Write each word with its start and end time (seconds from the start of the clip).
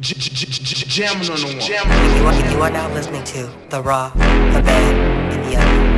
Jamming 0.00 1.28
on 1.28 1.40
the 1.40 1.46
one. 1.46 1.56
You 1.58 2.24
are, 2.24 2.52
you 2.52 2.62
are 2.62 2.70
now 2.70 2.94
listening 2.94 3.24
to 3.24 3.50
The 3.68 3.82
Raw, 3.82 4.10
The 4.10 4.20
Bad, 4.62 5.32
and 5.32 5.44
The 5.44 5.56
Ugly. 5.56 5.97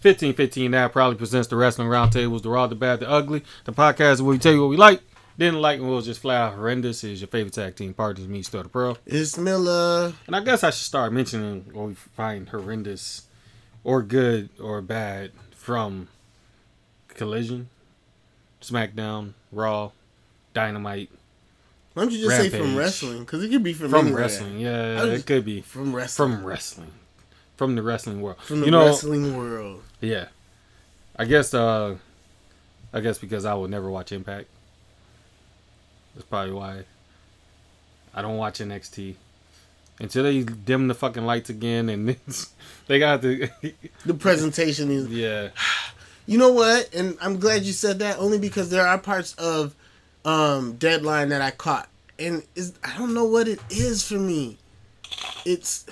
Fifteen 0.00 0.32
fifteen 0.34 0.70
now 0.70 0.88
probably 0.88 1.16
presents 1.18 1.48
the 1.48 1.56
Wrestling 1.56 1.88
Roundtables, 1.88 2.42
the 2.42 2.48
Raw, 2.48 2.66
the 2.66 2.74
Bad, 2.74 3.00
the 3.00 3.08
Ugly, 3.10 3.44
the 3.64 3.72
podcast 3.72 4.20
where 4.22 4.30
we 4.32 4.38
tell 4.38 4.52
you 4.52 4.62
what 4.62 4.70
we 4.70 4.78
like, 4.78 5.02
didn't 5.38 5.60
like, 5.60 5.78
and 5.78 5.88
we'll 5.88 6.00
just 6.00 6.20
fly 6.22 6.36
out 6.36 6.54
horrendous. 6.54 7.04
Is 7.04 7.20
your 7.20 7.28
favorite 7.28 7.52
tag 7.52 7.76
team 7.76 7.92
partners, 7.92 8.26
me, 8.26 8.42
Sterldapearl. 8.42 8.96
It's 9.04 9.36
Miller. 9.36 10.14
And 10.26 10.34
I 10.34 10.40
guess 10.40 10.64
I 10.64 10.70
should 10.70 10.86
start 10.86 11.12
mentioning 11.12 11.66
what 11.72 11.88
we 11.88 11.94
find 11.94 12.48
horrendous 12.48 13.26
or 13.84 14.02
good 14.02 14.48
or 14.58 14.80
bad 14.80 15.32
from 15.54 16.08
Collision, 17.08 17.68
SmackDown, 18.62 19.34
Raw, 19.52 19.90
Dynamite, 20.54 21.10
Why 21.92 22.02
don't 22.04 22.12
you 22.12 22.24
just 22.26 22.36
say 22.36 22.48
from 22.48 22.74
wrestling? 22.74 23.20
Because 23.20 23.42
it 23.44 23.50
could 23.50 23.62
be 23.62 23.74
from, 23.74 23.90
from 23.90 24.06
anywhere. 24.06 24.22
wrestling. 24.22 24.60
Yeah, 24.60 25.04
it 25.04 25.26
could 25.26 25.44
be 25.44 25.60
From 25.60 25.94
wrestling. 25.94 26.36
from 26.38 26.44
wrestling, 26.46 26.90
from 27.60 27.74
the 27.74 27.82
wrestling 27.82 28.22
world. 28.22 28.38
From 28.40 28.60
the 28.60 28.64
you 28.64 28.72
know, 28.72 28.86
wrestling 28.86 29.36
world. 29.36 29.82
Yeah. 30.00 30.28
I 31.14 31.26
guess 31.26 31.52
uh 31.52 31.96
I 32.90 33.00
guess 33.00 33.18
because 33.18 33.44
I 33.44 33.52
will 33.52 33.68
never 33.68 33.90
watch 33.90 34.12
Impact. 34.12 34.48
That's 36.14 36.26
probably 36.26 36.54
why 36.54 36.84
I 38.14 38.22
don't 38.22 38.38
watch 38.38 38.60
NXT. 38.60 39.16
Until 40.00 40.22
they 40.22 40.42
dim 40.42 40.88
the 40.88 40.94
fucking 40.94 41.26
lights 41.26 41.50
again 41.50 41.90
and 41.90 42.16
they 42.86 42.98
got 42.98 43.20
the 43.20 43.50
The 44.06 44.14
presentation 44.14 44.90
is. 44.90 45.08
Yeah. 45.08 45.50
You 46.24 46.38
know 46.38 46.52
what? 46.52 46.88
And 46.94 47.18
I'm 47.20 47.38
glad 47.38 47.64
you 47.64 47.74
said 47.74 47.98
that 47.98 48.16
only 48.16 48.38
because 48.38 48.70
there 48.70 48.86
are 48.86 48.96
parts 48.96 49.34
of 49.34 49.74
um, 50.24 50.76
Deadline 50.76 51.28
that 51.28 51.42
I 51.42 51.50
caught. 51.50 51.90
And 52.18 52.42
is 52.54 52.72
I 52.82 52.96
don't 52.96 53.12
know 53.12 53.26
what 53.26 53.48
it 53.48 53.60
is 53.68 54.02
for 54.02 54.14
me. 54.14 54.56
It's. 55.44 55.84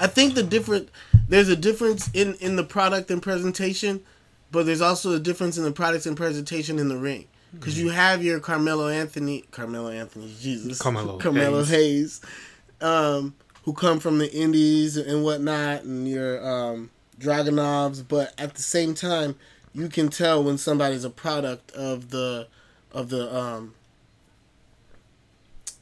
I 0.00 0.06
think 0.06 0.34
the 0.34 0.42
different. 0.42 0.88
There's 1.28 1.48
a 1.48 1.56
difference 1.56 2.10
in, 2.12 2.34
in 2.36 2.56
the 2.56 2.64
product 2.64 3.10
and 3.10 3.22
presentation, 3.22 4.00
but 4.50 4.66
there's 4.66 4.80
also 4.80 5.12
a 5.12 5.18
difference 5.18 5.58
in 5.58 5.64
the 5.64 5.72
products 5.72 6.06
and 6.06 6.16
presentation 6.16 6.78
in 6.78 6.88
the 6.88 6.96
ring. 6.96 7.26
Because 7.52 7.78
you 7.78 7.90
have 7.90 8.22
your 8.24 8.40
Carmelo 8.40 8.88
Anthony. 8.88 9.44
Carmelo 9.50 9.90
Anthony, 9.90 10.32
Jesus. 10.40 10.78
Carmelo 10.78 11.18
Carmelo 11.18 11.64
Hayes. 11.64 12.20
Hayes. 12.20 12.20
um, 12.80 13.34
who 13.64 13.72
come 13.72 14.00
from 14.00 14.18
the 14.18 14.32
indies 14.32 14.96
and 14.96 15.22
whatnot, 15.22 15.82
and 15.82 16.08
your 16.08 16.44
um, 16.46 16.90
Dragunovs, 17.18 18.04
but 18.06 18.32
at 18.38 18.54
the 18.54 18.62
same 18.62 18.94
time, 18.94 19.36
you 19.72 19.88
can 19.88 20.08
tell 20.08 20.42
when 20.42 20.58
somebody's 20.58 21.04
a 21.04 21.10
product 21.10 21.70
of 21.72 22.10
the 22.10 22.48
of 22.92 23.08
the 23.10 23.34
um, 23.36 23.74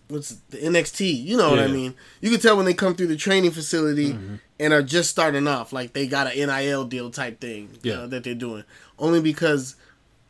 what's 0.08 0.30
the 0.50 0.58
NXT. 0.58 1.24
You 1.24 1.36
know 1.36 1.50
what 1.50 1.58
I 1.60 1.66
mean? 1.68 1.94
You 2.20 2.30
can 2.30 2.40
tell 2.40 2.56
when 2.56 2.66
they 2.66 2.74
come 2.74 2.94
through 2.94 3.08
the 3.08 3.16
training 3.16 3.50
facility 3.52 4.12
mm-hmm. 4.12 4.36
and 4.58 4.72
are 4.72 4.82
just 4.82 5.10
starting 5.10 5.46
off, 5.46 5.72
like 5.72 5.92
they 5.92 6.06
got 6.06 6.34
an 6.34 6.48
NIL 6.48 6.84
deal 6.84 7.10
type 7.10 7.40
thing 7.40 7.68
you 7.82 7.90
Yeah. 7.92 7.96
know, 7.96 8.06
that 8.08 8.24
they're 8.24 8.34
doing, 8.34 8.64
only 8.98 9.20
because 9.20 9.76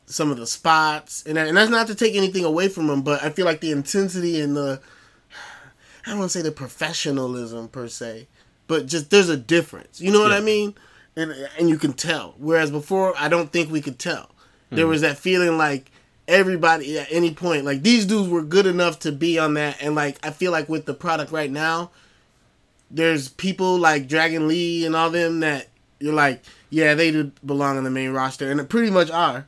some 0.07 0.31
of 0.31 0.39
the 0.39 0.47
spots 0.47 1.23
and 1.27 1.37
and 1.37 1.57
that's 1.57 1.71
not 1.71 1.87
to 1.87 1.95
take 1.95 2.17
anything 2.17 2.45
away 2.45 2.69
from 2.69 2.87
them, 2.87 3.03
but 3.03 3.23
I 3.23 3.31
feel 3.31 3.45
like 3.45 3.61
the 3.61 3.71
intensity 3.73 4.41
and 4.41 4.57
the 4.57 4.81
I 6.07 6.11
don't 6.11 6.19
want 6.19 6.31
to 6.31 6.39
say 6.39 6.43
the 6.43 6.51
professionalism 6.53 7.69
per 7.69 7.89
se, 7.89 8.27
but 8.67 8.87
just 8.87 9.11
there's 9.11 9.29
a 9.29 9.37
difference. 9.37 10.01
You 10.01 10.11
know 10.13 10.21
what 10.21 10.31
Yeah. 10.31 10.39
I 10.39 10.41
mean? 10.41 10.75
And 11.17 11.33
and 11.59 11.69
you 11.69 11.79
can 11.79 11.93
tell. 11.93 12.35
Whereas 12.39 12.71
before, 12.71 13.15
I 13.19 13.29
don't 13.29 13.53
think 13.53 13.71
we 13.71 13.81
could 13.81 13.99
tell. 13.99 14.31
There 14.71 14.81
mm-hmm. 14.81 14.91
was 14.91 15.01
that 15.03 15.17
feeling 15.19 15.57
like 15.59 15.91
everybody 16.29 16.99
at 16.99 17.09
any 17.11 17.35
point, 17.35 17.65
like 17.65 17.83
these 17.83 18.05
dudes 18.07 18.29
were 18.29 18.43
good 18.43 18.67
enough 18.67 19.01
to 19.01 19.11
be 19.13 19.39
on 19.39 19.55
that. 19.55 19.79
And 19.81 19.95
like 19.95 20.19
I 20.23 20.31
feel 20.31 20.53
like 20.53 20.69
with 20.69 20.85
the 20.85 20.95
product 20.95 21.33
right 21.33 21.51
now, 21.51 21.91
there's 22.91 23.29
people 23.29 23.79
like 23.79 24.07
Dragon 24.07 24.47
Lee 24.47 24.87
and 24.87 24.95
all 24.95 25.11
them 25.11 25.41
that 25.41 25.69
you're 25.99 26.15
like, 26.15 26.43
yeah, 26.71 26.95
they 26.95 27.11
do 27.11 27.33
belong 27.45 27.77
on 27.79 27.85
the 27.85 27.91
main 27.91 28.11
roster, 28.11 28.51
and 28.51 28.61
it 28.61 28.69
pretty 28.69 28.91
much 28.91 29.11
are. 29.11 29.47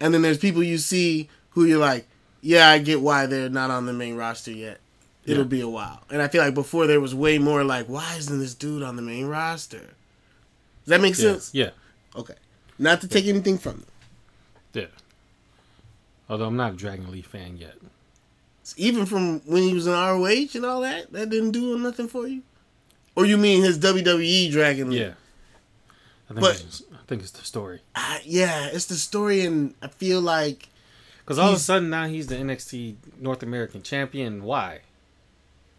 And 0.00 0.14
then 0.14 0.22
there's 0.22 0.38
people 0.38 0.62
you 0.62 0.78
see 0.78 1.28
who 1.50 1.64
you're 1.64 1.78
like, 1.78 2.06
yeah, 2.40 2.68
I 2.68 2.78
get 2.78 3.00
why 3.00 3.26
they're 3.26 3.48
not 3.48 3.70
on 3.70 3.86
the 3.86 3.92
main 3.92 4.16
roster 4.16 4.52
yet. 4.52 4.80
It'll 5.24 5.44
Yeah. 5.44 5.48
be 5.48 5.60
a 5.60 5.68
while. 5.68 6.02
And 6.10 6.20
I 6.20 6.28
feel 6.28 6.42
like 6.42 6.54
before 6.54 6.86
there 6.86 7.00
was 7.00 7.14
way 7.14 7.38
more 7.38 7.64
like, 7.64 7.86
why 7.86 8.14
isn't 8.16 8.38
this 8.38 8.54
dude 8.54 8.82
on 8.82 8.96
the 8.96 9.02
main 9.02 9.26
roster? 9.26 9.78
Does 9.78 9.88
that 10.86 11.00
make 11.00 11.16
Yeah. 11.16 11.32
sense? 11.32 11.50
Yeah. 11.54 11.70
Okay. 12.14 12.34
Not 12.78 13.00
to 13.00 13.08
take 13.08 13.26
anything 13.26 13.56
from 13.56 13.72
them. 13.78 13.86
Yeah. 14.74 14.86
Although 16.28 16.46
I'm 16.46 16.56
not 16.56 16.72
a 16.72 16.76
Dragon 16.76 17.10
Lee 17.10 17.22
fan 17.22 17.56
yet. 17.58 17.74
Even 18.76 19.04
from 19.04 19.40
when 19.40 19.62
he 19.62 19.74
was 19.74 19.86
in 19.86 19.92
ROH 19.92 20.54
and 20.54 20.64
all 20.64 20.80
that, 20.80 21.12
that 21.12 21.28
didn't 21.28 21.50
do 21.52 21.78
nothing 21.78 22.08
for 22.08 22.26
you? 22.26 22.42
Or 23.14 23.26
you 23.26 23.36
mean 23.36 23.62
his 23.62 23.78
WWE 23.78 24.50
Dragon 24.50 24.90
Lee? 24.90 25.00
Yeah. 25.00 25.12
I 26.30 26.34
think 26.34 26.40
But- 26.40 26.60
it's, 26.60 26.82
I 26.92 27.06
think 27.06 27.22
it's 27.22 27.30
the 27.32 27.44
story. 27.44 27.80
Uh, 27.94 28.18
yeah, 28.24 28.66
it's 28.72 28.86
the 28.86 28.94
story, 28.94 29.42
and 29.44 29.74
I 29.82 29.88
feel 29.88 30.22
like 30.22 30.68
Because 31.18 31.38
all 31.38 31.50
of 31.50 31.56
a 31.56 31.58
sudden 31.58 31.90
now 31.90 32.06
he's 32.06 32.28
the 32.28 32.36
NXT 32.36 32.96
North 33.20 33.42
American 33.42 33.82
champion. 33.82 34.42
Why? 34.42 34.80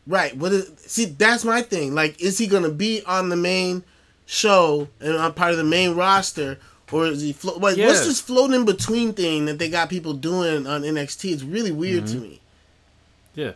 Right. 0.05 0.37
What 0.37 0.51
is 0.53 0.71
see? 0.77 1.05
That's 1.05 1.43
my 1.43 1.63
thing. 1.63 1.95
Like, 1.95 2.21
is 2.21 2.37
he 2.37 2.45
gonna 2.45 2.69
be 2.69 3.01
on 3.07 3.29
the 3.29 3.35
main 3.35 3.83
show 4.27 4.87
and 4.99 5.17
on 5.17 5.33
part 5.33 5.51
of 5.51 5.57
the 5.57 5.63
main 5.63 5.95
roster, 5.95 6.59
or 6.91 7.07
is 7.07 7.21
he 7.21 7.33
float? 7.33 7.59
Like, 7.61 7.77
Yeah. 7.77 7.87
what's 7.87 8.05
this 8.05 8.21
floating 8.21 8.55
in 8.55 8.65
between 8.65 9.13
thing 9.13 9.45
that 9.45 9.57
they 9.59 9.69
got 9.69 9.89
people 9.89 10.13
doing 10.13 10.67
on 10.67 10.83
NXT? 10.83 11.31
It's 11.33 11.43
really 11.43 11.71
weird 11.71 12.07
to 12.07 12.15
me. 12.17 12.39
Yeah. 13.33 13.51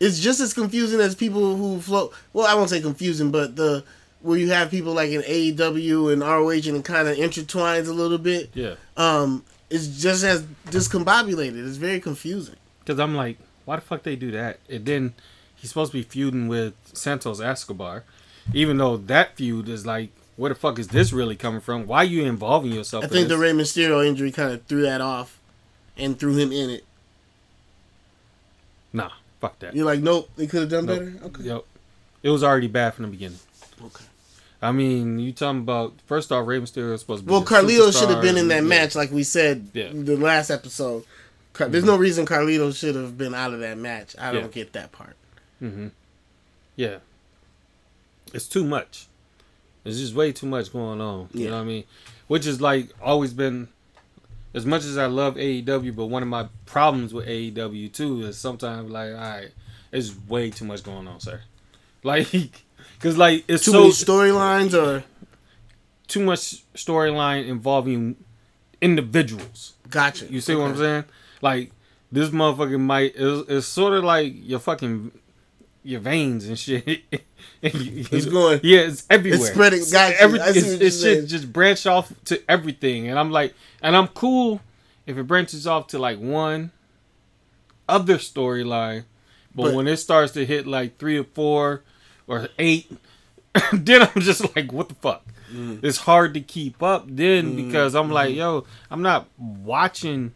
It's 0.00 0.18
just 0.18 0.40
as 0.40 0.52
confusing 0.52 1.00
as 1.00 1.14
people 1.14 1.56
who 1.56 1.80
float. 1.80 2.12
Well, 2.32 2.46
I 2.46 2.54
won't 2.54 2.70
say 2.70 2.80
confusing, 2.80 3.30
but 3.30 3.54
the 3.56 3.84
where 4.20 4.38
you 4.38 4.50
have 4.50 4.70
people 4.70 4.92
like 4.92 5.10
in 5.10 5.22
AEW 5.22 6.12
and 6.12 6.22
ROH 6.22 6.50
and 6.68 6.76
it 6.76 6.84
kind 6.84 7.08
of 7.08 7.16
intertwines 7.16 7.88
a 7.88 7.92
little 7.92 8.18
bit. 8.18 8.50
Yeah. 8.54 8.74
Um, 8.96 9.44
it's 9.70 9.86
just 10.00 10.22
as 10.22 10.42
discombobulated. 10.66 11.66
It's 11.66 11.76
very 11.76 11.98
confusing. 12.00 12.56
Because 12.80 13.00
I'm 13.00 13.14
like, 13.14 13.38
why 13.64 13.76
the 13.76 13.82
fuck 13.82 14.02
they 14.02 14.16
do 14.16 14.30
that? 14.32 14.58
And 14.68 14.84
then 14.86 15.14
he's 15.56 15.70
supposed 15.70 15.92
to 15.92 15.98
be 15.98 16.02
feuding 16.02 16.46
with 16.48 16.74
Santos 16.92 17.40
Escobar, 17.40 18.04
even 18.52 18.76
though 18.76 18.96
that 18.96 19.36
feud 19.36 19.68
is 19.68 19.86
like, 19.86 20.10
where 20.36 20.48
the 20.48 20.54
fuck 20.54 20.78
is 20.78 20.88
this 20.88 21.12
really 21.12 21.36
coming 21.36 21.60
from? 21.60 21.86
Why 21.86 21.98
are 21.98 22.04
you 22.04 22.24
involving 22.24 22.72
yourself? 22.72 23.04
I 23.04 23.06
in 23.06 23.12
think 23.12 23.28
the 23.28 23.36
this? 23.36 23.40
Rey 23.42 23.52
Mysterio 23.52 24.06
injury 24.06 24.32
kind 24.32 24.52
of 24.52 24.62
threw 24.64 24.82
that 24.82 25.00
off 25.00 25.38
and 25.96 26.18
threw 26.18 26.36
him 26.36 26.52
in 26.52 26.70
it. 26.70 26.84
nah, 28.92 29.10
fuck 29.40 29.58
that. 29.60 29.74
You're 29.76 29.86
like, 29.86 30.00
nope, 30.00 30.30
they 30.36 30.46
could 30.46 30.60
have 30.60 30.70
done 30.70 30.86
Nope. 30.86 30.98
better. 30.98 31.12
Okay. 31.26 31.42
Yep. 31.44 31.64
It 32.22 32.30
was 32.30 32.42
already 32.44 32.68
bad 32.68 32.94
from 32.94 33.04
the 33.06 33.10
beginning. 33.10 33.38
Okay. 33.84 34.04
I 34.60 34.70
mean, 34.70 35.18
you 35.18 35.32
talking 35.32 35.60
about 35.60 35.94
first 36.06 36.30
off, 36.30 36.46
Rey 36.46 36.60
Mysterio 36.60 36.92
is 36.94 37.00
supposed 37.00 37.22
to 37.22 37.26
be. 37.26 37.32
Well, 37.32 37.44
Carlito 37.44 37.92
should 37.98 38.10
have 38.10 38.22
been 38.22 38.36
in 38.36 38.48
that 38.48 38.62
yeah. 38.62 38.68
match, 38.68 38.94
like 38.94 39.10
we 39.10 39.24
said 39.24 39.68
Yeah. 39.72 39.88
the 39.92 40.16
last 40.16 40.50
episode. 40.50 41.04
Car- 41.52 41.68
There's 41.68 41.84
no 41.84 41.96
reason 41.96 42.24
Carlito 42.26 42.74
should 42.74 42.94
have 42.94 43.18
been 43.18 43.34
out 43.34 43.52
of 43.52 43.60
that 43.60 43.76
match. 43.76 44.14
I 44.18 44.32
don't 44.32 44.52
get 44.52 44.72
that 44.74 44.92
part. 44.92 45.16
Mm-hmm. 45.60 45.88
Yeah. 46.76 46.98
It's 48.32 48.46
too 48.48 48.64
much. 48.64 49.08
There's 49.84 49.98
just 49.98 50.14
way 50.14 50.32
too 50.32 50.46
much 50.46 50.72
going 50.72 51.00
on. 51.00 51.28
You 51.32 51.48
know 51.50 51.56
what 51.56 51.62
I 51.62 51.64
mean? 51.64 51.84
Which 52.28 52.46
is 52.46 52.60
like 52.60 52.90
always 53.02 53.32
been 53.32 53.68
as 54.54 54.66
much 54.66 54.84
as 54.84 54.98
I 54.98 55.06
love 55.06 55.36
AEW, 55.36 55.94
but 55.96 56.06
one 56.06 56.22
of 56.22 56.28
my 56.28 56.48
problems 56.66 57.12
with 57.14 57.26
AEW 57.26 57.92
too 57.92 58.22
is 58.26 58.38
sometimes 58.38 58.90
like, 58.90 59.10
all 59.10 59.16
right, 59.16 59.50
it's 59.90 60.14
way 60.28 60.50
too 60.50 60.64
much 60.64 60.82
going 60.82 61.06
on, 61.08 61.20
sir. 61.20 61.40
Like, 62.04 62.64
cause 62.98 63.16
like 63.16 63.44
it's 63.46 63.64
Too 63.64 63.70
so 63.70 63.80
many 63.82 63.92
storylines, 63.92 64.74
or 64.74 65.04
too 66.08 66.18
much 66.24 66.64
storyline 66.74 67.46
involving 67.46 68.16
individuals. 68.80 69.74
gotcha. 69.88 70.26
You 70.26 70.40
see 70.40 70.56
what 70.56 70.70
I'm 70.72 70.76
saying? 70.76 71.04
Like 71.40 71.70
this 72.10 72.30
motherfucker 72.30 72.80
might 72.80 73.14
is 73.14 73.44
it's 73.48 73.66
sort 73.68 73.92
of 73.94 74.02
like 74.02 74.32
your 74.36 74.58
fucking 74.58 75.12
your 75.84 76.00
veins 76.00 76.46
and 76.46 76.58
shit. 76.58 77.02
It's 77.64 78.26
going- 78.26 78.58
Yeah, 78.64 78.80
it's 78.80 79.04
everywhere. 79.08 79.38
it's 79.40 79.48
spreading- 79.52 79.84
gotcha. 79.92 80.20
every- 80.20 80.40
it's, 80.40 80.66
you're 80.66 80.82
it's 80.82 81.00
saying. 81.00 81.20
shit 81.22 81.28
just 81.28 81.52
branch 81.52 81.86
off 81.86 82.12
to 82.26 82.42
everything, 82.50 83.08
and 83.08 83.18
I'm 83.18 83.30
like, 83.30 83.54
and 83.80 83.96
I'm 83.96 84.08
cool 84.08 84.60
if 85.06 85.16
it 85.16 85.22
branches 85.24 85.64
off 85.66 85.86
to 85.88 85.98
like 85.98 86.18
one 86.18 86.72
other 87.88 88.16
storyline, 88.18 89.04
but, 89.54 89.64
But- 89.64 89.74
when 89.74 89.86
it 89.86 89.98
starts 89.98 90.32
to 90.32 90.44
hit 90.46 90.66
like 90.66 90.98
three 90.98 91.18
or 91.18 91.24
four 91.24 91.82
or 92.26 92.48
eight, 92.58 92.90
then 93.72 94.02
I'm 94.02 94.22
just 94.22 94.54
like, 94.56 94.72
what 94.72 94.88
the 94.88 94.94
fuck? 94.96 95.24
Mm. 95.52 95.84
It's 95.84 95.98
hard 95.98 96.34
to 96.34 96.40
keep 96.40 96.82
up 96.82 97.04
then 97.08 97.54
because 97.54 97.94
I'm 97.94 98.10
like, 98.10 98.34
yo, 98.34 98.64
I'm 98.90 99.02
not 99.02 99.28
watching 99.38 100.32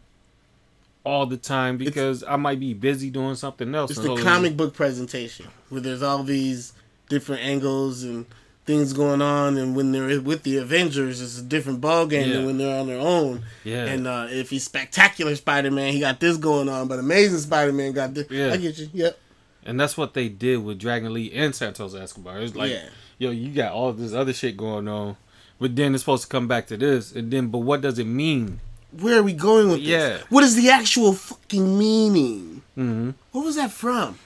all 1.07 1.25
the 1.27 1.37
time 1.37 1.77
because 1.79 2.25
I 2.25 2.37
might 2.37 2.59
be 2.61 2.75
busy 2.75 3.09
doing 3.11 3.37
something 3.37 3.75
else. 3.75 3.93
It's 3.93 4.01
the 4.01 4.17
comic 4.17 4.57
book 4.57 4.75
presentation 4.75 5.47
where 5.69 5.81
there's 5.81 6.03
all 6.03 6.23
these 6.25 6.73
different 7.09 7.43
angles 7.43 8.03
and 8.03 8.27
things 8.65 8.93
going 8.93 9.23
on, 9.23 9.57
and 9.57 9.77
when 9.77 9.93
they're 9.93 10.21
with 10.21 10.43
the 10.43 10.57
Avengers, 10.57 11.23
it's 11.23 11.39
a 11.39 11.43
different 11.43 11.81
ball 11.81 12.05
game 12.07 12.29
Yeah. 12.29 12.37
than 12.39 12.47
when 12.47 12.59
they're 12.59 12.81
on 12.81 12.89
their 12.89 12.99
own. 12.99 13.45
Yeah. 13.63 13.85
And 13.85 14.09
uh, 14.09 14.27
if 14.29 14.51
he's 14.51 14.65
spectacular 14.65 15.37
Spider-Man, 15.37 15.93
he 15.93 16.01
got 16.01 16.19
this 16.19 16.37
going 16.37 16.69
on, 16.69 16.89
but 16.89 16.99
Amazing 16.99 17.39
Spider-Man 17.39 17.93
got 17.93 18.15
this. 18.15 18.27
Yeah. 18.29 18.53
I 18.53 18.57
get 18.57 18.77
you. 18.77 18.89
Yep. 18.93 19.19
And 19.65 19.79
that's 19.79 19.97
what 19.97 20.15
they 20.15 20.29
did 20.29 20.65
with 20.65 20.81
Dragon 20.81 21.15
Lee 21.15 21.31
and 21.33 21.55
Santos 21.55 21.95
Escobar. 21.95 22.41
It's 22.41 22.57
like, 22.57 22.73
Yeah. 22.73 22.89
yo, 23.19 23.31
you 23.31 23.53
got 23.53 23.73
all 23.73 23.93
this 23.93 24.13
other 24.13 24.33
shit 24.33 24.57
going 24.57 24.89
on, 24.89 25.17
but 25.61 25.77
then 25.77 25.95
it's 25.95 26.03
supposed 26.03 26.25
to 26.25 26.29
come 26.29 26.49
back 26.49 26.67
to 26.67 26.77
this, 26.77 27.13
and 27.13 27.31
then, 27.31 27.47
but 27.49 27.59
what 27.59 27.81
does 27.83 28.01
it 28.01 28.07
mean? 28.07 28.59
Where 28.93 29.19
are 29.19 29.23
we 29.23 29.33
going 29.33 29.69
with 29.71 29.81
Yeah. 29.81 29.99
this? 29.99 30.23
What 30.31 30.45
is 30.45 30.55
the 30.57 30.71
actual 30.71 31.13
fucking 31.13 31.79
meaning? 31.79 32.63
hmm 32.75 33.11
What 33.33 33.45
was 33.45 33.57
that 33.57 33.71
from? 33.73 34.19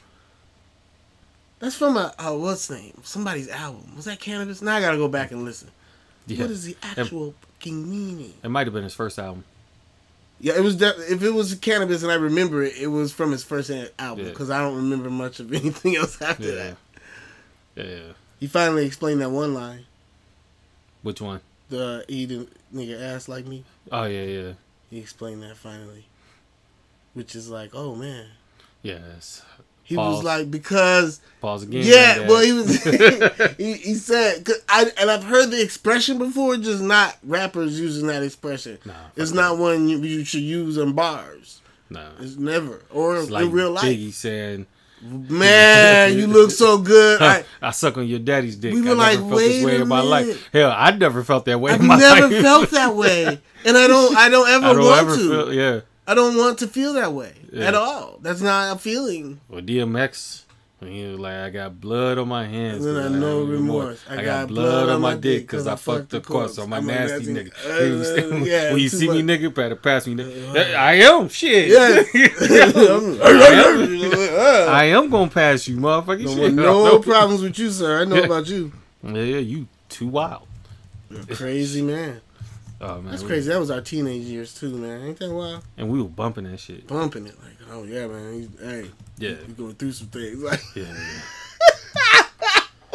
That's 1.59 1.77
from 1.77 1.97
a 1.97 2.15
uh, 2.19 2.33
what's 2.35 2.71
name? 2.71 3.01
Somebody's 3.03 3.49
album. 3.49 3.95
Was 3.97 4.07
that 4.07 4.19
Canibus? 4.21 4.63
Now 4.63 4.77
I 4.77 4.81
gotta 4.81 4.97
go 4.97 5.09
back 5.09 5.31
and 5.31 5.45
listen. 5.45 5.69
Yeah. 6.27 6.43
What 6.43 6.51
is 6.51 6.65
the 6.65 6.77
actual 6.83 7.35
fucking 7.41 7.91
meaning? 7.91 8.33
It 8.43 8.49
might 8.49 8.67
have 8.67 8.73
been 8.75 8.85
his 8.85 8.95
first 8.95 9.19
album. 9.19 9.45
Yeah, 10.43 10.55
it 10.57 10.63
was. 10.63 10.77
De- 10.77 11.13
if 11.13 11.23
it 11.23 11.33
was 11.33 11.55
Canibus 11.57 12.03
and 12.03 12.11
I 12.11 12.15
remember 12.15 12.63
it, 12.63 12.75
it 12.79 12.87
was 12.87 13.13
from 13.13 13.31
his 13.33 13.45
first 13.45 13.69
a- 13.69 13.91
album 14.01 14.25
Yeah. 14.25 14.31
because 14.31 14.49
I 14.49 14.61
don't 14.61 14.77
remember 14.77 15.11
much 15.11 15.39
of 15.41 15.53
anything 15.53 15.97
else 15.97 16.21
after 16.23 16.45
Yeah. 16.45 16.55
that. 17.77 17.87
Yeah. 17.87 18.13
He 18.39 18.47
finally 18.47 18.87
explained 18.87 19.21
that 19.21 19.31
one 19.31 19.53
line. 19.53 19.85
Which 21.03 21.21
one? 21.21 21.41
The 21.69 22.05
eating 22.09 22.49
nigga 22.75 23.01
ass 23.03 23.29
like 23.29 23.47
me. 23.47 23.65
Oh 23.93 24.05
yeah, 24.05 24.23
yeah, 24.23 24.53
He 24.91 24.99
explained 24.99 25.43
that 25.43 25.57
finally, 25.57 26.07
which 27.15 27.35
is 27.35 27.49
like, 27.51 27.71
oh 27.75 27.95
man. 27.95 28.27
yes. 28.83 29.43
He 29.83 29.97
Pause. 29.97 30.15
was 30.17 30.25
like 30.25 30.51
because 30.53 31.21
Pause 31.41 31.65
again. 31.65 31.83
Yeah, 31.85 32.29
well, 32.29 32.41
he 32.43 32.53
was. 32.53 32.81
he, 33.59 33.73
he 33.75 33.95
said, 33.95 34.45
cause 34.45 34.63
I 34.69 34.87
and 35.01 35.11
I've 35.11 35.25
heard 35.25 35.51
the 35.51 35.61
expression 35.61 36.17
before, 36.19 36.57
just 36.59 36.81
not 36.81 37.17
rappers 37.25 37.81
using 37.81 38.07
that 38.07 38.23
expression. 38.23 38.79
Nah, 38.85 38.93
it's 39.17 39.33
not 39.33 39.59
one 39.59 39.89
you, 39.89 39.99
you 39.99 40.25
should 40.25 40.43
use 40.43 40.77
in 40.77 40.93
bars. 40.93 41.61
no. 41.89 42.07
It's 42.21 42.37
never 42.37 42.83
or 42.93 43.17
It's 43.17 43.31
like 43.31 43.47
in 43.47 43.51
real 43.51 43.73
life. 43.73 43.83
Biggie 43.85 44.13
saying, 44.13 44.67
Man, 45.03 46.17
you 46.19 46.27
look 46.27 46.51
so 46.51 46.79
good. 46.79 47.23
I, 47.23 47.45
I, 47.63 47.71
suck 47.71 47.97
on 47.97 48.07
your 48.07 48.19
daddy's 48.19 48.57
dick. 48.57 48.75
We 48.75 48.83
were 48.83 48.91
I 48.91 48.95
like, 48.95 49.19
never 49.21 49.29
felt 49.31 49.41
this 49.41 49.65
wait 49.65 49.65
way 49.65 49.77
a 49.79 49.83
in 49.83 49.89
my 49.89 50.01
life. 50.01 50.27
minute. 50.27 50.41
Hell, 50.53 50.75
I 50.77 50.91
never 50.91 51.25
felt 51.25 51.45
that 51.47 51.59
way 51.61 51.73
I've 51.73 51.81
in 51.81 51.87
my 51.87 51.97
never 51.99 52.29
life. 52.29 52.43
felt 52.43 52.71
that 52.71 52.95
way, 52.95 53.25
and 53.65 53.77
I 53.77 53.87
don't. 53.87 54.17
I 54.17 54.29
don't 54.29 54.49
ever 54.49 54.67
I 54.67 54.73
don't 54.75 54.85
want 54.85 55.01
ever 55.01 55.17
to. 55.17 55.23
feel. 55.29 55.53
Yeah. 55.55 55.81
I 56.07 56.15
don't 56.15 56.37
want 56.37 56.59
to 56.59 56.67
feel 56.67 56.95
that 56.95 57.13
way 57.13 57.33
Yeah. 57.53 57.67
at 57.69 57.75
all. 57.75 58.19
That's 58.21 58.41
not 58.41 58.77
a 58.77 58.79
feeling. 58.81 59.41
Well, 59.49 59.61
DMX, 59.63 60.43
when 60.81 60.91
he 60.91 61.05
was 61.05 61.19
like, 61.21 61.35
I 61.35 61.51
got 61.51 61.81
blood 61.81 62.19
on 62.19 62.27
my 62.29 62.47
hands. 62.47 62.85
And 62.85 62.97
then 62.97 63.15
I 63.15 63.19
know 63.19 63.41
have 63.41 63.49
remorse. 63.49 64.03
I, 64.09 64.25
got, 64.25 64.49
blood 64.49 64.89
on 64.89 65.01
my 65.03 65.15
dick 65.15 65.43
because 65.43 65.67
I 65.67 65.77
fucked 65.77 66.09
the 66.11 66.21
corpse 66.21 66.59
on 66.59 66.71
my 66.71 66.79
I'm 66.79 66.87
nasty 66.87 67.33
nasty- 67.33 67.51
nigga. 67.51 67.53
uh, 67.67 67.79
When 67.79 68.39
you 68.41 68.45
see- 68.45 68.51
yeah, 68.51 68.73
when 68.73 68.81
you 68.81 68.89
see 68.89 69.09
me, 69.09 69.23
nigga, 69.23 69.55
better 69.55 69.77
pass 69.77 70.07
me. 70.07 70.15
Nigga. 70.17 70.75
I 70.75 70.95
am 70.95 71.29
shit. 71.29 71.69
Yeah. 73.71 74.67
I 74.71 74.85
am 74.87 75.11
gonna 75.11 75.31
pass 75.31 75.69
you, 75.69 75.77
motherfucker. 75.77 76.25
No, 76.25 76.35
Shit. 76.35 76.55
no 76.55 76.99
problems 77.01 77.43
with 77.43 77.59
you, 77.59 77.71
sir. 77.71 78.01
I 78.01 78.05
know 78.05 78.23
about 78.23 78.49
you. 78.49 78.73
Yeah, 79.03 79.13
yeah, 79.23 79.39
you 79.39 79.67
too 79.89 80.09
wild. 80.09 80.47
Crazy 81.31 81.83
man. 81.83 82.21
Oh 82.81 83.01
man, 83.03 83.11
That's 83.11 83.23
crazy. 83.23 83.51
That 83.51 83.61
was 83.61 83.71
our 83.71 83.81
teenage 83.83 84.23
years 84.25 84.55
too, 84.55 84.71
man. 84.77 85.03
Ain't 85.07 85.19
that 85.19 85.31
wild? 85.31 85.63
And 85.77 85.91
we 85.91 86.01
were 86.01 86.09
bumping 86.09 86.45
that 86.45 86.59
shit. 86.61 86.87
Bumping 86.87 87.27
it 87.27 87.35
like, 87.43 87.57
oh 87.71 87.83
yeah, 87.85 88.07
man. 88.07 88.33
He's, 88.33 88.49
hey, 88.61 88.91
Yeah, 89.21 89.31
you 89.47 89.55
going 89.57 89.75
through 89.75 89.93
some 89.93 90.09
things. 90.09 90.43
Like 90.43 90.63
yeah, 90.75 90.95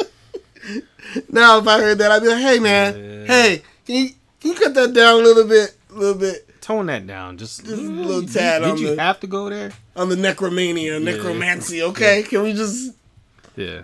now, 1.30 1.58
if 1.58 1.66
I 1.68 1.78
heard 1.80 1.98
that, 1.98 2.10
I'd 2.10 2.22
be 2.22 2.28
like, 2.28 2.38
hey 2.42 2.58
man, 2.58 2.96
Yeah. 2.98 3.26
hey, 3.26 3.62
can 3.86 3.94
you 3.96 4.08
can 4.40 4.50
you 4.52 4.54
cut 4.58 4.74
that 4.74 4.92
down 4.92 5.14
a 5.20 5.24
little 5.24 5.46
bit, 5.46 5.76
a 5.90 5.94
little 5.94 6.18
bit 6.18 6.42
Tone 6.60 6.86
that 6.86 7.06
down, 7.06 7.38
just, 7.38 7.64
Just 7.64 7.80
a 7.80 7.84
little 7.84 8.22
tad 8.22 8.62
Did, 8.62 8.70
on 8.72 8.78
you 8.78 8.96
the- 8.96 9.02
have 9.02 9.20
to 9.20 9.28
go 9.28 9.48
there? 9.48 9.70
on 9.94 10.08
the 10.08 10.16
necromania, 10.16 11.00
necromancy? 11.02 11.80
Okay, 11.82 12.22
can 12.24 12.42
we 12.42 12.52
just? 12.54 12.92
Yeah, 13.54 13.82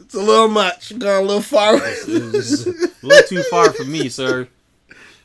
It's 0.00 0.14
a 0.14 0.20
little 0.20 0.48
much. 0.48 0.98
Gone 0.98 1.22
a 1.22 1.26
little 1.26 1.42
far. 1.42 1.76
it 1.76 2.32
was 2.32 2.64
just 2.64 2.66
a 2.66 2.90
little 3.06 3.28
too 3.28 3.42
far 3.50 3.70
for 3.72 3.84
me, 3.84 4.08
sir. 4.08 4.48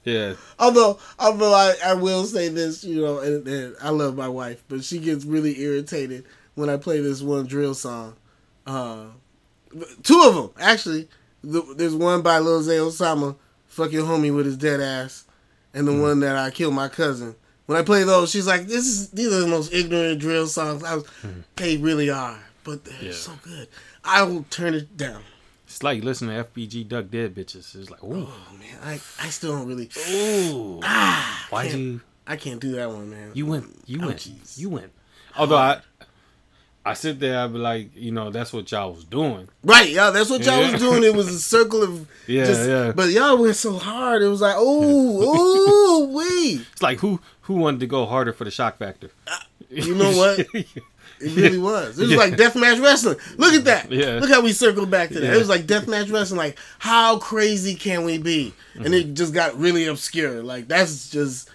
Yeah, 0.03 0.33
although, 0.59 0.99
although 1.17 1.53
I, 1.53 1.75
I 1.85 1.93
will 1.93 2.25
say 2.25 2.49
this, 2.49 2.83
you 2.83 3.01
know, 3.01 3.19
and, 3.19 3.47
and 3.47 3.75
I 3.81 3.89
love 3.89 4.15
my 4.17 4.27
wife, 4.27 4.61
but 4.67 4.83
she 4.83 4.97
gets 4.99 5.23
really 5.25 5.61
irritated 5.61 6.25
when 6.55 6.69
I 6.69 6.77
play 6.77 6.99
this 7.01 7.21
one 7.21 7.45
drill 7.47 7.73
song. 7.73 8.15
Uh, 8.65 9.05
two 10.03 10.21
of 10.25 10.35
them 10.35 10.49
actually. 10.59 11.07
The, 11.43 11.61
there's 11.75 11.95
one 11.95 12.21
by 12.21 12.37
Lil 12.39 12.61
Zay 12.61 12.77
Osama, 12.77 13.35
"Fuck 13.67 13.91
Your 13.91 14.05
Homie" 14.05 14.35
with 14.35 14.45
his 14.45 14.57
dead 14.57 14.79
ass, 14.79 15.25
and 15.73 15.87
the 15.87 15.93
one 15.99 16.19
that 16.19 16.35
I 16.35 16.51
killed 16.51 16.75
my 16.75 16.87
cousin. 16.87 17.35
When 17.65 17.79
I 17.79 17.83
play 17.83 18.03
those, 18.03 18.29
she's 18.29 18.45
like, 18.45 18.67
"This 18.67 18.85
is 18.85 19.09
these 19.09 19.33
are 19.33 19.39
the 19.39 19.47
most 19.47 19.73
ignorant 19.73 20.19
drill 20.19 20.45
songs." 20.47 20.83
I 20.83 20.95
was, 20.95 21.05
they 21.55 21.77
really 21.77 22.09
are, 22.11 22.37
but 22.63 22.85
they're 22.85 23.01
Yeah. 23.05 23.11
so 23.13 23.31
good. 23.41 23.67
I 24.03 24.21
will 24.23 24.45
turn 24.51 24.75
it 24.75 24.95
down. 24.97 25.23
it's 25.65 25.81
like 25.81 26.03
listening 26.03 26.35
to 26.35 26.43
FBG 26.43 26.87
Duck 26.87 27.09
Dead 27.09 27.33
bitches. 27.33 27.73
It's 27.75 27.89
like, 27.89 28.03
ooh, 28.03 28.27
Oh 28.29 28.47
man, 28.59 28.77
I 28.83 28.93
I 29.19 29.29
still 29.29 29.57
don't 29.57 29.67
really. 29.67 29.89
ooh. 30.11 30.79
Ah, 30.83 31.47
Why'd 31.49 31.69
can't- 31.71 31.81
you? 31.81 32.01
I 32.27 32.35
can't 32.35 32.59
do 32.61 32.73
that 32.73 32.89
one, 32.89 33.09
man. 33.09 33.31
You 33.33 33.47
went. 33.47 33.65
You 33.87 33.99
Oh, 34.03 34.07
went. 34.07 34.19
jeez. 34.19 34.59
You 34.59 34.69
went. 34.69 34.91
Although 35.37 35.57
I, 35.57 35.81
I 36.83 36.93
sit 36.95 37.19
there, 37.19 37.39
I 37.39 37.47
be 37.47 37.59
like, 37.59 37.95
you 37.95 38.11
know, 38.11 38.31
that's 38.31 38.51
what 38.51 38.71
y'all 38.71 38.93
was 38.93 39.03
doing. 39.03 39.47
Right, 39.63 39.89
yeah, 39.89 40.09
that's 40.09 40.29
what 40.31 40.43
y'all 40.43 40.61
Yeah. 40.61 40.71
was 40.71 40.81
doing. 40.81 41.03
It 41.03 41.13
was 41.13 41.27
a 41.27 41.39
circle 41.39 41.83
of 41.83 42.07
Yeah, 42.27 42.45
just, 42.45 42.67
yeah. 42.67 42.91
But 42.91 43.09
y'all 43.11 43.37
went 43.37 43.55
so 43.55 43.73
hard. 43.77 44.23
It 44.23 44.27
was 44.27 44.41
like, 44.41 44.55
oh, 44.57 46.01
ooh, 46.01 46.05
wee. 46.17 46.65
It's 46.71 46.81
like 46.81 46.99
who 46.99 47.19
who 47.41 47.53
wanted 47.55 47.81
to 47.81 47.87
go 47.87 48.05
harder 48.05 48.33
for 48.33 48.45
the 48.45 48.51
shock 48.51 48.77
factor? 48.77 49.11
You 49.69 49.95
know 49.95 50.11
what? 50.11 50.47
It 51.23 51.35
really 51.35 51.59
was. 51.59 51.99
It 51.99 52.07
was 52.07 52.15
like 52.15 52.33
deathmatch 52.33 52.81
wrestling. 52.81 53.17
Look 53.37 53.53
at 53.53 53.65
that. 53.65 53.91
Yeah. 53.91 54.17
Look 54.19 54.31
how 54.31 54.41
we 54.41 54.53
circled 54.53 54.89
back 54.89 55.09
to 55.09 55.19
that. 55.19 55.27
Yeah. 55.27 55.35
It 55.35 55.37
was 55.37 55.49
like 55.49 55.67
deathmatch 55.67 56.11
wrestling. 56.11 56.39
Like, 56.39 56.57
how 56.79 57.19
crazy 57.19 57.75
can 57.75 58.05
we 58.05 58.17
be? 58.17 58.55
And 58.73 58.85
Mm-hmm. 58.85 58.93
it 58.95 59.13
just 59.13 59.31
got 59.31 59.55
really 59.55 59.85
obscure. 59.85 60.41
Like, 60.41 60.67
that's 60.67 61.11
just. 61.11 61.47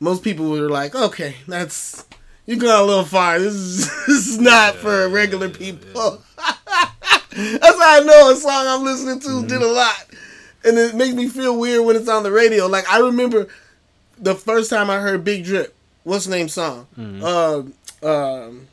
Most 0.00 0.22
people 0.22 0.50
were 0.50 0.68
like, 0.68 0.94
okay, 0.94 1.36
that's. 1.48 2.04
You 2.46 2.56
gone 2.56 2.80
a 2.80 2.84
little 2.84 3.04
far. 3.04 3.38
This 3.38 3.54
is, 3.54 3.86
this 4.06 4.26
is 4.28 4.38
not 4.40 4.74
for 4.76 5.08
regular 5.08 5.48
people. 5.48 6.22
that's 6.36 7.78
how 7.78 8.00
I 8.00 8.02
know 8.04 8.30
a 8.30 8.36
song 8.36 8.66
I'm 8.66 8.84
listening 8.84 9.20
to 9.20 9.28
Mm-hmm. 9.28 9.46
did 9.48 9.62
a 9.62 9.66
lot. 9.66 10.06
And 10.64 10.78
it 10.78 10.94
makes 10.94 11.14
me 11.14 11.28
feel 11.28 11.58
weird 11.58 11.84
when 11.84 11.96
it's 11.96 12.08
on 12.08 12.22
the 12.22 12.30
radio. 12.32 12.66
Like, 12.66 12.88
I 12.90 12.98
remember 13.00 13.48
the 14.18 14.34
first 14.34 14.70
time 14.70 14.88
I 14.90 14.98
heard 14.98 15.24
Big 15.24 15.44
Drip. 15.44 15.74
What's 16.04 16.26
the 16.26 16.30
name 16.36 16.48
song? 16.48 16.86
Mm-hmm. 16.98 17.22
Uh, 17.24 18.08
um, 18.08 18.66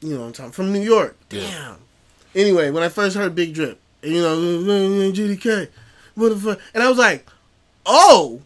you 0.00 0.14
know 0.14 0.20
what 0.20 0.26
I'm 0.26 0.32
talking 0.32 0.52
from 0.52 0.72
New 0.72 0.80
York. 0.80 1.16
Yeah. 1.30 1.40
Damn. 1.42 1.76
Anyway, 2.34 2.70
when 2.70 2.82
I 2.82 2.88
first 2.88 3.16
heard 3.16 3.34
Big 3.34 3.54
Drip, 3.54 3.78
you 4.02 4.20
know, 4.22 4.36
GDK, 5.12 5.68
what 6.14 6.28
the 6.30 6.36
fuck, 6.36 6.60
and 6.74 6.82
I 6.82 6.88
was 6.88 6.98
like, 6.98 7.26
oh, 7.86 8.40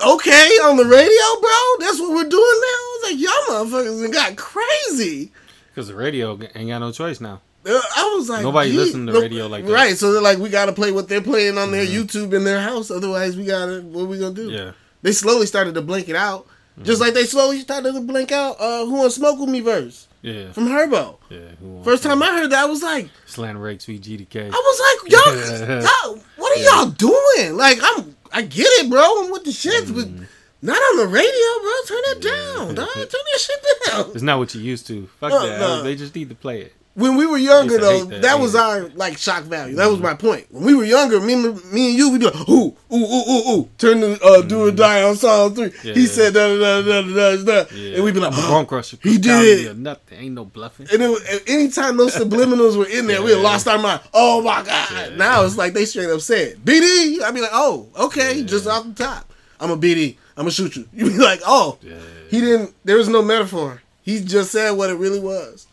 okay, 0.00 0.48
on 0.64 0.76
the 0.76 0.84
radio, 0.84 1.40
bro. 1.40 1.86
That's 1.86 2.00
what 2.00 2.10
we're 2.10 2.28
doing 2.28 2.32
now. 2.32 2.80
I 2.80 2.98
was 3.00 3.10
like, 3.12 3.20
y'all 3.20 3.82
motherfuckers 3.82 4.12
got 4.12 4.36
crazy. 4.36 5.32
Because 5.68 5.88
the 5.88 5.94
radio 5.94 6.38
ain't 6.54 6.68
got 6.68 6.78
no 6.78 6.92
choice 6.92 7.20
now. 7.20 7.40
Uh, 7.66 7.80
I 7.96 8.12
was 8.16 8.28
like, 8.28 8.42
Nobody 8.42 8.70
gee, 8.72 8.76
listen 8.76 9.06
to 9.06 9.12
no- 9.12 9.20
radio 9.20 9.46
like 9.46 9.64
that. 9.64 9.72
right? 9.72 9.96
So 9.96 10.12
they're 10.12 10.20
like, 10.22 10.38
we 10.38 10.50
gotta 10.50 10.72
play 10.72 10.92
what 10.92 11.08
they're 11.08 11.22
playing 11.22 11.56
on 11.58 11.70
their 11.70 11.86
YouTube 11.86 12.32
in 12.34 12.44
their 12.44 12.60
house. 12.60 12.90
Otherwise, 12.90 13.36
we 13.36 13.46
gotta 13.46 13.80
what 13.80 14.06
we 14.06 14.18
gonna 14.18 14.34
do? 14.34 14.50
Yeah. 14.50 14.72
They 15.02 15.12
slowly 15.12 15.46
started 15.46 15.74
to 15.74 15.82
blink 15.82 16.08
it 16.08 16.16
out, 16.16 16.46
Mm-hmm. 16.74 16.84
just 16.86 17.00
like 17.00 17.14
they 17.14 17.24
slowly 17.24 17.60
started 17.60 17.92
to 17.94 18.00
blink 18.00 18.32
out 18.32 18.56
uh, 18.58 18.84
"Who 18.84 18.94
Want 18.94 19.12
Smoke 19.12 19.38
with 19.38 19.48
Me" 19.48 19.60
verse 19.60 20.08
Yeah. 20.22 20.50
from 20.50 20.66
Herbo. 20.66 21.18
Yeah. 21.30 21.38
First 21.84 22.02
to- 22.02 22.08
time 22.08 22.20
I 22.20 22.26
heard 22.32 22.50
that, 22.50 22.64
I 22.64 22.66
was 22.66 22.82
like, 22.82 23.10
Slant 23.26 23.58
Rake 23.58 23.80
Sweet 23.80 24.02
GDK. 24.02 24.46
I 24.46 24.48
was 24.50 24.80
like, 25.04 25.12
y'all, 25.12 25.80
y'all 26.14 26.18
what 26.36 26.58
are 26.58 26.62
y'all 26.62 26.90
doing? 26.90 27.56
Like, 27.56 27.78
I'm, 27.80 28.16
I 28.34 28.42
get 28.42 28.66
it, 28.66 28.90
bro. 28.90 29.24
I'm 29.24 29.30
with 29.30 29.44
the 29.44 29.50
shits, 29.52 29.94
but 29.94 30.06
Mm-hmm. 30.06 30.24
not 30.62 30.76
on 30.76 30.96
the 30.98 31.06
radio, 31.06 31.48
bro. 31.62 31.72
Turn 31.86 32.02
that 32.08 32.20
down, 32.20 32.74
dog. 32.74 32.88
Turn 32.94 33.06
that 33.10 33.38
shit 33.40 33.64
down. 33.86 34.10
It's 34.12 34.22
not 34.22 34.38
what 34.38 34.54
you 34.54 34.60
used 34.60 34.86
to. 34.88 35.06
Fuck 35.20 35.30
No, 35.30 35.46
that. 35.46 35.60
no. 35.60 35.82
They 35.82 35.94
just 35.94 36.14
need 36.14 36.28
to 36.30 36.34
play 36.34 36.62
it. 36.62 36.72
When 36.94 37.16
we 37.16 37.26
were 37.26 37.38
younger, 37.38 37.78
though, 37.78 38.04
that, 38.04 38.22
that, 38.22 38.38
was 38.38 38.54
our 38.54 38.88
like 38.90 39.18
shock 39.18 39.42
value. 39.44 39.74
That 39.74 39.90
was 39.90 39.98
my 39.98 40.14
point. 40.14 40.46
When 40.50 40.62
we 40.64 40.74
were 40.74 40.84
younger, 40.84 41.20
me, 41.20 41.34
me 41.34 41.88
and 41.90 41.98
you, 41.98 42.10
we'd 42.12 42.20
be 42.20 42.26
like, 42.26 42.48
ooh, 42.48 42.76
ooh, 42.92 42.94
ooh, 42.94 43.30
ooh, 43.30 43.50
ooh, 43.50 43.68
turn 43.78 43.98
the 44.00 44.20
uh, 44.22 44.42
do 44.42 44.68
or 44.68 44.70
die 44.70 45.02
on 45.02 45.16
song 45.16 45.56
three. 45.56 45.70
Mm-hmm. 45.70 45.88
Yeah. 45.88 45.94
He 45.94 46.06
said 46.06 46.34
da 46.34 46.46
da 46.56 46.82
da 46.82 47.02
da 47.02 47.36
da 47.36 47.44
da, 47.44 47.74
Yeah. 47.74 47.96
and 47.96 48.04
we'd 48.04 48.14
be 48.14 48.20
like, 48.20 48.32
Bone 48.32 48.64
Crusher. 48.66 48.96
He 49.02 49.18
did. 49.18 49.76
Nothing. 49.76 50.18
Ain't 50.20 50.34
no 50.36 50.44
bluffing. 50.44 50.86
And 50.92 51.02
it, 51.02 51.42
anytime 51.48 51.96
those 51.96 52.14
subliminals 52.14 52.76
were 52.76 52.86
in 52.86 53.08
there, 53.08 53.22
we 53.22 53.34
lost 53.34 53.66
our 53.66 53.78
mind. 53.78 54.00
Oh 54.12 54.40
my 54.42 54.62
god! 54.62 54.88
Yeah. 54.92 55.16
Now 55.16 55.44
it's 55.44 55.56
like 55.56 55.72
they 55.72 55.86
straight 55.86 56.10
up 56.10 56.20
said 56.20 56.58
BD. 56.58 57.20
I'd 57.22 57.34
be 57.34 57.40
like, 57.40 57.50
oh, 57.52 57.88
okay, 57.96 58.44
just 58.44 58.68
off 58.68 58.84
the 58.86 58.94
top. 58.94 59.32
I'm 59.58 59.72
a 59.72 59.76
BD. 59.76 60.16
I'm 60.36 60.42
gonna 60.42 60.52
shoot 60.52 60.76
you. 60.76 60.88
You'd 60.94 61.12
be 61.12 61.18
like, 61.18 61.40
oh, 61.44 61.78
Yeah. 61.82 61.94
he 62.28 62.40
didn't. 62.40 62.72
There 62.84 62.96
was 62.98 63.08
no 63.08 63.20
metaphor. 63.20 63.82
He 64.02 64.20
just 64.20 64.52
said 64.52 64.72
what 64.72 64.90
it 64.90 64.94
really 64.94 65.18
was. 65.20 65.66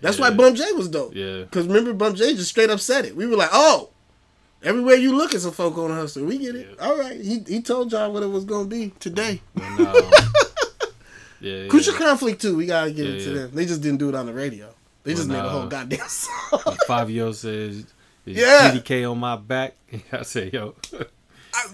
That's 0.00 0.18
why 0.18 0.28
Yeah. 0.28 0.34
Bump 0.36 0.56
J 0.56 0.72
was 0.72 0.88
dope. 0.88 1.14
Yeah. 1.14 1.38
Because 1.42 1.66
remember, 1.66 1.92
Bump 1.92 2.16
J 2.16 2.34
just 2.34 2.50
straight 2.50 2.70
up 2.70 2.80
said 2.80 3.04
it. 3.04 3.16
We 3.16 3.26
were 3.26 3.36
like, 3.36 3.50
oh, 3.52 3.90
everywhere 4.62 4.96
you 4.96 5.16
look 5.16 5.34
is 5.34 5.44
a 5.44 5.52
folk 5.52 5.76
on 5.78 5.90
the 5.90 5.96
hustle. 5.96 6.24
We 6.24 6.38
get 6.38 6.54
it. 6.54 6.78
All 6.80 6.96
right. 6.98 7.20
He 7.20 7.40
he 7.46 7.60
told 7.62 7.92
y'all 7.92 8.12
what 8.12 8.22
it 8.22 8.28
was 8.28 8.44
gonna 8.44 8.68
be 8.68 8.92
today. 9.00 9.40
And, 9.60 9.86
um, 9.86 9.94
yeah. 11.40 11.52
yeah. 11.62 11.68
Crucial 11.68 11.94
conflict 11.94 12.40
too. 12.42 12.56
We 12.56 12.66
gotta 12.66 12.90
give 12.90 13.06
it 13.06 13.20
to 13.24 13.30
yeah. 13.30 13.34
them. 13.42 13.50
They 13.54 13.66
just 13.66 13.80
didn't 13.82 13.98
do 13.98 14.08
it 14.08 14.14
on 14.14 14.26
the 14.26 14.32
radio. 14.34 14.72
They 15.04 15.14
just 15.14 15.28
When, 15.28 15.38
made 15.38 15.44
a 15.44 15.48
whole 15.50 15.62
uh, 15.62 15.66
goddamn 15.66 16.00
song. 16.08 16.76
Fivio 16.86 17.34
says, 17.34 17.86
Yeah. 18.24 18.70
GDK 18.72 19.10
on 19.10 19.18
my 19.18 19.36
back? 19.36 19.74
I 20.12 20.22
say, 20.22 20.50
yo. 20.52 20.74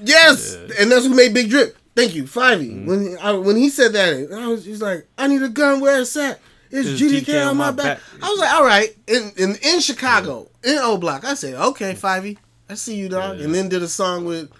yes, 0.00 0.56
Yeah. 0.68 0.74
and 0.80 0.92
that's 0.92 1.06
who 1.06 1.14
made 1.14 1.34
Big 1.34 1.50
Drip. 1.50 1.76
Thank 1.96 2.14
you, 2.14 2.24
Fivey. 2.24 2.70
Mm-hmm. 2.70 2.86
When 2.86 3.00
he, 3.02 3.16
I, 3.16 3.32
when 3.32 3.56
he 3.56 3.68
said 3.70 3.92
that, 3.92 4.32
I 4.32 4.46
was 4.48 4.64
he's 4.64 4.82
like, 4.82 5.06
I 5.16 5.26
need 5.28 5.42
a 5.42 5.48
gun. 5.48 5.80
Where 5.80 6.00
it's 6.00 6.16
at? 6.16 6.40
It's 6.76 7.00
It's 7.00 7.00
GDK, 7.00 7.48
on 7.48 7.56
my 7.56 7.70
back. 7.70 8.00
I 8.20 8.28
was 8.28 8.40
like, 8.40 8.52
all 8.52 8.64
right. 8.64 8.88
In 9.06 9.32
in, 9.36 9.56
in 9.62 9.80
Chicago, 9.80 10.48
in 10.64 10.76
O 10.78 10.98
Block, 10.98 11.24
I 11.24 11.34
said, 11.34 11.54
okay, 11.54 11.94
Fivey, 11.94 12.36
I 12.68 12.74
see 12.74 12.96
you, 12.96 13.08
dog. 13.08 13.38
Yeah. 13.38 13.44
And 13.44 13.54
then 13.54 13.68
did 13.68 13.82
a 13.82 13.88
song 13.88 14.24
with 14.24 14.50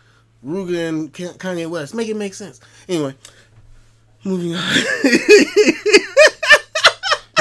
Ruger 0.46 0.88
and 0.88 1.12
Kanye 1.12 1.68
West. 1.68 1.92
Make 1.94 2.08
it 2.08 2.16
make 2.16 2.34
sense. 2.34 2.60
Anyway, 2.88 3.14
moving 4.24 4.54
on. 4.54 4.62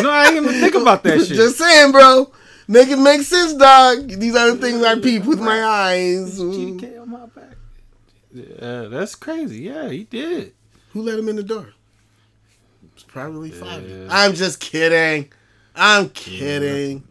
No, 0.02 0.10
I 0.10 0.26
ain't 0.26 0.36
even 0.36 0.60
think 0.60 0.76
about 0.76 1.04
that 1.04 1.20
shit. 1.26 1.38
Just 1.38 1.58
saying, 1.58 1.92
bro. 1.94 2.30
Make 2.68 2.90
it 2.90 2.98
make 2.98 3.22
sense, 3.22 3.54
dog. 3.54 4.08
These 4.10 4.36
are 4.36 4.52
the 4.52 4.58
things 4.58 4.84
I 4.84 5.00
peep 5.00 5.24
with 5.24 5.40
my 5.40 5.64
eyes. 5.64 6.40
GDK 6.40 7.02
on 7.02 7.10
my 7.10 7.26
back. 7.28 7.56
Yeah, 8.34 8.82
that's 8.90 9.16
crazy. 9.16 9.62
Yeah, 9.64 9.90
he 9.90 10.04
did. 10.04 10.54
Who 10.92 11.04
let 11.04 11.20
him 11.20 11.30
in 11.30 11.36
the 11.38 11.44
door? 11.44 11.70
Probably 13.14 13.52
five. 13.52 13.88
Yeah. 13.88 14.08
I'm 14.10 14.34
just 14.34 14.60
kidding. 14.60 15.32
I'm 15.76 16.10
kidding. 16.10 17.04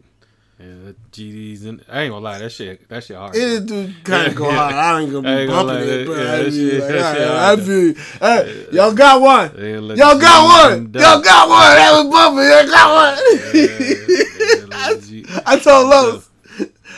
Yeah, 0.59 0.91
GD's 1.11 1.65
in. 1.65 1.81
I 1.89 2.01
ain't 2.03 2.11
gonna 2.11 2.23
lie, 2.23 2.39
that 2.39 2.51
shit, 2.51 2.87
that 2.89 3.03
shit 3.03 3.15
hard. 3.17 3.35
It 3.35 3.65
do 3.65 3.89
kind 4.03 4.27
of 4.27 4.35
go 4.35 4.49
Yeah. 4.49 4.55
hard. 4.57 4.75
I 4.75 5.01
ain't 5.01 5.11
gonna 5.13 5.29
I 5.31 5.35
be 5.35 5.41
ain't 5.41 5.49
gonna 5.49 5.67
bumping 5.73 5.89
it, 5.89 6.07
but 6.07 6.17
yeah, 6.17 6.33
I 6.33 6.49
be 6.49 6.79
like, 6.79 6.91
I 7.01 7.53
you. 7.63 7.95
Hey, 8.19 8.65
y'all 8.71 8.93
got 8.93 9.21
one. 9.21 9.97
Y'all 9.97 10.19
got 10.19 10.71
one. 10.71 10.93
Y'all 10.93 11.21
got 11.21 11.49
one. 11.49 11.75
That 11.75 11.91
was 11.93 12.07
bumping. 12.11 12.43
Y'all 12.43 12.67
got 12.67 12.87
one. 12.93 13.17
yeah, 13.53 14.99
G- 14.99 15.25
I 15.45 15.59
told 15.59 15.87
Lowe's. 15.89 16.29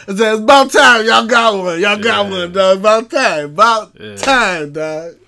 I 0.08 0.14
said, 0.16 0.34
it's 0.34 0.42
about 0.42 0.72
time 0.72 1.06
y'all 1.06 1.26
got 1.28 1.58
one. 1.58 1.80
Y'all 1.80 1.98
got 1.98 2.26
Yeah. 2.26 2.32
one, 2.32 2.52
dog. 2.52 2.78
About 2.80 3.10
time. 3.10 3.46
About 3.46 3.92
Yeah. 4.00 4.16
time, 4.16 4.74
dog. 4.74 5.14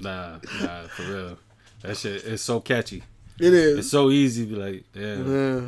Nah, 0.00 0.38
nah, 0.60 0.82
for 0.86 1.02
real. 1.02 1.38
That 1.82 1.96
shit 1.96 2.24
is 2.24 2.42
so 2.42 2.60
catchy. 2.60 3.02
It 3.38 3.54
is. 3.54 3.78
It's 3.78 3.90
so 3.90 4.10
easy 4.10 4.46
to 4.46 4.54
be 4.54 4.56
like, 4.60 4.84
yeah. 4.94 5.14
Yeah. 5.14 5.60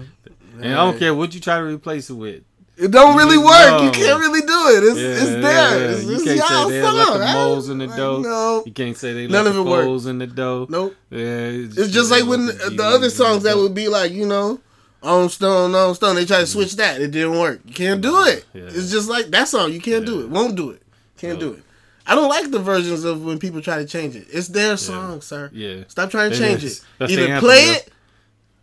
And 0.63 0.75
I 0.75 0.77
don't 0.85 0.99
care 0.99 1.15
what 1.15 1.33
you 1.35 1.41
try 1.41 1.59
to 1.59 1.65
replace 1.65 2.11
it 2.11 2.15
with. 2.15 2.43
It 2.77 2.91
don't 2.91 3.17
really 3.17 3.37
work. 3.39 3.83
You 3.85 3.91
can't 3.91 4.19
really 4.21 4.41
do 4.41 4.69
it. 4.69 4.85
It's, 4.85 4.99
Yeah, 4.99 5.07
it's 5.09 5.43
there. 5.43 5.81
yeah. 5.81 5.91
It's, 5.91 6.05
You 6.05 6.15
it's 6.15 6.25
can't 6.25 6.69
say 6.71 6.81
they 6.81 6.83
song. 6.83 7.19
the 7.19 7.25
I- 7.27 7.35
moles 7.35 7.69
in 7.69 7.79
the 7.79 7.87
like, 7.87 7.97
dough. 7.97 8.21
No. 8.23 8.63
You 8.67 8.73
can't 8.73 8.97
say 8.97 9.13
they 9.13 9.27
None 9.27 9.47
of 9.47 9.55
the 9.55 9.63
foes 9.65 10.07
in 10.07 10.19
the 10.19 10.27
dough. 10.27 10.67
Nope. 10.69 10.97
Yeah, 11.11 11.19
It's 11.19 11.91
just 11.91 12.11
like 12.11 12.25
when 12.25 12.47
the, 12.47 12.53
the 12.77 12.83
other 12.83 13.11
songs 13.11 13.43
that 13.43 13.57
would 13.57 13.75
be 13.75 13.89
like, 13.89 14.13
you 14.13 14.27
know, 14.27 14.61
on 15.03 15.29
stone, 15.29 15.75
on 15.75 15.95
stone. 15.95 16.17
They 16.17 16.25
try 16.25 16.41
to 16.41 16.47
switch 16.47 16.75
that. 16.77 17.01
It 17.03 17.11
didn't 17.11 17.39
work. 17.39 17.61
You 17.67 17.75
can't 17.75 18.01
do 18.01 18.25
it. 18.25 18.47
Yeah. 18.55 18.63
It's 18.65 18.91
just 18.91 19.09
like 19.11 19.27
that 19.27 19.47
song. 19.49 19.73
You 19.73 19.81
can't 19.81 20.05
do 20.07 20.21
it. 20.23 20.31
Won't 20.31 20.57
do 20.57 20.71
it. 20.71 20.83
Can't 21.19 21.39
No. 21.39 21.49
do 21.51 21.53
it. 21.55 21.63
I 22.11 22.15
don't 22.17 22.29
like 22.29 22.51
the 22.51 22.59
versions 22.59 23.05
of 23.05 23.23
when 23.25 23.39
people 23.39 23.63
try 23.63 23.79
to 23.79 23.85
change 23.87 24.17
it. 24.17 24.27
It's 24.33 24.49
their 24.49 24.77
song, 24.77 25.21
sir. 25.21 25.49
Yeah. 25.53 25.85
Stop 25.87 26.11
trying 26.11 26.31
to 26.31 26.37
It 26.37 26.41
change 26.41 26.65
is. 26.65 26.79
it. 26.81 26.85
That's 26.99 27.13
Either 27.13 27.39
play 27.39 27.67
yeah. 27.67 27.73
it 27.75 27.93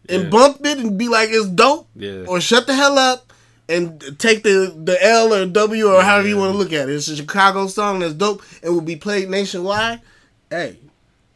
and 0.10 0.30
bump 0.32 0.66
it 0.66 0.78
and 0.80 0.98
be 0.98 1.08
like 1.08 1.30
it's 1.32 1.48
dope, 1.48 1.88
Yeah. 1.96 2.26
or 2.28 2.42
shut 2.42 2.68
the 2.68 2.76
hell 2.76 2.98
up 3.00 3.32
and 3.70 4.02
take 4.20 4.44
the 4.44 4.74
the 4.84 5.02
L 5.04 5.34
or 5.34 5.46
W 5.46 5.88
or 5.90 6.02
however 6.02 6.28
you 6.28 6.36
want 6.38 6.52
to 6.52 6.58
look 6.58 6.74
at 6.74 6.90
it. 6.90 6.94
It's 6.96 7.08
a 7.08 7.16
Chicago 7.16 7.68
song 7.68 8.00
that's 8.00 8.14
dope 8.14 8.42
and 8.62 8.74
will 8.74 8.82
be 8.82 8.98
played 8.98 9.30
nationwide. 9.30 10.02
Hey, 10.50 10.78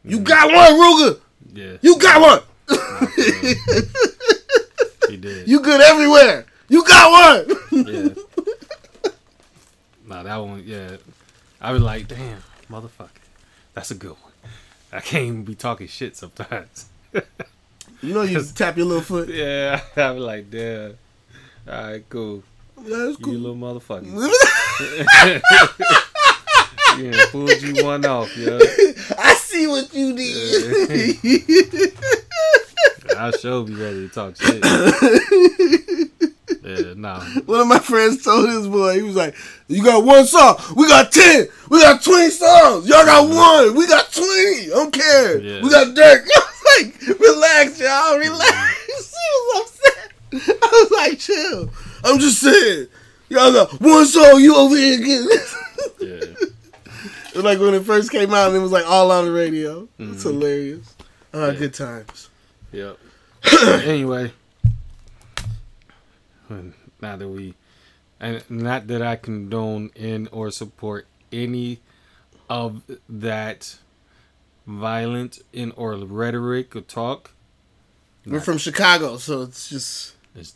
you 0.04 0.18
Mm-hmm. 0.18 0.24
got 0.24 0.52
one, 0.52 0.72
Ruger. 0.80 1.20
Yeah. 1.54 1.76
You 1.80 1.98
got 1.98 2.20
one. 2.20 2.42
He 5.08 5.16
did. 5.16 5.48
You 5.48 5.60
good 5.60 5.80
everywhere. 5.80 6.44
You 6.68 6.84
got 6.84 7.46
one. 7.48 7.86
Yeah. 7.86 8.08
nah, 10.06 10.22
that 10.22 10.36
one, 10.36 10.62
yeah. 10.64 10.96
I 11.64 11.70
was 11.70 11.80
like, 11.80 12.08
damn, 12.08 12.42
motherfucker. 12.68 13.08
That's 13.72 13.92
a 13.92 13.94
good 13.94 14.16
one. 14.20 14.32
I 14.92 14.98
can't 14.98 15.24
even 15.26 15.44
be 15.44 15.54
talking 15.54 15.86
shit 15.86 16.16
sometimes. 16.16 16.86
you 17.12 18.12
know 18.12 18.22
you 18.22 18.42
tap 18.54 18.76
your 18.76 18.86
little 18.86 19.02
foot. 19.02 19.28
yeah, 19.28 19.80
I 19.96 20.10
was 20.10 20.24
like, 20.24 20.50
damn. 20.50 20.98
All 21.68 21.74
right, 21.84 22.04
cool. 22.08 22.42
That's 22.76 23.16
cool. 23.18 23.32
You 23.32 23.38
little 23.38 23.54
motherfucker. 23.54 24.04
yeah, 26.98 27.26
fooled 27.26 27.62
you 27.62 27.84
one 27.84 28.04
off, 28.06 28.36
yo. 28.36 28.58
I 29.16 29.34
see 29.34 29.68
what 29.68 29.94
you 29.94 30.16
did. 30.16 31.92
I 33.16 33.30
sure 33.40 33.62
be 33.64 33.74
ready 33.76 34.08
to 34.08 34.12
talk 34.12 34.34
shit. 34.36 34.60
Yeah, 36.76 36.94
nah. 36.96 37.20
One 37.46 37.60
of 37.60 37.66
my 37.66 37.78
friends 37.78 38.24
told 38.24 38.48
his 38.48 38.66
boy, 38.68 38.94
he 38.94 39.02
was 39.02 39.16
like, 39.16 39.34
You 39.68 39.82
got 39.84 40.04
one 40.04 40.26
song. 40.26 40.56
We 40.76 40.86
got 40.88 41.12
10. 41.12 41.46
We 41.70 41.80
got 41.80 42.02
20 42.02 42.30
songs. 42.30 42.88
Y'all 42.88 43.04
got 43.04 43.28
one. 43.28 43.76
We 43.76 43.86
got 43.86 44.12
20. 44.12 44.26
I 44.26 44.66
don't 44.72 44.92
care. 44.92 45.38
Yeah. 45.40 45.62
We 45.62 45.70
got 45.70 45.94
Dirk. 45.94 46.26
I 46.36 46.40
was 46.40 46.84
like, 47.08 47.18
Relax, 47.20 47.80
y'all. 47.80 48.18
Relax. 48.18 48.78
he 48.86 48.92
was 48.92 49.80
upset. 49.82 50.12
I 50.62 50.68
was 50.70 50.90
like, 50.90 51.18
Chill. 51.18 51.70
I'm 52.04 52.18
just 52.18 52.40
saying. 52.40 52.88
Y'all 53.28 53.52
got 53.52 53.80
one 53.80 54.04
song. 54.04 54.40
You 54.40 54.54
over 54.56 54.76
here 54.76 54.98
getting 54.98 55.28
Yeah. 56.00 56.48
It 57.30 57.36
was 57.36 57.44
like 57.44 57.58
when 57.58 57.72
it 57.74 57.84
first 57.84 58.10
came 58.10 58.34
out 58.34 58.48
and 58.48 58.56
it 58.56 58.60
was 58.60 58.72
like 58.72 58.86
all 58.86 59.10
on 59.10 59.24
the 59.24 59.32
radio. 59.32 59.88
Mm-hmm. 59.98 60.12
It's 60.12 60.22
hilarious. 60.22 60.94
Uh, 61.32 61.52
Good 61.52 61.72
times. 61.72 62.28
Yep. 62.72 62.98
anyway, 63.84 64.32
now 67.00 67.16
that 67.16 67.28
we, 67.28 67.54
and 68.20 68.42
not 68.48 68.86
that 68.88 69.02
I 69.02 69.16
condone 69.16 69.90
in 69.94 70.28
or 70.32 70.50
support 70.50 71.06
any 71.32 71.80
of 72.48 72.82
that 73.08 73.78
violent 74.66 75.38
in 75.52 75.72
or 75.72 75.94
rhetoric 75.96 76.74
or 76.76 76.80
talk. 76.82 77.32
We're 78.26 78.40
from 78.40 78.58
Chicago, 78.58 79.16
so 79.16 79.42
it's 79.42 79.68
just 79.68 80.14
It's 80.36 80.54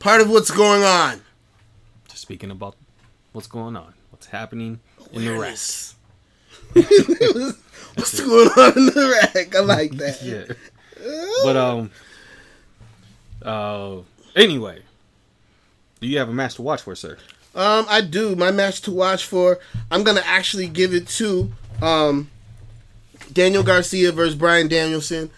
part 0.00 0.20
of 0.20 0.28
what's 0.28 0.50
going 0.50 0.82
on. 0.82 1.22
just 2.08 2.20
speaking 2.22 2.50
about 2.50 2.76
what's 3.32 3.46
going 3.46 3.76
on, 3.76 3.94
what's 4.10 4.26
happening 4.26 4.80
in 5.12 5.24
the 5.24 5.32
rest. 5.38 5.96
Awareness. 6.74 7.56
What's 7.94 8.18
going 8.20 8.48
on 8.48 8.72
in 8.76 8.86
the 8.86 9.28
rack? 9.34 9.54
I 9.54 9.60
like 9.60 9.92
that. 9.92 10.20
Yeah. 10.22 10.54
But 11.44 11.56
um. 11.56 11.90
Uh. 13.42 13.98
Anyway, 14.34 14.80
do 16.04 16.10
you 16.10 16.18
have 16.18 16.28
a 16.28 16.34
match 16.34 16.56
to 16.56 16.62
watch 16.62 16.82
for, 16.82 16.94
sir? 16.94 17.16
Um, 17.54 17.86
I 17.88 18.02
do. 18.02 18.36
My 18.36 18.50
match 18.50 18.82
to 18.82 18.90
watch 18.90 19.24
for. 19.24 19.58
I'm 19.90 20.04
gonna 20.04 20.22
actually 20.24 20.68
give 20.68 20.92
it 20.92 21.08
to 21.08 21.50
um, 21.80 22.30
Daniel 23.32 23.62
Garcia 23.62 24.12
versus 24.12 24.34
Brian 24.34 24.68
Danielson. 24.68 25.30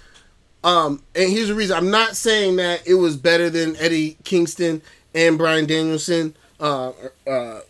Um, 0.65 1.03
and 1.15 1.31
here's 1.31 1.49
the 1.49 1.55
reason. 1.55 1.77
I'm 1.77 1.93
not 1.93 2.17
saying 2.17 2.57
that 2.57 2.85
it 2.85 2.95
was 2.95 3.17
better 3.17 3.49
than 3.49 3.77
Eddie 3.77 4.17
Kingston 4.25 4.83
and 5.15 5.39
Brian 5.39 5.67
Danielson. 5.67 6.35
Uh, 6.59 6.91
uh, 7.29 7.61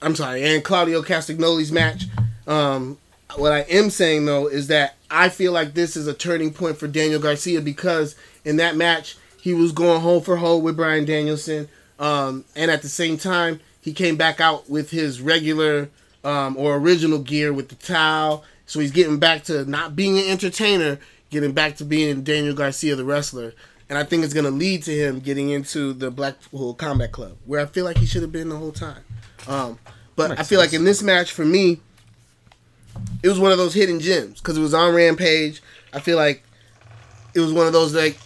I'm 0.00 0.16
sorry, 0.16 0.42
and 0.42 0.64
Claudio 0.64 1.02
Castagnoli's 1.02 1.70
match. 1.70 2.06
Um, 2.48 2.98
what 3.36 3.52
I 3.52 3.60
am 3.60 3.88
saying 3.88 4.24
though 4.26 4.48
is 4.48 4.66
that 4.66 4.96
I 5.10 5.28
feel 5.28 5.52
like 5.52 5.74
this 5.74 5.96
is 5.96 6.08
a 6.08 6.14
turning 6.14 6.52
point 6.52 6.76
for 6.76 6.88
Daniel 6.88 7.20
Garcia 7.20 7.60
because 7.60 8.16
in 8.44 8.56
that 8.56 8.74
match 8.74 9.16
he 9.40 9.54
was 9.54 9.70
going 9.70 10.00
hole 10.00 10.20
for 10.20 10.36
hole 10.36 10.60
with 10.60 10.76
Brian 10.76 11.04
Danielson, 11.04 11.68
um, 12.02 12.44
and 12.54 12.70
at 12.70 12.82
the 12.82 12.88
same 12.88 13.16
time 13.16 13.60
he 13.80 13.92
came 13.92 14.16
back 14.16 14.40
out 14.40 14.68
with 14.68 14.90
his 14.90 15.20
regular 15.22 15.88
um, 16.24 16.56
or 16.56 16.76
original 16.76 17.18
gear 17.18 17.52
with 17.52 17.68
the 17.68 17.74
towel. 17.76 18.44
So 18.66 18.80
he's 18.80 18.92
getting 18.92 19.18
back 19.18 19.44
to 19.44 19.64
not 19.64 19.96
being 19.96 20.18
an 20.18 20.26
entertainer, 20.26 20.98
getting 21.30 21.52
back 21.52 21.76
to 21.76 21.84
being 21.84 22.22
Daniel 22.22 22.54
Garcia 22.54 22.96
the 22.96 23.04
wrestler. 23.04 23.54
And 23.88 23.98
I 23.98 24.04
think 24.04 24.24
it's 24.24 24.32
going 24.32 24.46
to 24.46 24.50
lead 24.50 24.82
to 24.84 24.92
him 24.92 25.20
getting 25.20 25.50
into 25.50 25.92
the 25.92 26.10
Blackpool 26.10 26.74
Combat 26.74 27.12
Club, 27.12 27.36
where 27.44 27.60
I 27.60 27.66
feel 27.66 27.84
like 27.84 27.98
he 27.98 28.06
should 28.06 28.22
have 28.22 28.32
been 28.32 28.48
the 28.48 28.56
whole 28.56 28.72
time. 28.72 29.02
Um, 29.46 29.78
but 30.16 30.38
I 30.38 30.44
feel 30.44 30.60
like 30.60 30.72
in 30.72 30.84
this 30.84 31.02
match, 31.02 31.32
for 31.32 31.44
me, 31.44 31.80
it 33.22 33.28
was 33.28 33.38
one 33.38 33.52
of 33.52 33.58
those 33.58 33.74
hidden 33.74 34.00
gems 34.00 34.40
because 34.40 34.56
it 34.56 34.60
was 34.60 34.74
on 34.74 34.94
Rampage. 34.94 35.62
I 35.92 36.00
feel 36.00 36.16
like 36.16 36.42
it 37.34 37.40
was 37.40 37.52
one 37.52 37.66
of 37.66 37.72
those 37.72 37.94
like 37.94 38.16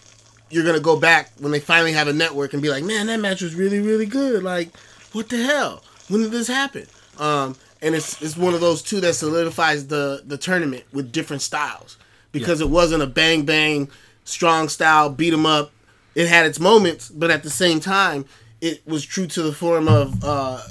you're 0.57 0.65
gonna 0.65 0.81
go 0.81 0.99
back 0.99 1.31
when 1.39 1.53
they 1.53 1.61
finally 1.61 1.93
have 1.93 2.09
a 2.09 2.13
network 2.13 2.55
and 2.55 2.63
be 2.63 2.71
like, 2.71 2.83
man, 2.83 3.07
that 3.07 3.21
match 3.21 3.43
was 3.43 3.55
really 3.55 3.79
really 3.79 4.07
good. 4.07 4.43
Like, 4.43 4.77
what 5.13 5.29
the 5.29 5.43
hell? 5.43 5.85
When 6.09 6.23
did 6.23 6.33
this 6.33 6.49
happen? 6.49 6.87
Um, 7.19 7.57
and 7.83 7.95
it's 7.95 8.21
it's 8.23 8.37
one 8.37 8.55
of 8.55 8.61
those 8.61 8.83
two 8.83 9.01
that 9.01 9.15
solidifies 9.15 9.87
the 9.87 10.23
the 10.25 10.39
tournament 10.39 10.85
with 10.93 11.13
different 11.13 11.43
styles 11.43 11.99
because 12.33 12.61
it 12.61 12.71
wasn't 12.71 13.03
a 13.03 13.07
bang 13.07 13.45
bang 13.45 13.89
strong 14.25 14.69
style 14.69 15.11
beat 15.11 15.33
'em 15.33 15.47
up. 15.47 15.71
It 16.15 16.29
had 16.29 16.47
its 16.47 16.59
moments, 16.59 17.11
but 17.11 17.31
at 17.31 17.43
the 17.43 17.51
same 17.51 17.79
time, 17.79 18.25
it 18.61 18.87
was 18.87 19.05
true 19.05 19.27
to 19.27 19.43
the 19.43 19.53
form 19.53 19.87
of 19.87 20.25
uh, 20.25 20.63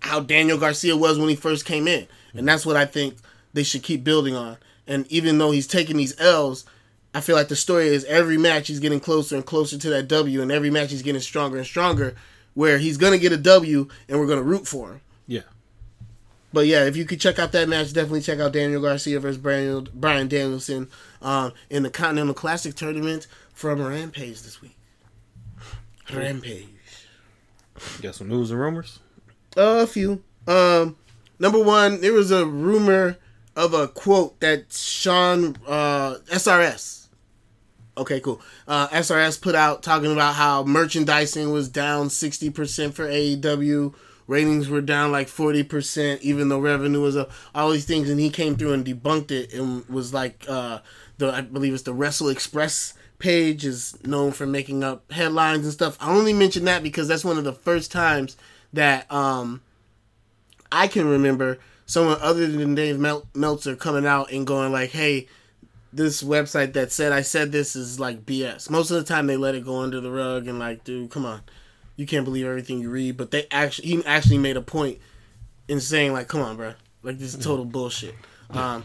how 0.00 0.20
Daniel 0.20 0.58
Garcia 0.58 0.96
was 0.96 1.18
when 1.18 1.28
he 1.28 1.36
first 1.36 1.66
came 1.66 1.86
in. 1.86 2.06
And 2.32 2.48
that's 2.48 2.64
what 2.64 2.76
I 2.76 2.86
think 2.86 3.16
they 3.52 3.62
should 3.62 3.82
keep 3.82 4.02
building 4.02 4.34
on. 4.34 4.56
And 4.86 5.06
even 5.08 5.38
though 5.38 5.50
he's 5.50 5.66
taking 5.66 5.96
these 5.96 6.18
L's, 6.18 6.64
I 7.14 7.20
feel 7.20 7.34
like 7.36 7.48
the 7.48 7.56
story 7.56 7.88
is 7.88 8.04
every 8.04 8.38
match 8.38 8.68
he's 8.68 8.80
getting 8.80 9.00
closer 9.00 9.34
and 9.34 9.44
closer 9.44 9.76
to 9.78 9.90
that 9.90 10.08
W, 10.08 10.42
and 10.42 10.52
every 10.52 10.70
match 10.70 10.90
he's 10.90 11.02
getting 11.02 11.20
stronger 11.20 11.56
and 11.56 11.66
stronger, 11.66 12.14
where 12.54 12.78
he's 12.78 12.96
going 12.96 13.12
to 13.12 13.18
get 13.18 13.32
a 13.32 13.36
W 13.36 13.88
and 14.08 14.18
we're 14.18 14.26
going 14.26 14.38
to 14.38 14.44
root 14.44 14.66
for 14.66 14.92
him. 14.92 15.00
Yeah. 15.26 15.42
But 16.52 16.66
yeah, 16.66 16.84
if 16.84 16.96
you 16.96 17.04
could 17.04 17.20
check 17.20 17.38
out 17.38 17.52
that 17.52 17.68
match, 17.68 17.92
definitely 17.92 18.22
check 18.22 18.40
out 18.40 18.52
Daniel 18.52 18.82
Garcia 18.82 19.20
versus 19.20 19.38
Brian, 19.38 19.88
Brian 19.94 20.28
Danielson 20.28 20.88
um, 21.22 21.52
in 21.68 21.82
the 21.82 21.90
Continental 21.90 22.34
Classic 22.34 22.74
tournament 22.74 23.26
from 23.52 23.80
Rampage 23.80 24.42
this 24.42 24.60
week. 24.60 24.76
Rampage. 26.12 26.66
Got 28.02 28.16
some 28.16 28.28
news 28.28 28.50
and 28.50 28.60
rumors? 28.60 28.98
a 29.56 29.86
few. 29.86 30.22
Um, 30.46 30.96
number 31.38 31.62
one, 31.62 32.00
there 32.00 32.12
was 32.12 32.30
a 32.30 32.46
rumor 32.46 33.16
of 33.56 33.74
a 33.74 33.88
quote 33.88 34.40
that 34.40 34.72
Sean 34.72 35.56
uh, 35.66 36.16
SRS. 36.30 36.99
Okay, 37.96 38.20
cool. 38.20 38.40
Uh, 38.66 38.88
SRS 38.88 39.40
put 39.40 39.54
out 39.54 39.82
talking 39.82 40.12
about 40.12 40.34
how 40.34 40.64
merchandising 40.64 41.50
was 41.50 41.68
down 41.68 42.10
sixty 42.10 42.50
percent 42.50 42.94
for 42.94 43.06
AEW. 43.06 43.94
Ratings 44.26 44.68
were 44.68 44.80
down 44.80 45.10
like 45.10 45.28
forty 45.28 45.62
percent, 45.62 46.22
even 46.22 46.48
though 46.48 46.58
revenue 46.60 47.00
was 47.00 47.16
up. 47.16 47.30
All 47.54 47.70
these 47.70 47.84
things, 47.84 48.08
and 48.08 48.20
he 48.20 48.30
came 48.30 48.54
through 48.56 48.72
and 48.72 48.84
debunked 48.86 49.30
it, 49.32 49.52
and 49.52 49.86
was 49.88 50.14
like, 50.14 50.44
uh, 50.48 50.78
the 51.18 51.32
I 51.32 51.40
believe 51.40 51.74
it's 51.74 51.82
the 51.82 51.92
Wrestle 51.92 52.28
Express 52.28 52.94
page 53.18 53.66
is 53.66 53.96
known 54.04 54.32
for 54.32 54.46
making 54.46 54.82
up 54.82 55.10
headlines 55.12 55.64
and 55.64 55.72
stuff. 55.72 55.96
I 56.00 56.10
only 56.10 56.32
mention 56.32 56.64
that 56.64 56.82
because 56.82 57.06
that's 57.06 57.24
one 57.24 57.38
of 57.38 57.44
the 57.44 57.52
first 57.52 57.92
times 57.92 58.36
that 58.72 59.10
um 59.12 59.60
I 60.72 60.86
can 60.88 61.06
remember 61.06 61.58
someone 61.86 62.18
other 62.20 62.46
than 62.46 62.74
Dave 62.74 62.98
Mel- 62.98 63.26
Meltzer 63.34 63.76
coming 63.76 64.06
out 64.06 64.30
and 64.32 64.46
going 64.46 64.72
like, 64.72 64.90
"Hey, 64.90 65.28
this 65.92 66.22
website 66.22 66.72
that 66.74 66.92
said 66.92 67.12
I 67.12 67.22
said 67.22 67.52
this 67.52 67.76
is 67.76 67.98
like 67.98 68.24
BS." 68.24 68.70
Most 68.70 68.90
of 68.90 68.96
the 68.96 69.04
time 69.04 69.26
they 69.26 69.36
let 69.36 69.54
it 69.54 69.64
go 69.64 69.80
under 69.80 70.00
the 70.00 70.10
rug 70.10 70.48
and 70.48 70.58
like, 70.58 70.84
"Dude, 70.84 71.10
come 71.10 71.26
on. 71.26 71.42
You 71.96 72.06
can't 72.06 72.24
believe 72.24 72.46
everything 72.46 72.80
you 72.80 72.90
read." 72.90 73.16
But 73.16 73.30
they 73.30 73.46
actually 73.50 73.88
he 73.88 74.04
actually 74.04 74.38
made 74.38 74.56
a 74.56 74.62
point 74.62 74.98
in 75.68 75.80
saying 75.80 76.12
like, 76.12 76.28
"Come 76.28 76.42
on, 76.42 76.56
bro. 76.56 76.74
Like 77.02 77.18
this 77.18 77.34
is 77.34 77.44
total 77.44 77.64
bullshit." 77.64 78.14
Um 78.50 78.84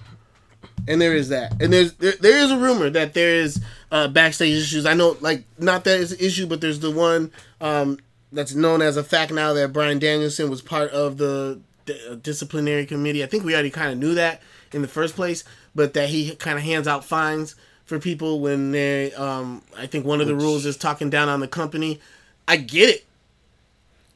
and 0.87 1.01
there 1.01 1.13
is 1.13 1.29
that, 1.29 1.61
and 1.61 1.73
there's 1.73 1.93
there, 1.93 2.13
there 2.19 2.37
is 2.37 2.51
a 2.51 2.57
rumor 2.57 2.89
that 2.89 3.13
there 3.13 3.35
is 3.35 3.61
uh, 3.91 4.07
backstage 4.07 4.61
issues. 4.61 4.85
I 4.85 4.93
know, 4.93 5.17
like 5.19 5.43
not 5.57 5.83
that 5.85 5.99
it's 5.99 6.11
an 6.11 6.19
issue, 6.19 6.45
but 6.45 6.61
there's 6.61 6.79
the 6.79 6.91
one 6.91 7.31
um, 7.59 7.99
that's 8.31 8.53
known 8.53 8.81
as 8.81 8.97
a 8.97 9.03
fact 9.03 9.31
now 9.31 9.53
that 9.53 9.73
Brian 9.73 9.97
Danielson 9.97 10.49
was 10.49 10.61
part 10.61 10.91
of 10.91 11.17
the 11.17 11.59
di- 11.85 11.99
uh, 12.09 12.15
disciplinary 12.15 12.85
committee. 12.85 13.23
I 13.23 13.27
think 13.27 13.43
we 13.43 13.53
already 13.53 13.71
kind 13.71 13.91
of 13.91 13.97
knew 13.97 14.13
that 14.15 14.41
in 14.73 14.81
the 14.81 14.87
first 14.87 15.15
place, 15.15 15.43
but 15.75 15.93
that 15.93 16.09
he 16.09 16.35
kind 16.35 16.57
of 16.57 16.63
hands 16.63 16.87
out 16.87 17.03
fines 17.05 17.55
for 17.85 17.99
people 17.99 18.39
when 18.39 18.71
they. 18.71 19.13
Um, 19.13 19.61
I 19.77 19.85
think 19.87 20.05
one 20.05 20.21
of 20.21 20.27
the 20.27 20.33
Which- 20.35 20.43
rules 20.43 20.65
is 20.65 20.77
talking 20.77 21.09
down 21.09 21.29
on 21.29 21.39
the 21.41 21.47
company. 21.47 21.99
I 22.47 22.57
get 22.57 22.89
it. 22.89 23.05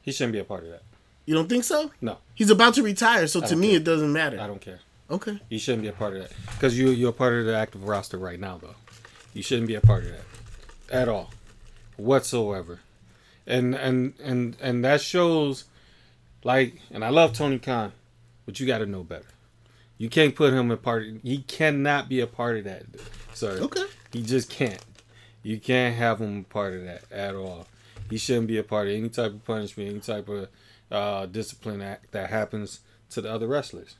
He 0.01 0.11
shouldn't 0.11 0.33
be 0.33 0.39
a 0.39 0.43
part 0.43 0.63
of 0.63 0.69
that. 0.69 0.83
You 1.25 1.35
don't 1.35 1.47
think 1.49 1.63
so? 1.63 1.91
No, 2.01 2.17
He's 2.33 2.49
about 2.49 2.73
to 2.75 2.83
retire, 2.83 3.27
so 3.27 3.41
to 3.41 3.55
me 3.55 3.67
care. 3.69 3.77
it 3.77 3.83
doesn't 3.83 4.11
matter. 4.11 4.39
I 4.39 4.47
don't 4.47 4.61
care. 4.61 4.79
Okay. 5.11 5.39
You 5.49 5.59
shouldn't 5.59 5.83
be 5.83 5.87
a 5.89 5.93
part 5.93 6.13
of 6.15 6.21
that 6.23 6.31
because 6.53 6.77
you 6.77 6.89
you're 6.89 7.09
a 7.09 7.13
part 7.13 7.33
of 7.33 7.45
the 7.45 7.55
active 7.55 7.83
roster 7.87 8.17
right 8.17 8.39
now, 8.39 8.57
though. 8.57 8.75
You 9.33 9.43
shouldn't 9.43 9.67
be 9.67 9.75
a 9.75 9.81
part 9.81 10.05
of 10.05 10.11
that 10.11 10.23
at 10.91 11.07
all, 11.09 11.31
whatsoever. 11.97 12.79
And 13.45 13.75
and 13.75 14.13
and 14.23 14.55
and 14.61 14.83
that 14.85 15.01
shows, 15.01 15.65
like, 16.43 16.79
and 16.91 17.03
I 17.03 17.09
love 17.09 17.33
Tony 17.33 17.59
Khan, 17.59 17.91
but 18.45 18.59
you 18.59 18.67
got 18.67 18.79
to 18.79 18.85
know 18.85 19.03
better. 19.03 19.25
You 19.99 20.09
can't 20.09 20.33
put 20.33 20.53
him 20.53 20.71
a 20.71 20.77
part. 20.77 21.05
He 21.23 21.39
cannot 21.39 22.07
be 22.07 22.21
a 22.21 22.27
part 22.27 22.57
of 22.57 22.63
that, 22.63 22.83
Sorry. 23.33 23.59
Okay. 23.59 23.83
He 24.11 24.23
just 24.23 24.49
can't. 24.49 24.83
You 25.43 25.59
can't 25.59 25.93
have 25.95 26.19
him 26.19 26.39
a 26.39 26.53
part 26.53 26.73
of 26.73 26.85
that 26.85 27.03
at 27.11 27.35
all. 27.35 27.67
He 28.09 28.17
shouldn't 28.17 28.47
be 28.47 28.57
a 28.57 28.63
part 28.63 28.87
of 28.87 28.93
any 28.93 29.09
type 29.09 29.33
of 29.33 29.45
punishment, 29.45 29.89
any 29.89 29.99
type 29.99 30.29
of 30.29 30.47
uh, 30.89 31.25
discipline 31.25 31.81
act 31.81 32.13
that 32.13 32.29
happens 32.29 32.79
to 33.11 33.21
the 33.21 33.31
other 33.31 33.45
wrestlers. 33.45 33.97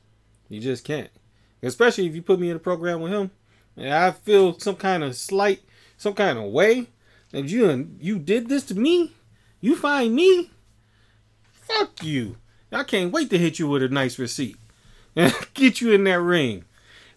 You 0.47 0.61
just 0.61 0.85
can't. 0.85 1.11
Especially 1.61 2.07
if 2.07 2.15
you 2.15 2.21
put 2.21 2.39
me 2.39 2.49
in 2.49 2.55
a 2.55 2.59
program 2.59 3.01
with 3.01 3.11
him, 3.11 3.31
and 3.75 3.93
I 3.93 4.11
feel 4.11 4.57
some 4.57 4.77
kind 4.77 5.03
of 5.03 5.17
slight, 5.17 5.61
some 5.97 6.13
kind 6.13 6.39
of 6.39 6.45
way 6.45 6.87
that 7.31 7.45
you 7.45 7.89
you 7.99 8.19
did 8.19 8.47
this 8.47 8.63
to 8.67 8.75
me. 8.75 9.13
You 9.59 9.75
find 9.75 10.15
me. 10.15 10.49
Fuck 11.51 12.03
you. 12.03 12.37
I 12.71 12.83
can't 12.83 13.11
wait 13.11 13.29
to 13.31 13.37
hit 13.37 13.59
you 13.59 13.67
with 13.67 13.83
a 13.83 13.89
nice 13.89 14.17
receipt 14.17 14.55
get 15.53 15.81
you 15.81 15.91
in 15.93 16.03
that 16.05 16.19
ring. 16.19 16.65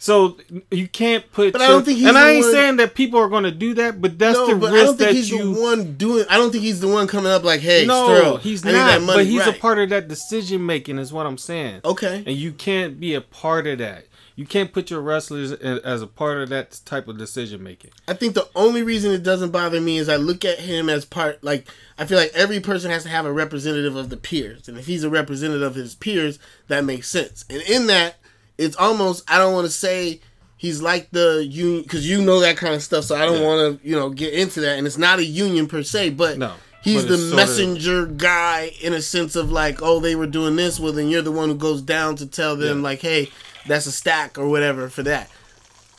So 0.02 0.36
you 0.72 0.88
can't 0.88 1.30
put. 1.30 1.52
But 1.52 1.62
I 1.62 1.68
don't 1.68 1.84
think 1.84 1.98
he's 1.98 2.08
and 2.08 2.18
I 2.18 2.32
ain't 2.32 2.44
one- 2.44 2.52
saying 2.52 2.76
that 2.78 2.96
people 2.96 3.20
are 3.20 3.28
going 3.28 3.44
to 3.44 3.52
do 3.52 3.72
that, 3.74 4.00
but 4.00 4.18
that's 4.18 4.36
no, 4.36 4.48
the 4.48 4.56
but 4.56 4.70
I 4.70 4.72
risk 4.72 4.84
don't 4.86 4.96
think 4.96 5.10
that 5.10 5.14
he's 5.14 5.30
you. 5.30 5.54
the 5.54 5.60
one 5.60 5.96
doing. 5.96 6.24
I 6.28 6.38
don't 6.38 6.50
think 6.50 6.64
he's 6.64 6.80
the 6.80 6.88
one 6.88 7.06
coming 7.06 7.30
up 7.30 7.44
like, 7.44 7.60
"Hey, 7.60 7.86
no, 7.86 8.08
Sterl, 8.08 8.40
he's 8.40 8.66
I 8.66 8.72
not. 8.72 9.06
But 9.06 9.26
he's 9.26 9.46
right. 9.46 9.56
a 9.56 9.60
part 9.60 9.78
of 9.78 9.90
that 9.90 10.08
decision 10.08 10.66
making. 10.66 10.98
Is 10.98 11.12
what 11.12 11.24
I'm 11.24 11.38
saying. 11.38 11.82
Okay. 11.84 12.24
And 12.26 12.36
you 12.36 12.50
can't 12.50 12.98
be 12.98 13.14
a 13.14 13.20
part 13.20 13.68
of 13.68 13.78
that. 13.78 14.06
You 14.34 14.46
can't 14.46 14.72
put 14.72 14.90
your 14.90 15.00
wrestlers 15.02 15.52
as 15.52 16.00
a 16.00 16.06
part 16.06 16.38
of 16.38 16.48
that 16.48 16.80
type 16.86 17.06
of 17.08 17.18
decision 17.18 17.62
making. 17.62 17.90
I 18.08 18.14
think 18.14 18.34
the 18.34 18.48
only 18.54 18.82
reason 18.82 19.12
it 19.12 19.22
doesn't 19.22 19.50
bother 19.50 19.80
me 19.80 19.98
is 19.98 20.08
I 20.08 20.16
look 20.16 20.44
at 20.44 20.58
him 20.58 20.88
as 20.88 21.04
part. 21.04 21.44
Like 21.44 21.68
I 21.98 22.06
feel 22.06 22.18
like 22.18 22.30
every 22.34 22.58
person 22.60 22.90
has 22.90 23.02
to 23.02 23.08
have 23.10 23.26
a 23.26 23.32
representative 23.32 23.94
of 23.94 24.08
the 24.08 24.16
peers, 24.16 24.68
and 24.68 24.78
if 24.78 24.86
he's 24.86 25.04
a 25.04 25.10
representative 25.10 25.62
of 25.62 25.74
his 25.74 25.94
peers, 25.94 26.38
that 26.68 26.84
makes 26.84 27.08
sense. 27.08 27.44
And 27.50 27.60
in 27.62 27.88
that, 27.88 28.16
it's 28.56 28.76
almost 28.76 29.22
I 29.30 29.36
don't 29.38 29.52
want 29.52 29.66
to 29.66 29.72
say 29.72 30.20
he's 30.56 30.80
like 30.80 31.10
the 31.10 31.44
union 31.48 31.82
because 31.82 32.08
you 32.08 32.22
know 32.22 32.40
that 32.40 32.56
kind 32.56 32.74
of 32.74 32.82
stuff. 32.82 33.04
So 33.04 33.16
I 33.16 33.26
don't 33.26 33.40
Yeah. 33.40 33.46
want 33.46 33.82
to 33.82 33.86
you 33.88 33.96
know 33.96 34.08
get 34.10 34.32
into 34.32 34.60
that. 34.62 34.78
And 34.78 34.86
it's 34.86 34.98
not 34.98 35.18
a 35.18 35.24
union 35.24 35.66
per 35.68 35.82
se, 35.82 36.10
but 36.10 36.38
No, 36.38 36.54
He's 36.82 37.04
but 37.04 37.16
the 37.16 37.36
messenger 37.36 38.06
guy 38.06 38.72
in 38.80 38.92
a 38.92 39.02
sense 39.02 39.36
of 39.36 39.52
like, 39.52 39.82
oh, 39.82 40.00
they 40.00 40.16
were 40.16 40.26
doing 40.26 40.56
this. 40.56 40.80
Well, 40.80 40.92
then 40.92 41.08
you're 41.10 41.22
the 41.22 41.30
one 41.30 41.48
who 41.50 41.54
goes 41.54 41.82
down 41.82 42.16
to 42.16 42.26
tell 42.26 42.56
them, 42.56 42.78
Yeah. 42.78 42.82
like, 42.84 43.00
hey, 43.00 43.30
that's 43.66 43.87
a 43.87 43.92
stack 43.92 44.38
or 44.38 44.48
whatever 44.48 44.88
for 44.88 45.03
that. 45.05 45.31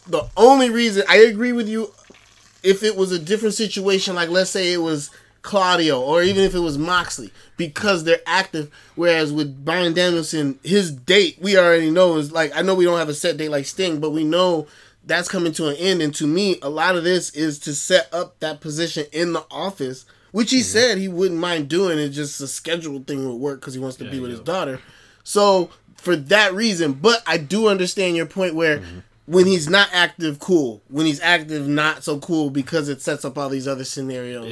The 0.08 0.28
only 0.36 0.69
reason 0.69 1.04
I 1.10 1.17
agree 1.17 1.54
with 1.54 1.67
you, 1.69 1.93
if 2.62 2.84
it 2.84 2.95
was 2.95 3.12
a 3.12 3.19
different 3.19 3.56
situation, 3.56 4.15
like 4.15 4.30
let's 4.30 4.49
say 4.49 4.73
it 4.73 4.82
was 4.82 5.10
Claudio 5.41 6.02
or 6.02 6.23
even 6.23 6.43
if 6.43 6.56
it 6.56 6.60
was 6.60 6.78
Moxley, 6.78 7.32
because 7.58 8.04
they're 8.04 8.21
active. 8.26 8.71
Whereas 8.95 9.32
with 9.32 9.63
Brian 9.63 9.93
Danielson, 9.93 10.60
his 10.63 10.91
date 10.91 11.38
we 11.41 11.58
already 11.58 11.91
know 11.91 12.17
is 12.17 12.32
like 12.32 12.56
I 12.56 12.62
know 12.62 12.76
we 12.76 12.86
don't 12.86 12.99
have 12.99 13.10
a 13.10 13.13
set 13.13 13.38
date 13.38 13.49
like 13.49 13.65
Sting, 13.65 13.99
but 13.99 14.12
we 14.12 14.23
know 14.23 14.67
that's 15.06 15.28
coming 15.28 15.52
to 15.54 15.67
an 15.67 15.76
end. 15.76 16.02
And 16.02 16.15
to 16.15 16.26
me, 16.28 16.60
a 16.62 16.69
lot 16.69 16.95
of 16.95 17.04
this 17.04 17.30
is 17.32 17.60
to 17.60 17.76
set 17.76 18.13
up 18.13 18.39
that 18.39 18.62
position 18.62 19.06
in 19.12 19.34
the 19.34 19.45
office, 19.52 20.06
which 20.32 20.52
he 20.52 20.60
mm-hmm. 20.60 20.65
said 20.65 20.97
he 20.97 21.10
wouldn't 21.10 21.39
mind 21.39 21.69
doing. 21.69 21.99
It's 21.99 22.15
just 22.15 22.41
a 22.41 22.47
scheduled 22.47 23.08
thing 23.08 23.28
would 23.28 23.36
work 23.36 23.60
because 23.60 23.73
he 23.73 23.80
wants 23.80 23.97
to 23.97 24.10
be 24.10 24.19
with 24.19 24.32
yeah. 24.32 24.38
his 24.38 24.45
daughter. 24.45 24.80
So 25.23 25.69
for 25.95 26.15
that 26.15 26.53
reason, 26.53 26.93
but 26.93 27.23
I 27.25 27.38
do 27.38 27.67
understand 27.67 28.15
your 28.15 28.25
point 28.25 28.55
where 28.55 28.79
Mm-hmm. 28.79 28.99
when 29.25 29.45
he's 29.45 29.69
not 29.69 29.88
active, 29.93 30.39
cool. 30.39 30.81
When 30.89 31.05
he's 31.05 31.21
active, 31.21 31.67
not 31.67 32.03
so 32.03 32.19
cool 32.19 32.49
because 32.49 32.89
it 32.89 33.01
sets 33.01 33.23
up 33.23 33.38
all 33.38 33.47
these 33.49 33.67
other 33.67 33.86
scenarios. 33.86 34.49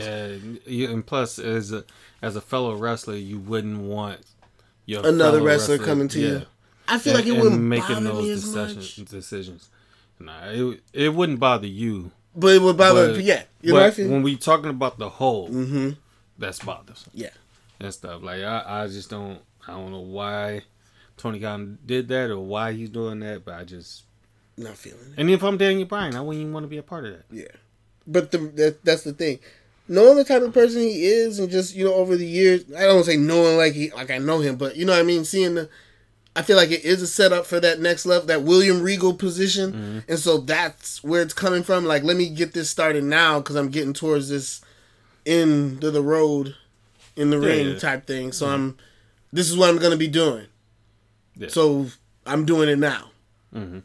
Yeah, 0.65 0.87
and 0.89 1.05
plus 1.05 1.39
as 1.39 1.71
a 1.73 1.83
as 2.21 2.35
a 2.35 2.41
fellow 2.41 2.75
wrestler, 2.75 3.15
you 3.15 3.39
wouldn't 3.39 3.79
want 3.79 4.19
your 4.85 5.05
Another 5.05 5.37
fellow 5.39 5.45
wrestler 5.45 5.77
coming 5.77 6.07
to 6.09 6.19
you. 6.19 6.41
I 6.87 6.99
feel 6.99 7.13
like 7.15 7.25
it 7.25 7.33
wouldn't 7.33 7.61
making 7.61 7.95
bother 7.95 8.01
those 8.11 8.23
me 8.23 8.31
as 8.31 8.43
decisions. 8.43 8.97
much. 8.97 9.09
Decisions. 9.09 9.69
Nah, 10.19 10.45
it 10.49 10.81
it 10.93 11.13
wouldn't 11.13 11.39
bother 11.39 11.67
you. 11.67 12.11
But 12.35 12.55
it 12.55 12.61
would 12.61 12.77
bother. 12.77 13.13
But, 13.15 13.23
yeah, 13.23 13.43
you 13.61 13.69
know 13.73 13.79
what 13.79 13.83
I 13.87 13.91
feel. 13.91 14.09
when 14.09 14.23
we 14.23 14.37
talking 14.37 14.69
about 14.69 14.97
the 14.97 15.09
whole, 15.09 15.49
mm-hmm. 15.49 15.91
that's 16.37 16.59
bothersome 16.59 17.11
Yeah. 17.13 17.29
and 17.79 17.93
stuff. 17.93 18.21
Like 18.23 18.41
I, 18.43 18.63
I 18.83 18.87
just 18.87 19.09
don't, 19.09 19.39
I 19.67 19.71
don't 19.73 19.91
know 19.91 19.99
why 20.01 20.61
Tony 21.17 21.39
Khan 21.39 21.77
did 21.85 22.07
that 22.09 22.29
or 22.29 22.39
why 22.39 22.73
he's 22.73 22.89
doing 22.89 23.19
that, 23.19 23.45
but 23.45 23.55
I 23.55 23.63
just. 23.63 24.03
Not 24.57 24.75
feeling 24.77 24.99
it. 25.13 25.19
And 25.19 25.29
if 25.29 25.43
I'm 25.43 25.57
Daniel 25.57 25.87
Bryan, 25.87 26.15
I 26.15 26.21
wouldn't 26.21 26.41
even 26.41 26.53
want 26.53 26.65
to 26.65 26.67
be 26.69 26.77
a 26.77 26.83
part 26.83 27.05
of 27.05 27.13
that. 27.13 27.25
Yeah. 27.31 27.45
But 28.05 28.31
the 28.31 28.37
that, 28.39 28.83
that's 28.83 29.03
the 29.03 29.13
thing. 29.13 29.39
Knowing 29.87 30.17
the 30.17 30.23
type 30.23 30.41
of 30.41 30.53
person 30.53 30.81
he 30.81 31.05
is, 31.05 31.39
and 31.39 31.49
just 31.49 31.75
you 31.75 31.85
know 31.85 31.93
over 31.93 32.15
the 32.15 32.25
years, 32.27 32.63
I 32.75 32.81
don't 32.81 33.03
say 33.03 33.17
knowing 33.17 33.57
like 33.57 33.73
he 33.73 33.91
like 33.91 34.11
I 34.11 34.17
know 34.17 34.39
him, 34.39 34.55
but 34.57 34.75
you 34.75 34.85
know 34.85 34.93
what 34.93 34.99
I 34.99 35.03
mean. 35.03 35.23
Seeing 35.25 35.55
the, 35.55 35.69
I 36.35 36.41
feel 36.43 36.57
like 36.57 36.71
it 36.71 36.83
is 36.85 37.01
a 37.01 37.07
setup 37.07 37.45
for 37.45 37.59
that 37.59 37.79
next 37.79 38.05
level, 38.05 38.27
that 38.27 38.43
William 38.43 38.81
Regal 38.81 39.13
position, 39.13 39.71
Mm-hmm. 39.73 39.99
and 40.11 40.19
so 40.19 40.37
that's 40.37 41.03
where 41.03 41.21
it's 41.21 41.33
coming 41.33 41.63
from. 41.63 41.85
Like, 41.85 42.03
let 42.03 42.17
me 42.17 42.29
get 42.29 42.53
this 42.53 42.69
started 42.69 43.03
now 43.03 43.39
because 43.39 43.55
I'm 43.55 43.69
getting 43.69 43.93
towards 43.93 44.29
this 44.29 44.61
end 45.25 45.83
of 45.83 45.93
the 45.93 46.01
road, 46.03 46.55
in 47.15 47.29
the 47.29 47.39
Yeah, 47.39 47.47
ring 47.47 47.67
yeah. 47.69 47.79
type 47.79 48.05
thing. 48.07 48.31
So 48.31 48.47
I'm, 48.47 48.77
this 49.33 49.49
is 49.49 49.57
what 49.57 49.69
I'm 49.69 49.77
gonna 49.77 49.97
be 49.97 50.07
doing. 50.07 50.47
Yeah. 51.35 51.47
So 51.49 51.87
I'm 52.25 52.45
doing 52.45 52.69
it 52.69 52.77
now. 52.79 53.11
hmm 53.53 53.79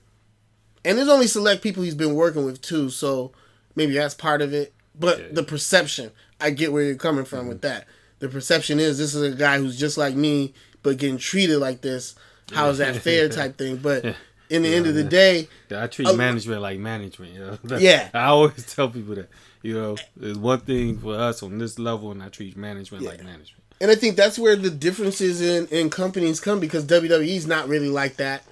And 0.85 0.99
there's 0.99 1.09
only 1.09 1.27
select 1.27 1.63
people 1.63 1.83
he's 1.83 1.95
been 1.95 2.15
working 2.15 2.45
with 2.45 2.61
too, 2.61 2.91
so 2.91 3.33
maybe 3.75 3.95
that's 3.95 4.15
part 4.15 4.43
of 4.43 4.53
it. 4.53 4.73
But 4.99 5.19
Yeah. 5.19 5.25
the 5.33 5.43
perception, 5.43 6.11
I 6.41 6.51
get 6.51 6.73
where 6.73 6.83
you're 6.83 6.95
coming 6.97 7.25
from 7.25 7.49
with 7.49 7.61
that. 7.63 7.87
The 8.19 8.29
perception 8.29 8.81
is 8.81 8.97
this 8.99 9.15
is 9.15 9.23
a 9.23 9.37
guy 9.37 9.59
who's 9.59 9.79
just 9.79 9.99
like 9.99 10.15
me, 10.15 10.55
but 10.83 10.97
getting 10.99 11.19
treated 11.19 11.59
like 11.59 11.83
this. 11.83 12.15
How 12.53 12.69
is 12.71 12.79
that 12.79 12.97
fair? 12.97 13.29
Type 13.41 13.59
thing. 13.59 13.77
But 13.77 14.15
in 14.49 14.63
the 14.63 14.75
end 14.75 14.87
of 14.87 14.95
the 14.95 15.05
day, 15.05 15.49
Yeah, 15.71 15.83
I 15.83 15.87
treat 15.89 16.09
Oh. 16.09 16.17
management 16.17 16.63
like 16.63 16.79
management. 16.79 17.35
You 17.35 17.59
know? 17.65 17.77
Yeah. 17.79 18.09
I 18.15 18.27
always 18.27 18.65
tell 18.75 18.89
people 18.89 19.15
that. 19.17 19.29
You 19.63 19.75
know, 19.75 19.97
there's 20.17 20.39
one 20.39 20.61
thing 20.61 20.99
for 20.99 21.17
us 21.17 21.43
on 21.43 21.59
this 21.59 21.79
level, 21.79 22.13
and 22.13 22.23
I 22.23 22.29
treat 22.29 22.57
management 22.57 23.05
like 23.05 23.19
management. 23.25 23.65
And 23.81 23.91
I 23.91 23.95
think 23.95 24.17
that's 24.17 24.39
where 24.39 24.57
the 24.57 24.71
differences 24.71 25.41
in 25.41 25.67
in 25.69 25.91
companies 25.91 26.41
come 26.41 26.61
because 26.61 26.85
WWE's 26.85 27.47
not 27.47 27.69
really 27.69 27.89
like 27.89 28.17
that. 28.17 28.43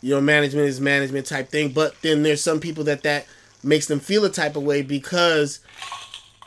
You 0.00 0.14
know, 0.14 0.20
management 0.20 0.68
is 0.68 0.80
management 0.80 1.26
type 1.26 1.48
thing. 1.48 1.70
But 1.70 2.00
then 2.02 2.22
there's 2.22 2.42
some 2.42 2.60
people 2.60 2.84
that 2.84 3.02
that 3.02 3.26
makes 3.62 3.86
them 3.86 4.00
feel 4.00 4.24
a 4.24 4.30
type 4.30 4.56
of 4.56 4.62
way 4.62 4.82
because 4.82 5.60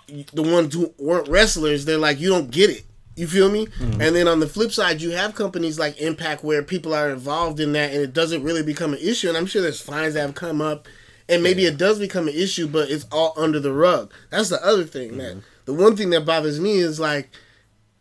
the 0.08 0.44
ones 0.44 0.74
who 0.74 0.94
weren't 0.98 1.28
wrestlers, 1.28 1.84
they're 1.84 1.98
like, 1.98 2.20
you 2.20 2.30
don't 2.30 2.52
get 2.52 2.70
it. 2.70 2.86
You 3.16 3.28
feel 3.28 3.50
me? 3.50 3.66
Mm-hmm. 3.66 4.00
And 4.00 4.16
then 4.16 4.28
on 4.28 4.40
the 4.40 4.48
flip 4.48 4.72
side, 4.72 5.02
you 5.02 5.10
have 5.12 5.34
companies 5.34 5.80
like 5.80 6.00
Impact 6.00 6.44
where 6.44 6.62
people 6.62 6.94
are 6.94 7.10
involved 7.10 7.60
in 7.60 7.74
that 7.74 7.92
and 7.92 8.02
it 8.02 8.14
doesn't 8.14 8.44
really 8.44 8.62
become 8.62 8.94
an 8.94 9.00
issue. 9.00 9.28
And 9.28 9.36
I'm 9.36 9.48
sure 9.48 9.62
there's 9.62 9.82
fines 9.82 10.14
that 10.14 10.22
have 10.22 10.36
come 10.36 10.62
up 10.62 10.88
and 11.28 11.44
maybe 11.44 11.66
it 11.66 11.78
does 11.78 12.00
become 12.00 12.28
an 12.28 12.36
issue, 12.36 12.68
but 12.68 12.90
it's 12.90 13.06
all 13.12 13.34
under 13.36 13.60
the 13.60 13.74
rug. 13.74 14.14
That's 14.30 14.50
the 14.50 14.64
other 14.64 14.84
thing. 14.84 15.18
That 15.18 15.32
mm-hmm. 15.32 15.40
the 15.66 15.74
one 15.74 15.98
thing 15.98 16.12
that 16.12 16.26
bothers 16.26 16.60
me 16.60 16.78
is 16.78 17.00
like, 17.00 17.32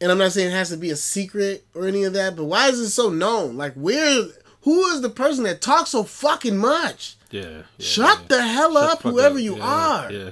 and 0.01 0.11
I'm 0.13 0.19
not 0.19 0.33
saying 0.33 0.49
it 0.49 0.53
has 0.55 0.71
to 0.71 0.77
be 0.77 0.91
a 0.91 0.97
secret 0.97 1.65
or 1.75 1.87
any 1.87 2.05
of 2.05 2.13
that, 2.15 2.37
but 2.37 2.45
why 2.45 2.69
is 2.69 2.79
it 2.81 2.91
so 2.91 3.09
known? 3.09 3.57
Like, 3.57 3.75
where, 3.75 4.25
who 4.63 4.85
is 4.89 5.01
the 5.01 5.09
person 5.11 5.45
that 5.45 5.61
talks 5.63 5.91
so 5.91 6.03
fucking 6.03 6.57
much? 6.59 7.17
Yeah. 7.31 7.43
yeah 7.43 7.63
Shut 7.79 8.19
yeah. 8.23 8.27
the 8.29 8.43
hell 8.43 8.73
Shut 8.75 8.91
up, 8.91 9.03
the 9.03 9.11
whoever 9.11 9.37
up. 9.37 9.43
you 9.43 9.57
Yeah, 9.57 9.65
are. 9.65 10.13
Yeah. 10.13 10.31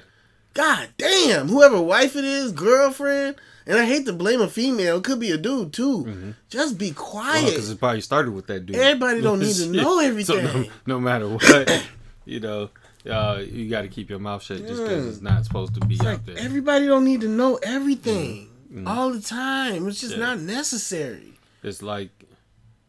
God 0.52 0.88
damn, 0.98 1.48
whoever 1.48 1.80
wife 1.80 2.14
it 2.14 2.24
is, 2.24 2.52
girlfriend, 2.52 3.36
and 3.66 3.76
I 3.78 3.86
hate 3.86 4.06
to 4.06 4.12
blame 4.12 4.40
a 4.40 4.48
female, 4.48 4.98
it 4.98 5.04
could 5.04 5.18
be 5.18 5.32
a 5.32 5.38
dude 5.38 5.72
too. 5.72 6.04
Mm-hmm. 6.04 6.30
Just 6.48 6.78
be 6.78 6.92
quiet. 6.92 7.46
Because 7.46 7.70
it 7.70 7.80
probably 7.80 8.02
started 8.02 8.32
with 8.34 8.46
that 8.48 8.66
dude. 8.66 8.76
Everybody 8.76 9.20
don't 9.20 9.40
need 9.40 9.54
to 9.56 9.66
know 9.66 9.82
So 9.82 9.88
no, 9.90 9.98
everything. 10.00 10.70
no 10.86 11.00
matter 11.00 11.28
what, 11.28 11.86
you 12.24 12.38
know, 12.38 12.70
uh, 13.10 13.42
you 13.44 13.68
got 13.68 13.82
to 13.82 13.88
keep 13.88 14.08
your 14.10 14.18
mouth 14.20 14.42
shut 14.42 14.58
just 14.58 14.80
because 14.82 15.06
it's 15.06 15.18
mm. 15.18 15.22
not 15.22 15.44
supposed 15.44 15.74
to 15.74 15.80
be 15.80 15.94
It's 15.94 16.02
out 16.02 16.06
like 16.06 16.26
there. 16.26 16.38
everybody 16.38 16.86
don't 16.86 17.04
need 17.04 17.22
to 17.22 17.28
know 17.28 17.56
mm. 17.56 17.60
everything 17.64 18.48
all 18.86 19.12
the 19.12 19.20
time. 19.20 19.86
It's 19.88 20.00
just 20.00 20.12
Mm-hmm. 20.14 20.20
Yeah. 20.22 20.26
not 20.28 20.40
necessary. 20.40 21.32
It's 21.62 21.82
like 21.82 22.10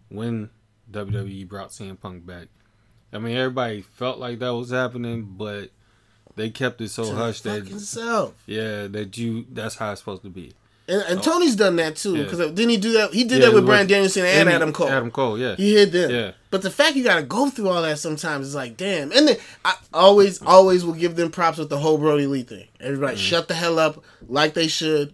when 0.09 0.49
WWE 0.91 1.47
brought 1.47 1.69
CM 1.69 1.99
Punk 1.99 2.25
back. 2.25 2.47
I 3.13 3.19
mean, 3.19 3.35
everybody 3.37 3.81
felt 3.81 4.19
like 4.19 4.39
that 4.39 4.53
was 4.53 4.71
happening, 4.71 5.35
but 5.37 5.69
they 6.35 6.49
kept 6.49 6.81
it 6.81 6.89
so 6.89 7.05
To 7.05 7.15
hushed 7.15 7.43
that 7.45 7.67
himself. 7.67 8.33
yeah, 8.45 8.87
that 8.87 9.17
you 9.17 9.45
that's 9.51 9.75
how 9.75 9.91
it's 9.91 10.01
supposed 10.01 10.23
to 10.23 10.29
be. 10.29 10.53
And, 10.87 11.01
and 11.07 11.23
Tony's 11.23 11.55
done 11.55 11.77
that 11.77 11.95
too. 11.95 12.15
Yeah. 12.15 12.23
Because 12.25 12.37
didn't 12.51 12.69
he 12.69 12.77
do 12.77 12.91
that? 12.93 13.11
He 13.13 13.23
did 13.23 13.39
Yeah, 13.41 13.47
that 13.47 13.55
with 13.55 13.65
Brian 13.65 13.87
Danielson 13.87 14.23
and, 14.25 14.41
And 14.41 14.49
Adam 14.49 14.71
Cole. 14.71 14.87
Adam 14.89 15.09
Cole, 15.09 15.39
yeah. 15.39 15.55
He 15.55 15.73
hid 15.73 15.91
them. 15.91 16.11
Yeah. 16.11 16.31
But 16.51 16.61
the 16.61 16.69
fact 16.69 16.95
you 16.95 17.03
got 17.03 17.15
to 17.15 17.23
go 17.23 17.49
through 17.49 17.69
all 17.69 17.81
that 17.81 17.97
sometimes 17.97 18.45
is 18.47 18.53
like, 18.53 18.77
damn. 18.77 19.11
And 19.11 19.27
then 19.29 19.37
I 19.63 19.75
always, 19.93 20.39
always 20.43 20.85
will 20.85 20.93
give 20.93 21.15
them 21.15 21.31
props 21.31 21.57
with 21.57 21.69
the 21.69 21.79
whole 21.79 21.97
Brodie 21.97 22.27
Lee 22.27 22.43
thing. 22.43 22.67
Everybody 22.79 23.15
Mm-hmm. 23.15 23.23
shut 23.23 23.47
the 23.47 23.55
hell 23.55 23.79
up 23.79 24.03
like 24.27 24.53
they 24.53 24.67
should. 24.67 25.13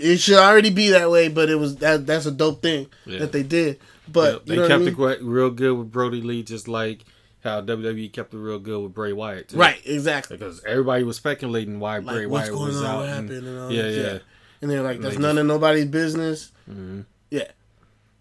It 0.00 0.18
should 0.18 0.36
already 0.38 0.70
be 0.70 0.90
that 0.90 1.10
way, 1.10 1.28
but 1.28 1.48
it 1.50 1.56
was 1.56 1.76
that. 1.76 2.06
That's 2.06 2.26
a 2.26 2.30
dope 2.30 2.62
thing 2.62 2.86
Yeah. 3.06 3.20
that 3.20 3.32
they 3.32 3.42
did. 3.42 3.78
But 4.10 4.24
Yeah, 4.24 4.32
you 4.32 4.40
they 4.46 4.56
know 4.56 4.62
what 4.62 4.70
I 4.70 4.74
kept 4.74 4.98
mean? 4.98 5.10
it 5.10 5.22
real 5.22 5.50
good 5.50 5.72
with 5.72 5.90
Brodie 5.92 6.22
Lee, 6.22 6.42
just 6.42 6.66
like 6.68 7.04
how 7.44 7.60
WWE 7.60 8.08
kept 8.12 8.32
it 8.34 8.38
real 8.38 8.58
good 8.58 8.82
with 8.82 8.94
Bray 8.94 9.12
Wyatt. 9.12 9.48
Too. 9.50 9.56
right, 9.58 9.80
exactly. 9.84 10.36
Because 10.36 10.62
everybody 10.64 11.04
was 11.04 11.16
speculating 11.16 11.78
why 11.78 12.00
Bray 12.00 12.26
Like 12.26 12.28
what's 12.30 12.48
Wyatt 12.50 12.52
going 12.54 12.68
was 12.68 12.82
on, 12.82 12.86
out. 13.08 13.18
and- 13.18 13.30
and 13.30 13.58
all 13.60 13.70
yeah, 13.72 13.88
yeah, 13.88 14.18
And 14.62 14.70
they're 14.70 14.82
like, 14.82 14.98
They 14.98 15.04
that's 15.04 15.18
none 15.18 15.36
just- 15.36 15.40
of 15.42 15.46
nobody's 15.46 15.84
business. 15.86 16.50
Mhm. 16.70 17.04
Yeah. 17.30 17.44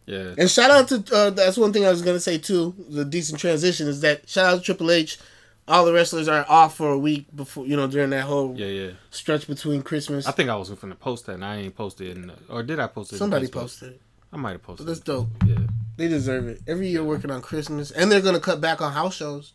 yeah. 0.05 0.33
And 0.37 0.49
shout 0.51 0.69
out 0.71 0.87
to 0.89 1.03
uh, 1.15 1.29
that's 1.31 1.57
one 1.57 1.73
thing 1.73 1.85
I 1.85 1.89
was 1.89 2.01
gonna 2.01 2.19
say 2.19 2.37
too. 2.37 2.75
The 2.89 3.03
decent 3.05 3.39
transition 3.39 3.87
is 3.87 4.01
that 4.01 4.27
shout 4.29 4.45
out 4.45 4.57
to 4.59 4.63
Triple 4.63 4.91
H. 4.91 5.17
All 5.67 5.83
the 5.85 5.91
wrestlers 5.93 6.27
are 6.29 6.45
off 6.47 6.75
for 6.77 6.91
a 6.91 6.97
week 6.97 7.25
before 7.35 7.65
you 7.67 7.75
know 7.75 7.87
during 7.87 8.09
that 8.11 8.21
whole 8.23 8.55
Yeah, 8.57 8.67
yeah. 8.67 8.91
stretch 9.09 9.47
between 9.47 9.81
Christmas. 9.81 10.25
I 10.25 10.31
think 10.31 10.49
I 10.49 10.55
was 10.55 10.69
going 10.69 10.93
to 10.93 10.97
post 10.99 11.25
that, 11.25 11.33
and 11.33 11.43
I 11.45 11.57
ain't 11.57 11.75
posted 11.75 12.07
it. 12.07 12.17
In 12.17 12.31
or 12.49 12.63
did 12.63 12.79
I 12.79 12.87
post 12.87 13.11
it? 13.13 13.17
Somebody 13.17 13.47
posted. 13.47 13.93
it. 13.93 14.01
I 14.31 14.37
might 14.37 14.51
have 14.53 14.63
posted. 14.63 14.87
That's 14.87 14.99
dope. 14.99 15.27
Yeah. 15.45 15.57
They 15.97 16.07
deserve 16.07 16.47
it. 16.47 16.61
Every 16.67 16.87
year 16.87 17.03
working 17.03 17.31
on 17.31 17.41
Christmas, 17.41 17.91
and 17.91 18.11
they're 18.11 18.21
gonna 18.21 18.39
cut 18.39 18.61
back 18.61 18.81
on 18.81 18.93
house 18.93 19.15
shows, 19.15 19.53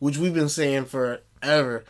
which 0.00 0.18
we've 0.18 0.34
been 0.34 0.48
saying 0.48 0.86
forever. 0.86 1.84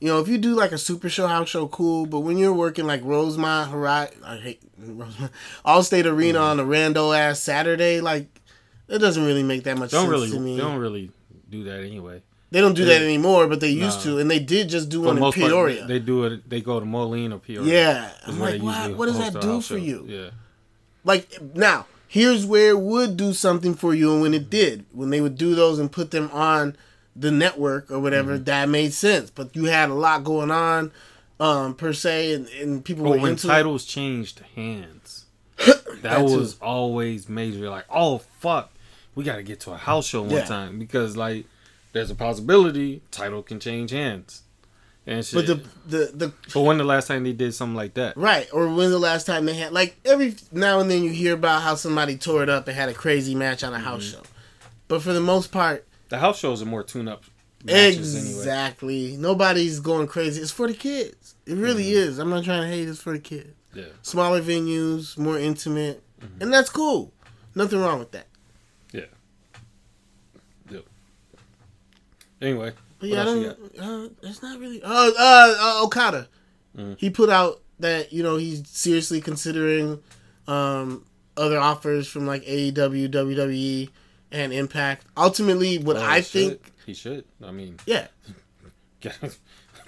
You 0.00 0.08
know, 0.08 0.18
if 0.18 0.28
you 0.28 0.38
do 0.38 0.54
like 0.54 0.72
a 0.72 0.78
super 0.78 1.08
show 1.10 1.26
house 1.26 1.50
show, 1.50 1.68
cool. 1.68 2.06
But 2.06 2.20
when 2.20 2.38
you're 2.38 2.54
working 2.54 2.86
like 2.86 3.02
Rosemont, 3.04 3.70
Horizon, 3.70 4.16
I 4.24 4.36
hate 4.38 4.62
Rosemont, 4.78 5.30
Allstate 5.64 6.06
Arena 6.06 6.38
Mm-hmm. 6.38 6.48
on 6.48 6.60
a 6.60 6.64
rando 6.64 7.16
ass 7.16 7.38
Saturday, 7.40 8.00
like 8.00 8.40
it 8.88 8.98
doesn't 8.98 9.24
really 9.24 9.42
make 9.42 9.64
that 9.64 9.76
much 9.78 9.90
Don't 9.90 10.02
sense 10.08 10.10
really, 10.10 10.30
to 10.30 10.40
me. 10.40 10.56
don't 10.56 10.78
really 10.78 11.10
do 11.50 11.64
that 11.64 11.80
anyway. 11.84 12.22
They 12.52 12.60
don't 12.60 12.74
do 12.74 12.84
They- 12.84 12.98
that 12.98 13.04
anymore, 13.04 13.46
but 13.46 13.60
they 13.60 13.70
used 13.70 13.98
Nah. 13.98 14.04
to, 14.14 14.18
and 14.18 14.30
they 14.30 14.40
did 14.40 14.68
just 14.68 14.88
do 14.88 15.02
one 15.02 15.16
in 15.16 15.20
most 15.20 15.38
part, 15.38 15.50
Peoria. 15.50 15.86
they 15.86 16.00
do 16.00 16.24
it. 16.24 16.48
They 16.50 16.60
go 16.60 16.80
to 16.80 16.86
Moline 16.86 17.32
or 17.32 17.38
Peoria. 17.38 17.72
yeah, 17.72 18.10
I'm 18.26 18.40
like, 18.40 18.60
what, 18.60 18.96
what 18.96 19.06
does 19.06 19.18
that 19.18 19.40
do 19.40 19.60
for 19.60 19.74
show. 19.74 19.76
you? 19.76 20.04
Yeah. 20.08 20.30
Like 21.04 21.28
now, 21.54 21.86
here's 22.08 22.44
where 22.44 22.70
it 22.70 22.80
would 22.80 23.16
do 23.16 23.32
something 23.32 23.74
for 23.74 23.94
you, 23.94 24.12
and 24.12 24.20
when 24.22 24.34
it 24.34 24.50
did, 24.50 24.84
when 24.92 25.10
they 25.10 25.20
would 25.20 25.36
do 25.38 25.54
those 25.54 25.78
and 25.78 25.90
put 25.92 26.10
them 26.10 26.28
on 26.32 26.76
the 27.14 27.30
network 27.30 27.90
or 27.90 27.98
whatever, 28.00 28.34
Mm-hmm. 28.34 28.44
that 28.44 28.68
made 28.68 28.92
sense. 28.94 29.30
But 29.30 29.54
you 29.54 29.66
had 29.66 29.88
a 29.90 29.94
lot 29.94 30.24
going 30.24 30.50
on, 30.50 30.90
um, 31.38 31.74
per 31.74 31.92
se, 31.92 32.34
and, 32.34 32.48
and 32.60 32.84
people 32.84 33.04
But 33.04 33.10
were 33.10 33.18
when 33.18 33.32
into 33.32 33.46
titles 33.46 33.84
changed 33.84 34.42
hands, 34.56 35.26
that, 35.66 36.02
That 36.02 36.24
was 36.24 36.56
always 36.60 37.28
major. 37.28 37.70
Like, 37.70 37.84
oh 37.88 38.18
fuck, 38.40 38.72
we 39.14 39.22
got 39.24 39.36
to 39.36 39.42
get 39.44 39.60
to 39.60 39.70
a 39.72 39.76
house 39.76 40.06
show 40.08 40.22
one 40.22 40.32
Yeah. 40.32 40.44
time 40.46 40.78
because 40.80 41.16
like, 41.16 41.46
there's 41.92 42.10
a 42.10 42.14
possibility 42.14 43.02
title 43.10 43.42
can 43.42 43.58
change 43.60 43.90
hands, 43.90 44.42
and 45.06 45.24
shit. 45.24 45.34
But 45.34 45.46
the 45.46 45.54
the 45.86 46.10
the 46.26 46.32
But 46.54 46.60
when 46.62 46.78
the 46.78 46.84
last 46.84 47.08
time 47.08 47.24
they 47.24 47.32
did 47.32 47.54
something 47.54 47.76
like 47.76 47.94
that? 47.94 48.16
Right, 48.16 48.48
or 48.52 48.68
when 48.68 48.90
the 48.90 48.98
last 48.98 49.26
time 49.26 49.44
they 49.46 49.54
had 49.54 49.72
like 49.72 49.96
every 50.04 50.34
now 50.52 50.80
and 50.80 50.90
then 50.90 51.02
you 51.02 51.10
hear 51.10 51.34
about 51.34 51.62
how 51.62 51.74
somebody 51.74 52.16
tore 52.16 52.42
it 52.42 52.48
up 52.48 52.68
and 52.68 52.76
had 52.76 52.88
a 52.88 52.94
crazy 52.94 53.34
match 53.34 53.62
on 53.64 53.72
a 53.74 53.78
house 53.78 54.04
Mm-hmm. 54.12 54.22
show, 54.22 54.30
but 54.88 55.02
for 55.02 55.12
the 55.12 55.20
most 55.20 55.50
part, 55.52 55.86
The 56.08 56.18
house 56.18 56.38
shows 56.38 56.62
are 56.62 56.66
more 56.66 56.82
tune-up 56.84 57.24
matches 57.64 58.14
anyway. 58.16 58.30
exactly 58.38 59.16
nobody's 59.16 59.80
going 59.80 60.06
crazy. 60.06 60.40
It's 60.40 60.50
for 60.50 60.66
the 60.68 60.74
kids. 60.74 61.34
It 61.46 61.54
really 61.56 61.84
Mm-hmm. 61.84 62.08
is. 62.10 62.18
I'm 62.18 62.30
not 62.30 62.44
trying 62.44 62.62
to 62.62 62.68
hate. 62.68 62.88
It's 62.88 63.00
for 63.02 63.12
the 63.12 63.18
kids. 63.18 63.50
Yeah, 63.74 63.84
Smaller 64.02 64.40
venues, 64.42 65.16
more 65.18 65.38
intimate, 65.38 66.02
Mm-hmm. 66.20 66.42
and 66.42 66.52
that's 66.52 66.68
cool. 66.70 67.12
Nothing 67.54 67.80
wrong 67.80 67.98
with 67.98 68.10
that. 68.12 68.26
yeah, 68.92 69.06
yep. 70.70 70.84
Anyway, 72.40 72.72
But 72.98 73.08
yeah, 73.08 73.22
I 73.22 73.24
don't. 73.24 73.46
Uh, 73.78 74.08
it's 74.22 74.42
not 74.42 74.58
really. 74.58 74.82
Uh, 74.82 74.88
uh, 74.88 75.10
uh 75.18 75.80
Okada. 75.84 76.28
Mm. 76.76 76.98
He 76.98 77.10
put 77.10 77.28
out 77.30 77.60
that 77.80 78.12
you 78.12 78.22
know 78.22 78.36
he's 78.36 78.66
seriously 78.68 79.20
considering 79.20 80.00
um, 80.46 81.04
other 81.36 81.58
offers 81.58 82.06
from 82.08 82.26
like 82.26 82.44
AEW, 82.44 83.08
WWE, 83.10 83.90
and 84.32 84.52
Impact. 84.52 85.06
Ultimately, 85.16 85.78
what 85.78 85.96
Oh, 85.96 86.00
I 86.02 86.18
he 86.18 86.22
should. 86.22 86.32
think, 86.62 86.72
he 86.86 86.94
should. 86.94 87.24
I 87.44 87.50
mean, 87.50 87.78
yeah. 87.86 88.08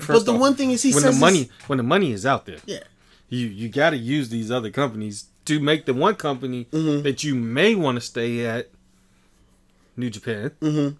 But 0.07 0.25
the 0.25 0.33
off, 0.35 0.41
one 0.41 0.55
thing 0.55 0.71
is, 0.73 0.83
he 0.83 0.93
when 0.93 1.03
says 1.03 1.15
the 1.15 1.21
money 1.21 1.51
when 1.69 1.77
the 1.77 1.83
money 1.85 2.12
is 2.12 2.27
out 2.27 2.47
there, 2.47 2.57
yeah, 2.67 2.81
you 3.29 3.47
you 3.47 3.69
got 3.69 3.91
to 3.91 3.97
use 3.97 4.31
these 4.31 4.51
other 4.51 4.71
companies 4.71 5.27
to 5.45 5.61
make 5.61 5.85
the 5.87 5.95
one 5.95 6.15
company 6.17 6.67
Mhm. 6.73 7.03
that 7.05 7.23
you 7.23 7.35
may 7.35 7.75
want 7.75 7.97
to 7.97 8.01
stay 8.01 8.45
at 8.47 8.71
New 9.97 10.09
Japan, 10.11 10.51
Mhm. 10.61 10.97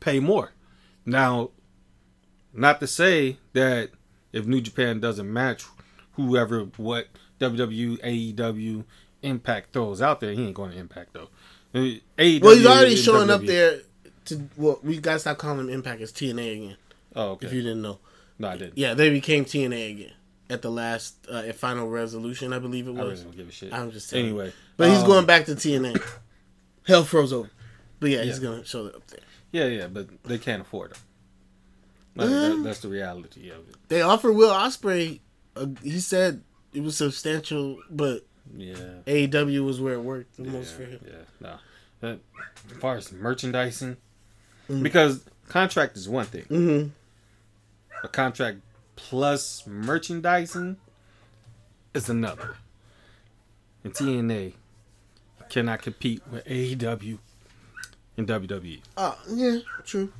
Pay 0.00 0.20
more. 0.20 0.52
Now, 1.04 1.50
not 2.52 2.80
to 2.80 2.86
say 2.86 3.38
that 3.52 3.90
if 4.32 4.46
New 4.46 4.60
Japan 4.60 5.00
doesn't 5.00 5.30
match 5.32 5.64
whoever 6.12 6.64
what 6.76 7.08
WWE, 7.40 8.34
AEW, 8.34 8.84
Impact 9.22 9.72
throws 9.72 10.00
out 10.00 10.20
there, 10.20 10.32
he 10.32 10.46
ain't 10.46 10.54
going 10.54 10.70
to 10.72 10.78
Impact 10.78 11.12
though. 11.12 11.28
Uh, 11.74 11.98
AEW 12.18 12.42
Well, 12.42 12.56
he's 12.56 12.66
already 12.66 12.96
showing 12.96 13.30
up 13.30 13.42
there. 13.42 13.80
To 14.26 14.48
well, 14.56 14.78
we 14.82 14.98
gotta 14.98 15.18
stop 15.18 15.38
calling 15.38 15.60
him 15.60 15.70
Impact. 15.70 16.00
It's 16.00 16.12
TNA 16.12 16.52
again. 16.52 16.76
Oh, 17.16 17.38
If 17.40 17.52
you 17.52 17.62
didn't 17.62 17.82
know, 17.82 17.98
no, 18.38 18.48
I 18.48 18.56
didn't. 18.56 18.76
yeah, 18.76 18.94
they 18.94 19.10
became 19.10 19.44
TNA 19.44 19.90
again 19.90 20.12
at 20.50 20.62
the 20.62 20.70
last 20.70 21.26
uh, 21.30 21.38
at 21.46 21.56
Final 21.56 21.88
Resolution, 21.88 22.52
I 22.52 22.58
believe 22.58 22.88
it 22.88 22.92
was. 22.92 23.00
I 23.00 23.04
really 23.04 23.22
don't 23.22 23.36
give 23.36 23.48
a 23.48 23.52
shit. 23.52 23.72
I'm 23.72 23.90
just 23.90 24.08
saying. 24.08 24.26
Anyway, 24.26 24.52
But 24.76 24.90
he's 24.90 25.00
um, 25.00 25.06
going 25.06 25.26
back 25.26 25.46
to 25.46 25.52
TNA. 25.52 26.00
Hell 26.86 27.04
froze 27.04 27.32
over. 27.32 27.50
But 28.00 28.10
yeah, 28.10 28.22
he's 28.22 28.38
gonna 28.38 28.64
show 28.64 28.86
up 28.86 29.06
there. 29.08 29.20
Yeah, 29.52 29.66
yeah, 29.66 29.86
but 29.86 30.08
they 30.24 30.38
can't 30.38 30.62
afford 30.62 30.92
him. 30.92 30.98
Like, 32.14 32.28
that, 32.30 32.60
that's 32.64 32.80
the 32.80 32.88
reality 32.88 33.50
of 33.50 33.68
it. 33.68 33.76
They 33.88 34.02
offered 34.02 34.32
Will 34.32 34.50
Ospreay. 34.50 35.20
Uh, 35.56 35.66
he 35.82 36.00
said 36.00 36.42
it 36.74 36.82
was 36.82 36.96
substantial, 36.96 37.78
but 37.90 38.26
Yeah. 38.56 38.74
AEW 39.06 39.64
was 39.64 39.80
where 39.80 39.94
it 39.94 40.00
worked 40.02 40.36
the 40.36 40.44
most 40.44 40.72
yeah, 40.72 40.76
for 40.76 40.82
him. 40.84 41.00
Yeah, 41.06 41.12
no. 41.40 41.54
That, 42.00 42.18
as 42.70 42.76
far 42.78 42.96
as 42.96 43.12
merchandising, 43.12 43.96
Mm. 44.68 44.82
because 44.82 45.24
contract 45.48 45.96
is 45.96 46.08
one 46.08 46.26
thing. 46.26 46.44
Mm-hmm. 46.44 46.88
A 48.04 48.08
contract 48.08 48.58
plus 48.96 49.66
merchandising 49.66 50.76
is 51.94 52.08
another. 52.10 52.56
And 53.82 53.94
TNA 53.94 54.52
cannot 55.48 55.80
compete 55.82 56.20
with 56.30 56.44
AEW 56.44 57.18
and 58.18 58.28
WWE. 58.28 58.80
Oh, 58.96 59.04
uh, 59.06 59.14
yeah, 59.30 59.58
true. 59.84 60.12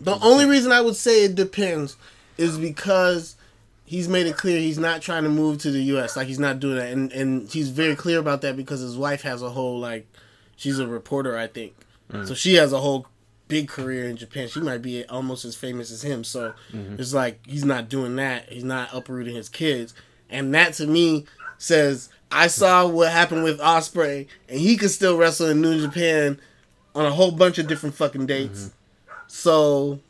The 0.00 0.18
only 0.22 0.46
reason 0.46 0.72
I 0.72 0.80
would 0.80 0.96
say 0.96 1.24
it 1.24 1.34
depends 1.34 1.96
is 2.38 2.56
because 2.56 3.36
he's 3.84 4.08
made 4.08 4.26
it 4.26 4.36
clear 4.36 4.58
he's 4.58 4.78
not 4.78 5.02
trying 5.02 5.24
to 5.24 5.28
move 5.28 5.58
to 5.58 5.70
the 5.70 5.82
U.S. 5.82 6.16
Like 6.16 6.28
he's 6.28 6.38
not 6.38 6.60
doing 6.60 6.76
that, 6.76 6.92
and 6.92 7.12
and 7.12 7.50
he's 7.50 7.68
very 7.68 7.94
clear 7.94 8.18
about 8.18 8.40
that 8.40 8.56
because 8.56 8.80
his 8.80 8.96
wife 8.96 9.22
has 9.22 9.42
a 9.42 9.50
whole 9.50 9.78
like, 9.78 10.06
she's 10.56 10.78
a 10.78 10.86
reporter, 10.86 11.36
I 11.36 11.48
think, 11.48 11.74
mm. 12.10 12.26
so 12.26 12.32
she 12.32 12.54
has 12.54 12.72
a 12.72 12.78
whole 12.78 13.06
big 13.48 13.68
career 13.68 14.08
in 14.08 14.16
Japan. 14.16 14.48
She 14.48 14.60
might 14.60 14.80
be 14.80 15.04
almost 15.06 15.44
as 15.44 15.56
famous 15.56 15.90
as 15.90 16.02
him. 16.02 16.24
So 16.24 16.54
mm-hmm. 16.72 16.94
it's 16.98 17.12
like 17.12 17.44
he's 17.46 17.64
not 17.64 17.88
doing 17.88 18.16
that. 18.16 18.50
He's 18.50 18.64
not 18.64 18.88
uprooting 18.94 19.34
his 19.34 19.48
kids, 19.48 19.94
and 20.30 20.54
that 20.54 20.74
to 20.74 20.86
me 20.86 21.26
says 21.58 22.08
I 22.30 22.46
saw 22.46 22.86
what 22.86 23.12
happened 23.12 23.44
with 23.44 23.60
Ospreay, 23.60 24.26
and 24.48 24.58
he 24.58 24.76
could 24.76 24.90
still 24.90 25.18
wrestle 25.18 25.48
in 25.48 25.60
New 25.60 25.80
Japan 25.80 26.40
on 26.94 27.06
a 27.06 27.10
whole 27.10 27.32
bunch 27.32 27.58
of 27.58 27.66
different 27.66 27.94
fucking 27.94 28.26
dates. 28.26 28.64
Mm-hmm. 28.64 29.12
So, 29.28 30.00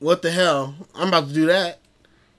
what 0.00 0.22
the 0.22 0.30
hell? 0.30 0.74
I'm 0.94 1.08
about 1.08 1.28
to 1.28 1.34
do 1.34 1.46
that. 1.46 1.78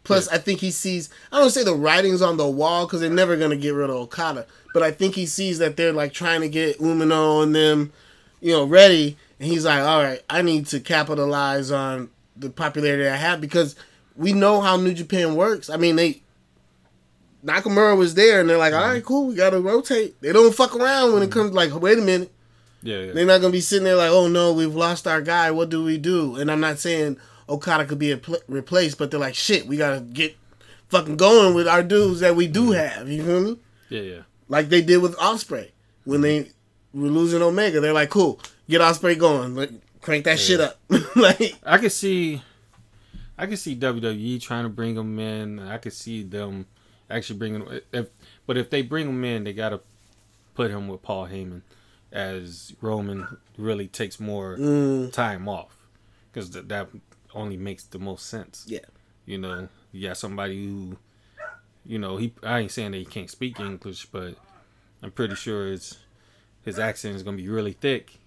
Plus, 0.04 0.28
I 0.28 0.38
think 0.38 0.60
he 0.60 0.70
sees. 0.72 1.10
I 1.32 1.40
don't 1.40 1.50
say 1.50 1.64
the 1.64 1.74
writings 1.74 2.22
on 2.22 2.38
the 2.38 2.48
wall 2.48 2.86
because 2.86 3.02
they're 3.02 3.10
never 3.10 3.36
gonna 3.36 3.56
get 3.56 3.74
rid 3.74 3.90
of 3.90 3.96
Okada, 3.96 4.46
but 4.74 4.84
I 4.84 4.92
think 4.92 5.16
he 5.16 5.26
sees 5.26 5.58
that 5.58 5.78
they're 5.78 5.92
like 5.92 6.14
trying 6.14 6.42
to 6.42 6.50
get 6.50 6.80
Umino 6.80 7.42
and 7.42 7.56
them, 7.56 7.92
you 8.40 8.52
know, 8.52 8.66
ready, 8.66 9.18
and 9.40 9.50
he's 9.50 9.66
like, 9.66 9.82
all 9.82 10.04
right, 10.04 10.22
I 10.30 10.44
need 10.44 10.68
to 10.68 10.80
capitalize 10.80 11.72
on 11.72 12.10
the 12.38 12.52
popularity 12.52 13.08
I 13.08 13.16
have 13.16 13.42
because 13.42 13.76
we 14.16 14.32
know 14.32 14.62
how 14.62 14.78
New 14.78 14.94
Japan 14.94 15.36
works. 15.36 15.72
I 15.72 15.78
mean, 15.78 15.96
they 15.96 16.22
Nakamura 17.44 17.98
was 17.98 18.14
there, 18.14 18.42
and 18.42 18.50
they're 18.50 18.58
like, 18.58 18.74
mm-hmm. 18.74 18.84
all 18.84 18.90
right, 18.90 19.04
cool, 19.04 19.28
we 19.28 19.36
gotta 19.36 19.60
rotate. 19.60 20.22
They 20.22 20.34
don't 20.34 20.54
fuck 20.54 20.76
around 20.76 21.14
when 21.14 21.24
it 21.24 21.30
mm-hmm. 21.30 21.40
comes 21.40 21.54
like, 21.54 21.74
wait 21.74 21.98
a 21.98 22.02
minute. 22.02 22.32
Yeah, 22.86 23.00
yeah. 23.00 23.12
They're 23.14 23.26
not 23.26 23.42
gonna 23.42 23.52
be 23.52 23.62
sitting 23.62 23.84
there 23.84 23.96
like, 23.96 24.12
oh 24.12 24.28
no, 24.28 24.54
we've 24.54 24.76
lost 24.76 25.08
our 25.08 25.22
guy. 25.22 25.50
What 25.50 25.70
do 25.70 25.84
we 25.84 25.98
do? 25.98 26.36
And 26.36 26.52
I'm 26.52 26.60
not 26.60 26.78
saying 26.78 27.18
Okada 27.50 27.86
could 27.86 27.98
be 27.98 28.12
a 28.12 28.18
pl- 28.18 28.38
replaced, 28.48 29.00
but 29.00 29.10
they're 29.10 29.20
like, 29.20 29.34
shit, 29.34 29.66
we 29.66 29.76
gotta 29.76 30.02
get 30.02 30.38
fucking 30.90 31.18
going 31.18 31.56
with 31.56 31.68
our 31.68 31.82
dudes 31.82 32.20
that 32.20 32.36
we 32.36 32.48
do 32.48 32.72
mm-hmm. 32.72 33.00
have. 33.00 33.10
You 33.10 33.24
feel 33.26 33.42
me? 33.42 33.58
yeah, 33.90 34.02
yeah. 34.02 34.22
Like 34.48 34.70
they 34.70 34.82
did 34.82 34.98
with 35.02 35.18
Ospreay 35.18 35.72
when 36.04 36.22
they 36.22 36.52
were 36.94 37.08
losing 37.08 37.42
Omega. 37.42 37.80
They're 37.80 37.92
like, 37.92 38.12
cool, 38.12 38.40
get 38.70 38.82
Ospreay 38.82 39.18
going, 39.18 39.56
like 39.56 39.72
crank 40.02 40.26
that 40.26 40.40
shit 40.40 40.62
up. 40.62 40.80
like, 41.16 41.56
I 41.64 41.80
could 41.80 41.92
see, 41.92 42.44
I 43.36 43.48
could 43.48 43.58
see 43.58 43.76
WWE 43.76 44.40
trying 44.40 44.64
to 44.64 44.70
bring 44.70 44.96
him 44.96 45.18
in. 45.18 45.60
I 45.60 45.80
could 45.80 45.94
see 45.94 46.22
them 46.22 46.68
actually 47.10 47.40
bringing 47.40 47.82
if, 47.92 48.10
but 48.46 48.58
if 48.58 48.70
they 48.70 48.84
bring 48.84 49.10
him 49.10 49.24
in, 49.24 49.44
they 49.44 49.54
gotta 49.54 49.82
put 50.54 50.70
him 50.70 50.88
with 50.88 51.02
Paul 51.02 51.28
Heyman, 51.28 51.62
as 52.16 52.74
Roman 52.80 53.28
really 53.58 53.88
takes 53.88 54.20
more 54.20 54.58
mm, 54.58 55.12
time 55.12 55.50
off, 55.50 55.78
because 56.32 56.50
that, 56.52 56.70
that 56.70 56.88
only 57.34 57.58
makes 57.58 57.84
the 57.84 58.00
most 58.00 58.28
sense. 58.28 58.66
yeah, 58.68 58.80
You 59.26 59.38
know, 59.38 59.68
you 59.92 60.08
got 60.08 60.18
somebody 60.18 60.66
who, 60.66 60.98
you 61.86 62.00
know, 62.00 62.16
he. 62.18 62.34
I 62.42 62.60
ain't 62.60 62.72
saying 62.72 62.92
that 62.92 62.98
he 62.98 63.06
can't 63.06 63.30
speak 63.30 63.60
English, 63.60 64.06
but 64.06 64.36
I'm 65.04 65.12
pretty 65.12 65.36
sure 65.36 65.68
it's 65.68 65.98
his 66.64 66.80
accent 66.80 67.18
is 67.18 67.22
gonna 67.24 67.38
be 67.38 67.50
really 67.50 67.74
thick. 67.74 68.18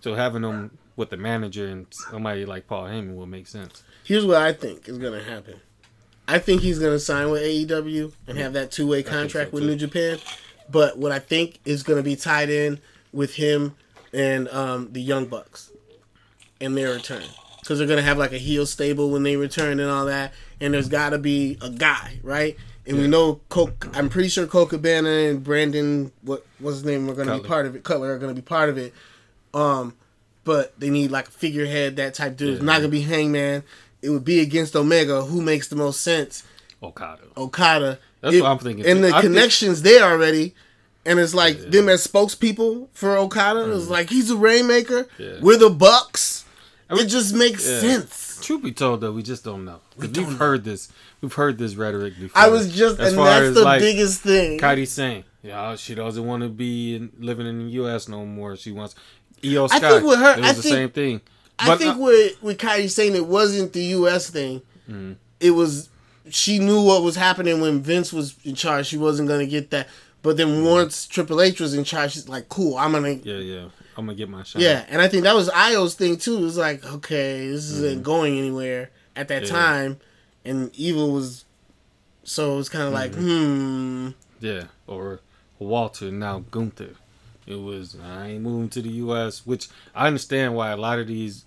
So 0.00 0.14
having 0.14 0.42
him 0.42 0.76
with 0.96 1.10
the 1.10 1.16
manager 1.16 1.66
and 1.68 1.86
somebody 2.10 2.44
like 2.44 2.66
Paul 2.66 2.84
Heyman 2.84 3.16
will 3.16 3.26
make 3.26 3.46
sense. 3.46 3.82
here's 4.04 4.24
what 4.24 4.36
I 4.36 4.52
think 4.52 4.88
is 4.88 4.98
gonna 4.98 5.22
happen. 5.22 5.60
I 6.28 6.40
think 6.40 6.60
he's 6.60 6.80
gonna 6.80 6.98
sign 6.98 7.30
with 7.30 7.42
AEW 7.42 8.12
and 8.26 8.36
have 8.36 8.52
that 8.54 8.72
two 8.72 8.88
way 8.88 9.04
contract 9.04 9.50
so, 9.52 9.54
with. 9.54 9.64
New 9.64 9.76
Japan. 9.76 10.18
But 10.68 10.98
what 10.98 11.12
I 11.12 11.20
think 11.20 11.60
is 11.64 11.84
gonna 11.84 12.02
be 12.02 12.16
tied 12.16 12.50
in 12.50 12.80
with 13.16 13.34
him 13.34 13.74
and 14.12 14.48
um, 14.48 14.92
the 14.92 15.00
Young 15.02 15.26
Bucks 15.26 15.72
and 16.60 16.76
their 16.76 16.92
return. 16.94 17.24
Because 17.60 17.78
they're 17.78 17.88
gonna 17.88 18.02
have 18.02 18.18
like 18.18 18.32
a 18.32 18.38
heel 18.38 18.64
stable 18.66 19.10
when 19.10 19.24
they 19.24 19.36
return 19.36 19.80
and 19.80 19.90
all 19.90 20.04
that. 20.06 20.32
And 20.60 20.72
there's 20.74 20.88
gotta 20.88 21.18
be 21.18 21.58
a 21.60 21.68
guy, 21.70 22.20
right? 22.22 22.56
And 22.86 22.98
we 22.98 23.08
know 23.08 23.40
Coke. 23.48 23.88
I'm 23.94 24.08
pretty 24.08 24.28
sure 24.28 24.46
Colt 24.46 24.68
Cabana 24.70 25.08
and 25.08 25.42
Brandon, 25.42 26.12
what 26.22 26.46
what's 26.60 26.76
his 26.76 26.84
name, 26.84 27.10
are 27.10 27.14
gonna 27.14 27.38
be 27.40 27.48
part 27.48 27.66
of 27.66 27.74
it. 27.74 27.82
Cutler 27.82 28.12
are 28.14 28.18
gonna 28.18 28.34
be 28.34 28.42
part 28.42 28.68
of 28.68 28.78
it. 28.78 28.94
Um, 29.52 29.94
but 30.44 30.78
they 30.78 30.90
need 30.90 31.10
like 31.10 31.26
a 31.26 31.32
figurehead, 31.32 31.96
that 31.96 32.14
type 32.14 32.36
dude. 32.36 32.54
It's 32.54 32.62
not 32.62 32.76
gonna 32.76 32.88
be 32.88 33.00
Hangman. 33.02 33.64
It 34.02 34.10
would 34.10 34.24
be 34.24 34.38
against 34.40 34.76
Omega. 34.76 35.22
Who 35.22 35.42
makes 35.42 35.66
the 35.66 35.74
most 35.74 36.02
sense? 36.02 36.44
Okada. 36.80 37.22
Okada. 37.36 37.98
That's 38.20 38.36
It- 38.36 38.42
what 38.42 38.50
I'm 38.50 38.58
thinking, 38.58 38.86
And 38.86 38.98
too. 38.98 39.02
the 39.02 39.16
I 39.16 39.20
think- 39.22 39.34
connections 39.34 39.82
there 39.82 40.04
already. 40.04 40.54
And 41.06 41.18
it's 41.20 41.34
like 41.34 41.58
Yeah. 41.62 41.68
them 41.70 41.88
as 41.88 42.06
spokespeople 42.06 42.88
for 42.92 43.16
Okada. 43.16 43.72
It's 43.74 43.88
like 43.88 44.10
he's 44.10 44.30
a 44.30 44.36
rainmaker. 44.36 45.08
Yeah. 45.18 45.34
We're 45.40 45.56
the 45.56 45.70
Bucks. 45.70 46.44
mean, 46.94 47.04
it 47.06 47.08
just 47.08 47.34
makes 47.34 47.66
yeah. 47.66 47.80
sense. 47.80 48.38
Truth 48.42 48.62
be 48.62 48.72
told, 48.72 49.00
though, 49.00 49.12
we 49.12 49.22
just 49.22 49.44
don't 49.44 49.64
know. 49.64 49.80
we've 49.96 50.14
know. 50.16 50.24
heard 50.24 50.64
this. 50.64 50.88
We've 51.20 51.32
heard 51.32 51.58
this 51.58 51.74
rhetoric 51.74 52.14
before. 52.20 52.40
I 52.42 52.48
was 52.48 52.72
just, 52.74 53.00
As 53.00 53.08
and 53.08 53.16
far 53.16 53.26
that's 53.26 53.46
as, 53.46 53.54
the 53.54 53.62
like, 53.64 53.80
biggest 53.80 54.20
thing. 54.20 54.58
Kairi 54.58 54.86
saying, 54.86 55.24
"Yeah, 55.42 55.74
she 55.76 55.94
doesn't 55.94 56.24
want 56.24 56.42
to 56.42 56.48
be 56.50 56.96
in, 56.96 57.10
living 57.18 57.46
in 57.46 57.66
the 57.66 57.70
U.S. 57.72 58.08
no 58.08 58.26
more. 58.26 58.56
She 58.56 58.72
wants." 58.72 58.94
Io 59.44 59.64
I 59.70 59.78
think 59.78 60.04
with 60.04 60.18
her- 60.18 60.34
it 60.34 60.40
was 60.40 60.50
I 60.50 60.52
the 60.52 60.62
think- 60.62 60.74
same 60.74 60.90
thing. 60.90 61.20
I 61.58 61.76
think 61.76 61.96
uh, 61.96 61.98
with 61.98 62.42
with 62.42 62.90
saying 62.90 63.14
it 63.16 63.26
wasn't 63.26 63.72
the 63.72 63.82
U.S. 63.84 64.28
thing, 64.28 64.60
it 65.40 65.50
was 65.52 65.88
she 66.28 66.58
knew 66.58 66.82
what 66.82 67.02
was 67.02 67.16
happening 67.16 67.60
when 67.60 67.80
Vince 67.80 68.12
was 68.12 68.34
in 68.44 68.54
charge. 68.54 68.86
She 68.86 68.98
wasn't 68.98 69.28
gonna 69.28 69.46
get 69.46 69.70
that, 69.70 69.88
but 70.26 70.36
then 70.36 70.64
once 70.64 71.06
Triple 71.06 71.40
H 71.40 71.60
was 71.60 71.72
in 71.74 71.84
charge, 71.84 72.12
she's 72.12 72.28
like, 72.28 72.48
"Cool, 72.48 72.76
I'm 72.76 72.92
gonna." 72.92 73.12
yeah, 73.22 73.36
yeah. 73.38 73.64
I'm 73.96 74.04
gonna 74.06 74.14
get 74.14 74.28
my 74.28 74.42
shot. 74.42 74.60
Yeah, 74.60 74.84
and 74.90 75.00
I 75.00 75.08
think 75.08 75.22
that 75.22 75.34
was 75.34 75.48
Io's 75.48 75.94
thing 75.94 76.18
too. 76.18 76.36
It 76.36 76.42
was 76.42 76.58
like, 76.58 76.84
okay, 76.84 77.48
this 77.48 77.70
isn't 77.70 78.02
going 78.02 78.36
anywhere 78.38 78.90
at 79.14 79.28
that 79.28 79.44
Mm-hmm. 79.44 79.54
Yeah. 79.54 79.60
time, 79.60 80.00
and 80.44 80.70
Evil 80.76 81.12
was, 81.12 81.46
so 82.24 82.54
it 82.54 82.56
was 82.56 82.68
kind 82.68 82.84
of 82.86 82.92
like, 82.92 83.12
Mm-hmm. 83.12 84.06
hmm, 84.08 84.10
Yeah, 84.40 84.64
or 84.86 85.20
Walter 85.58 86.10
now 86.12 86.44
Gunther. 86.50 86.90
It 87.46 87.54
was 87.60 87.96
I 88.04 88.30
ain't 88.30 88.42
moving 88.42 88.68
to 88.70 88.82
the 88.82 88.90
U.S., 89.06 89.46
which 89.46 89.68
I 89.94 90.08
understand 90.08 90.54
why 90.56 90.70
a 90.72 90.76
lot 90.76 90.98
of 90.98 91.06
these 91.06 91.44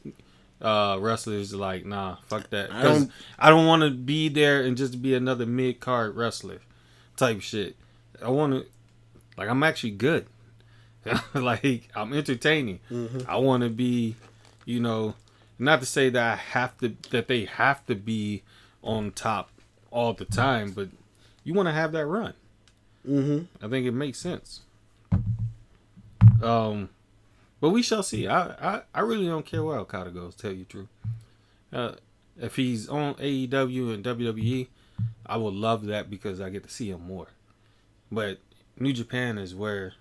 uh, 0.61 0.97
wrestlers 0.99 1.53
are 1.53 1.57
like, 1.57 1.85
nah, 1.85 2.15
fuck 2.27 2.49
that. 2.49 2.71
I 2.71 2.81
don't- 2.83 3.11
I 3.37 3.49
don't 3.49 3.67
want 3.67 3.83
to 3.83 3.91
be 3.91 4.29
there 4.29 4.61
and 4.63 4.75
just 4.77 5.01
be 5.01 5.13
another 5.13 5.45
mid 5.45 5.79
card 5.81 6.15
wrestler 6.15 6.61
type 7.15 7.41
shit. 7.41 7.75
I 8.23 8.29
want 8.29 8.53
to, 8.53 8.65
like, 9.37 9.49
I'm 9.49 9.63
actually 9.63 9.91
good. 9.91 10.25
like, 11.33 11.89
I'm 11.95 12.13
entertaining. 12.13 12.79
I 13.27 13.37
want 13.37 13.63
to 13.63 13.69
be, 13.69 14.15
you 14.65 14.79
know, 14.79 15.15
not 15.57 15.79
to 15.81 15.85
say 15.85 16.09
that 16.09 16.33
I 16.33 16.35
have 16.35 16.77
to, 16.79 16.95
that 17.11 17.27
they 17.27 17.45
have 17.45 17.85
to 17.87 17.95
be 17.95 18.43
on 18.83 19.11
top 19.11 19.49
all 19.91 20.13
the 20.13 20.25
time, 20.25 20.71
but 20.71 20.89
you 21.43 21.53
want 21.53 21.67
to 21.67 21.73
have 21.73 21.91
that 21.93 22.05
run. 22.05 22.33
hmm 23.05 23.41
I 23.61 23.67
think 23.67 23.85
it 23.87 23.91
makes 23.91 24.19
sense. 24.19 24.61
Um, 26.41 26.89
but 27.59 27.69
we 27.71 27.81
shall 27.81 28.03
see. 28.03 28.27
I, 28.27 28.75
I, 28.75 28.81
I 28.93 28.99
really 29.01 29.25
don't 29.27 29.45
care 29.45 29.63
where 29.63 29.77
Okada 29.79 30.11
goes. 30.11 30.35
Tell 30.35 30.51
you 30.51 30.65
truth. 30.65 30.87
Uh, 31.73 31.93
if 32.39 32.55
he's 32.55 32.87
on 32.87 33.15
AEW 33.15 33.93
and 33.93 34.03
WWE, 34.03 34.67
I 35.25 35.37
would 35.37 35.53
love 35.53 35.85
that 35.87 36.09
because 36.09 36.39
I 36.39 36.49
get 36.49 36.63
to 36.63 36.69
see 36.69 36.89
him 36.89 37.05
more. 37.05 37.27
But 38.11 38.39
New 38.77 38.93
Japan 38.93 39.37
is 39.37 39.53
where 39.53 39.93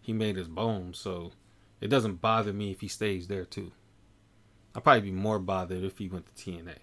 he 0.00 0.12
made 0.12 0.36
his 0.36 0.48
bones. 0.48 0.98
So 0.98 1.32
it 1.80 1.88
doesn't 1.88 2.20
bother 2.20 2.52
me 2.52 2.70
if 2.70 2.80
he 2.80 2.88
stays 2.88 3.28
there 3.28 3.44
too. 3.44 3.72
I'd 4.74 4.82
probably 4.82 5.02
be 5.02 5.10
more 5.12 5.38
bothered 5.38 5.84
if 5.84 5.98
he 5.98 6.08
went 6.08 6.26
to 6.34 6.50
TNA. 6.50 6.78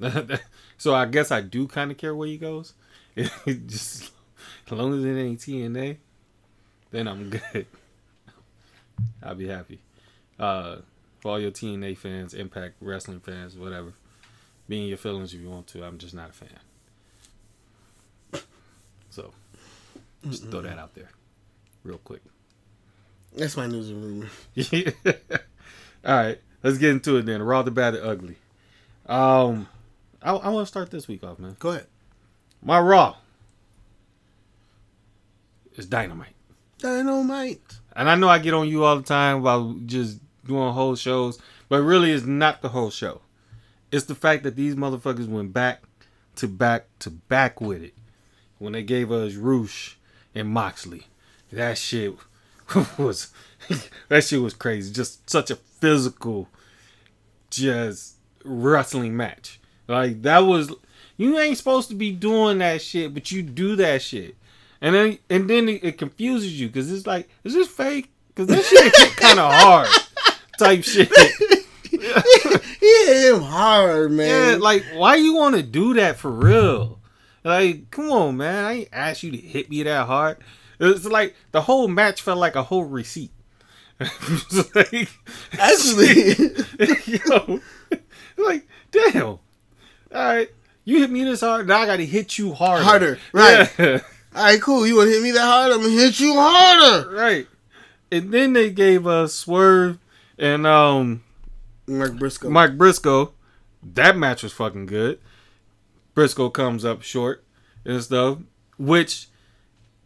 so 0.76 0.94
I 0.94 1.06
guess 1.06 1.30
I 1.30 1.40
do 1.40 1.66
kind 1.66 1.90
of 1.90 1.96
care 1.96 2.14
where 2.14 2.28
he 2.28 2.36
goes. 2.36 2.74
Just 3.16 4.12
as 4.66 4.72
long 4.72 4.98
as 4.98 5.04
it 5.04 5.18
ain't 5.18 5.40
TNA, 5.40 5.96
then 6.90 7.08
I'm 7.08 7.30
good. 7.30 7.66
I'll 9.22 9.34
be 9.34 9.48
happy. 9.48 9.80
Uh, 10.38 10.76
for 11.20 11.32
all 11.32 11.40
your 11.40 11.52
TNA 11.52 11.96
fans, 11.96 12.34
Impact 12.34 12.74
Wrestling 12.80 13.20
fans, 13.20 13.56
whatever, 13.56 13.94
be 14.68 14.82
in 14.82 14.88
your 14.88 14.98
feelings 14.98 15.32
if 15.32 15.40
you 15.40 15.48
want 15.48 15.68
to. 15.68 15.84
I'm 15.84 15.96
just 15.98 16.14
not 16.14 16.30
a 16.30 16.32
fan. 16.32 16.48
So, 19.10 19.32
just 20.30 20.50
throw 20.50 20.62
that 20.62 20.78
out 20.78 20.94
there, 20.94 21.10
real 21.82 21.98
quick. 21.98 22.22
That's 23.36 23.56
my 23.56 23.66
news 23.66 23.90
and 23.90 24.02
rumor. 24.04 24.28
All 26.04 26.14
right, 26.16 26.40
let's 26.62 26.78
get 26.78 26.90
into 26.90 27.16
it 27.16 27.26
then. 27.26 27.42
Raw, 27.42 27.62
the 27.62 27.70
bad, 27.70 27.94
the 27.94 28.04
ugly. 28.04 28.36
Um, 29.06 29.68
I, 30.22 30.32
I 30.32 30.48
want 30.48 30.66
to 30.66 30.70
start 30.70 30.90
this 30.90 31.08
week 31.08 31.24
off, 31.24 31.38
man. 31.38 31.56
Go 31.58 31.70
ahead. 31.70 31.86
My 32.62 32.80
Raw 32.80 33.16
is 35.76 35.86
dynamite. 35.86 36.34
Dynamite. 36.78 37.78
And 37.96 38.08
I 38.08 38.14
know 38.14 38.28
I 38.28 38.38
get 38.38 38.54
on 38.54 38.68
you 38.68 38.84
all 38.84 38.96
the 38.96 39.02
time 39.02 39.38
about 39.38 39.86
just 39.86 40.18
doing 40.44 40.72
whole 40.72 40.96
shows, 40.96 41.38
but 41.68 41.82
really 41.82 42.12
it's 42.12 42.26
not 42.26 42.62
the 42.62 42.68
whole 42.68 42.90
show. 42.90 43.20
It's 43.92 44.06
the 44.06 44.14
fact 44.14 44.42
that 44.44 44.56
these 44.56 44.74
motherfuckers 44.74 45.28
went 45.28 45.52
back 45.52 45.82
to 46.36 46.48
back 46.48 46.86
to 47.00 47.10
back 47.10 47.60
with 47.60 47.82
it. 47.82 47.94
When 48.58 48.72
they 48.72 48.82
gave 48.82 49.12
us 49.12 49.34
Rush 49.34 49.98
and 50.34 50.48
Moxley. 50.48 51.06
That 51.52 51.78
shit 51.78 52.14
was 52.98 53.32
that 54.08 54.24
shit 54.24 54.40
was 54.40 54.54
crazy. 54.54 54.92
Just 54.92 55.28
such 55.28 55.50
a 55.50 55.56
physical 55.56 56.48
just 57.50 58.16
wrestling 58.44 59.16
match. 59.16 59.60
Like 59.86 60.22
that 60.22 60.40
was 60.40 60.72
you 61.16 61.38
ain't 61.38 61.58
supposed 61.58 61.88
to 61.90 61.94
be 61.94 62.10
doing 62.10 62.58
that 62.58 62.82
shit, 62.82 63.14
but 63.14 63.30
you 63.30 63.42
do 63.42 63.76
that 63.76 64.02
shit. 64.02 64.36
And 64.80 64.94
then 64.94 65.18
and 65.30 65.48
then 65.48 65.68
it, 65.68 65.84
it 65.84 65.98
confuses 65.98 66.58
you 66.58 66.68
because 66.68 66.90
it's 66.90 67.06
like, 67.06 67.28
is 67.44 67.54
this 67.54 67.68
fake? 67.68 68.10
Because 68.28 68.48
this 68.48 68.68
shit 68.68 68.92
kind 69.16 69.38
of 69.38 69.52
hard 69.52 69.88
type 70.58 70.82
shit. 70.82 71.08
he 71.90 71.96
hit 71.96 73.34
him 73.34 73.42
hard, 73.42 74.12
man. 74.12 74.52
Yeah, 74.52 74.56
like 74.58 74.84
why 74.94 75.16
you 75.16 75.34
want 75.34 75.54
to 75.56 75.62
do 75.62 75.94
that 75.94 76.16
for 76.16 76.30
real? 76.30 76.98
Like, 77.44 77.90
come 77.90 78.10
on, 78.10 78.38
man. 78.38 78.64
I 78.64 78.72
ain't 78.72 78.88
asked 78.92 79.22
you 79.22 79.30
to 79.30 79.36
hit 79.36 79.68
me 79.70 79.82
that 79.82 80.06
hard. 80.06 80.38
It's 80.80 81.04
like 81.04 81.36
the 81.52 81.62
whole 81.62 81.86
match 81.88 82.22
felt 82.22 82.38
like 82.38 82.56
a 82.56 82.62
whole 82.62 82.84
receipt. 82.84 83.30
like, 84.74 85.08
Actually, 85.52 86.34
yo, 87.28 87.60
like, 88.36 88.66
damn. 88.90 89.24
All 89.24 89.40
right, 90.12 90.50
you 90.84 90.98
hit 90.98 91.10
me 91.10 91.22
this 91.24 91.42
hard, 91.42 91.68
now 91.68 91.78
I 91.78 91.86
got 91.86 91.96
to 91.98 92.06
hit 92.06 92.38
you 92.38 92.52
harder. 92.54 92.82
Harder, 92.82 93.18
right. 93.32 93.70
Yeah. 93.78 94.00
all 94.34 94.44
right, 94.44 94.60
cool. 94.60 94.86
You 94.86 94.96
want 94.96 95.08
to 95.08 95.14
hit 95.14 95.22
me 95.22 95.30
that 95.32 95.40
hard? 95.40 95.72
I'm 95.72 95.80
gonna 95.80 95.92
hit 95.92 96.18
you 96.18 96.34
harder. 96.36 97.10
right. 97.14 97.46
And 98.10 98.32
then 98.32 98.52
they 98.52 98.70
gave 98.70 99.06
us 99.06 99.34
Swerve 99.34 99.98
and 100.38 100.66
um 100.66 101.22
Mark 101.86 102.16
Briscoe. 102.16 102.50
Mike 102.50 102.76
Briscoe. 102.76 103.32
That 103.82 104.16
match 104.16 104.42
was 104.42 104.52
fucking 104.52 104.86
good. 104.86 105.20
Briscoe 106.14 106.50
comes 106.50 106.84
up 106.84 107.02
short 107.02 107.44
and 107.84 108.02
stuff, 108.02 108.38
which 108.78 109.28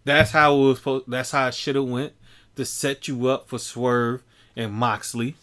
that's 0.05 0.31
how 0.31 0.55
it 0.55 0.59
was. 0.59 0.79
Supposed, 0.79 1.05
that's 1.11 1.31
how 1.31 1.49
it 1.49 1.55
should 1.55 1.77
have 1.77 1.85
went 1.85 2.15
to 2.57 2.65
set 2.65 3.09
you 3.09 3.29
up 3.29 3.49
for 3.49 3.59
Swerve 3.59 4.23
and 4.57 4.73
Moxley. 4.73 5.37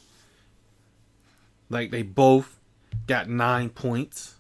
Like 1.70 1.92
they 1.92 2.02
both 2.02 2.60
got 3.08 3.30
nine 3.30 3.70
points. 3.70 4.36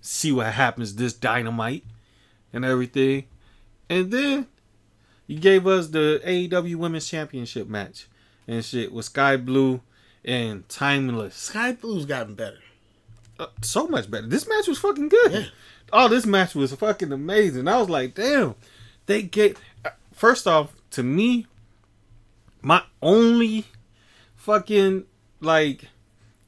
See 0.00 0.32
what 0.32 0.52
happens 0.52 0.96
this 0.96 1.14
dynamite 1.14 1.84
and 2.52 2.64
everything, 2.64 3.24
and 3.88 4.10
then 4.10 4.46
you 5.26 5.38
gave 5.38 5.66
us 5.66 5.88
the 5.88 6.20
AEW 6.24 6.76
Women's 6.76 7.08
Championship 7.08 7.68
match 7.68 8.06
and 8.46 8.62
shit 8.62 8.92
with 8.92 9.06
Skye 9.06 9.38
Blue 9.38 9.80
and 10.24 10.68
Timeless 10.68 11.34
Skye 11.34 11.72
Blue's 11.72 12.04
gotten 12.04 12.34
better. 12.34 12.58
Uh, 13.38 13.46
so 13.62 13.86
much 13.88 14.10
better. 14.10 14.26
This 14.26 14.48
match 14.48 14.66
was 14.68 14.78
fucking 14.78 15.08
good. 15.08 15.32
Yeah. 15.32 15.44
Oh, 15.92 16.08
this 16.08 16.24
match 16.26 16.54
was 16.54 16.72
fucking 16.74 17.12
amazing. 17.12 17.66
I 17.68 17.78
was 17.78 17.88
like, 17.90 18.14
damn, 18.14 18.54
they 19.06 19.22
get. 19.22 19.56
uh, 19.84 19.90
First 20.12 20.46
off, 20.46 20.72
to 20.92 21.02
me, 21.02 21.46
my 22.62 22.82
only 23.02 23.64
fucking 24.36 25.04
like 25.40 25.86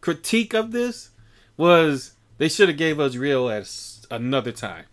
critique 0.01 0.55
of 0.55 0.71
this 0.73 1.11
was 1.57 2.13
they 2.39 2.49
should 2.49 2.69
have 2.69 2.79
gave 2.79 3.01
us 3.01 3.17
real 3.17 3.49
at 3.51 3.69
another 4.11 4.53
time. 4.53 4.85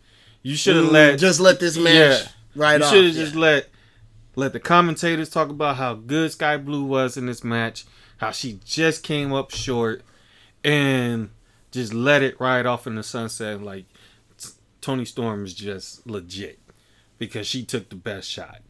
You 0.42 0.56
should 0.56 0.76
have 0.76 0.86
Mm, 0.86 0.92
let 0.92 1.20
just 1.20 1.40
let 1.40 1.60
this 1.60 1.78
match 1.78 1.94
Yeah. 1.94 2.28
right 2.56 2.80
you 2.80 2.86
off. 2.86 2.92
should 2.94 3.06
have 3.06 3.16
yeah. 3.16 3.24
just 3.24 3.36
let 3.36 3.70
let 4.36 4.52
the 4.54 4.60
commentators 4.60 5.30
talk 5.30 5.50
about 5.50 5.76
how 5.78 5.94
good 5.94 6.32
Skye 6.32 6.58
Blue 6.58 6.84
was 6.84 7.16
in 7.18 7.28
this 7.28 7.44
match, 7.44 7.86
how 8.18 8.32
she 8.32 8.60
just 8.66 9.04
came 9.04 9.32
up 9.32 9.52
short, 9.52 10.02
and 10.64 11.30
just 11.74 11.94
let 11.94 12.22
it 12.22 12.40
ride 12.40 12.66
off 12.66 12.88
in 12.88 12.96
the 12.96 13.04
sunset. 13.04 13.62
Like 13.62 13.86
Toni 14.80 15.06
Storm 15.06 15.44
is 15.44 15.54
just 15.54 16.08
legit 16.08 16.60
because 17.18 17.48
she 17.48 17.66
took 17.66 17.90
the 17.90 17.96
best 17.96 18.30
shot. 18.30 18.62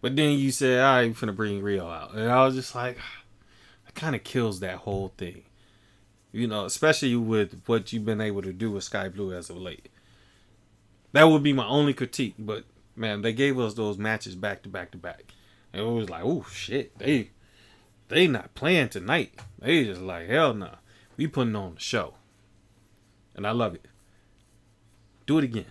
But 0.00 0.14
then 0.14 0.38
you 0.38 0.50
said, 0.52 0.80
"All 0.80 0.96
right, 0.96 1.08
we're 1.08 1.14
finna 1.14 1.34
bring 1.34 1.62
Riho 1.62 1.90
out," 1.90 2.14
and 2.14 2.30
I 2.30 2.44
was 2.44 2.54
just 2.54 2.74
like, 2.74 2.98
that 3.86 3.94
kind 3.94 4.14
of 4.14 4.22
kills 4.22 4.60
that 4.60 4.76
whole 4.78 5.12
thing. 5.16 5.44
You 6.30 6.46
know, 6.46 6.66
especially 6.66 7.16
with 7.16 7.62
what 7.66 7.92
you've 7.92 8.04
been 8.04 8.20
able 8.20 8.42
to 8.42 8.52
do 8.52 8.70
with 8.70 8.84
Skye 8.84 9.08
Blue 9.08 9.32
as 9.32 9.48
of 9.48 9.56
late. 9.56 9.88
That 11.12 11.24
would 11.24 11.44
be 11.44 11.52
my 11.52 11.66
only 11.66 11.94
critique. 11.94 12.34
But 12.38 12.64
man, 12.96 13.22
they 13.22 13.32
gave 13.32 13.58
us 13.58 13.74
those 13.74 13.96
matches 13.96 14.34
back 14.34 14.62
to 14.64 14.68
back 14.68 14.90
to 14.90 14.98
back, 14.98 15.32
and 15.72 15.82
it 15.82 15.88
was 15.88 16.10
like, 16.10 16.24
oh 16.24 16.44
shit, 16.52 16.98
they 16.98 17.30
they 18.08 18.26
not 18.26 18.54
playing 18.54 18.90
tonight. 18.90 19.40
They 19.60 19.84
just 19.84 20.00
like 20.00 20.28
hell 20.28 20.52
no, 20.52 20.74
we 21.16 21.26
putting 21.26 21.56
on 21.56 21.74
the 21.74 21.80
show, 21.80 22.14
and 23.34 23.46
I 23.46 23.52
love 23.52 23.74
it. 23.74 23.86
Do 25.26 25.38
it 25.38 25.44
again. 25.44 25.66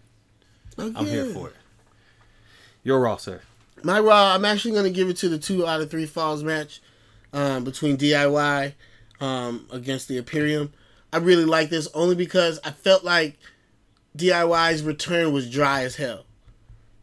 I'm 0.78 1.06
here 1.06 1.26
for 1.26 1.50
it. 1.50 1.56
You're 2.84 3.00
raw, 3.00 3.18
sir. 3.18 3.42
My 3.84 4.00
Raw, 4.00 4.34
I'm 4.34 4.46
actually 4.46 4.72
going 4.72 4.86
to 4.86 4.90
give 4.90 5.10
it 5.10 5.18
to 5.18 5.30
the 5.30 5.38
two 5.38 5.68
out 5.68 5.82
of 5.82 5.92
three 5.92 6.06
falls 6.06 6.44
match 6.44 6.82
um, 7.34 7.64
between 7.66 7.98
DIY 7.98 8.74
um, 9.20 9.68
against 9.72 10.08
the 10.08 10.18
Imperium. 10.18 10.72
I 11.12 11.18
really 11.18 11.46
like 11.46 11.70
this 11.70 11.88
only 11.94 12.16
because 12.16 12.60
I 12.64 12.72
felt 12.72 13.04
like 13.04 13.38
DIY's 14.18 14.84
return 14.84 15.34
was 15.34 15.50
dry 15.50 15.84
as 15.84 15.98
hell. 15.98 16.26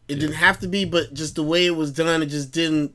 It 0.08 0.16
didn't 0.16 0.36
have 0.36 0.58
to 0.60 0.68
be, 0.68 0.84
but 0.84 1.14
just 1.14 1.36
the 1.36 1.42
way 1.42 1.66
it 1.66 1.76
was 1.76 1.92
done, 1.92 2.22
it 2.22 2.26
just 2.26 2.50
didn't 2.50 2.94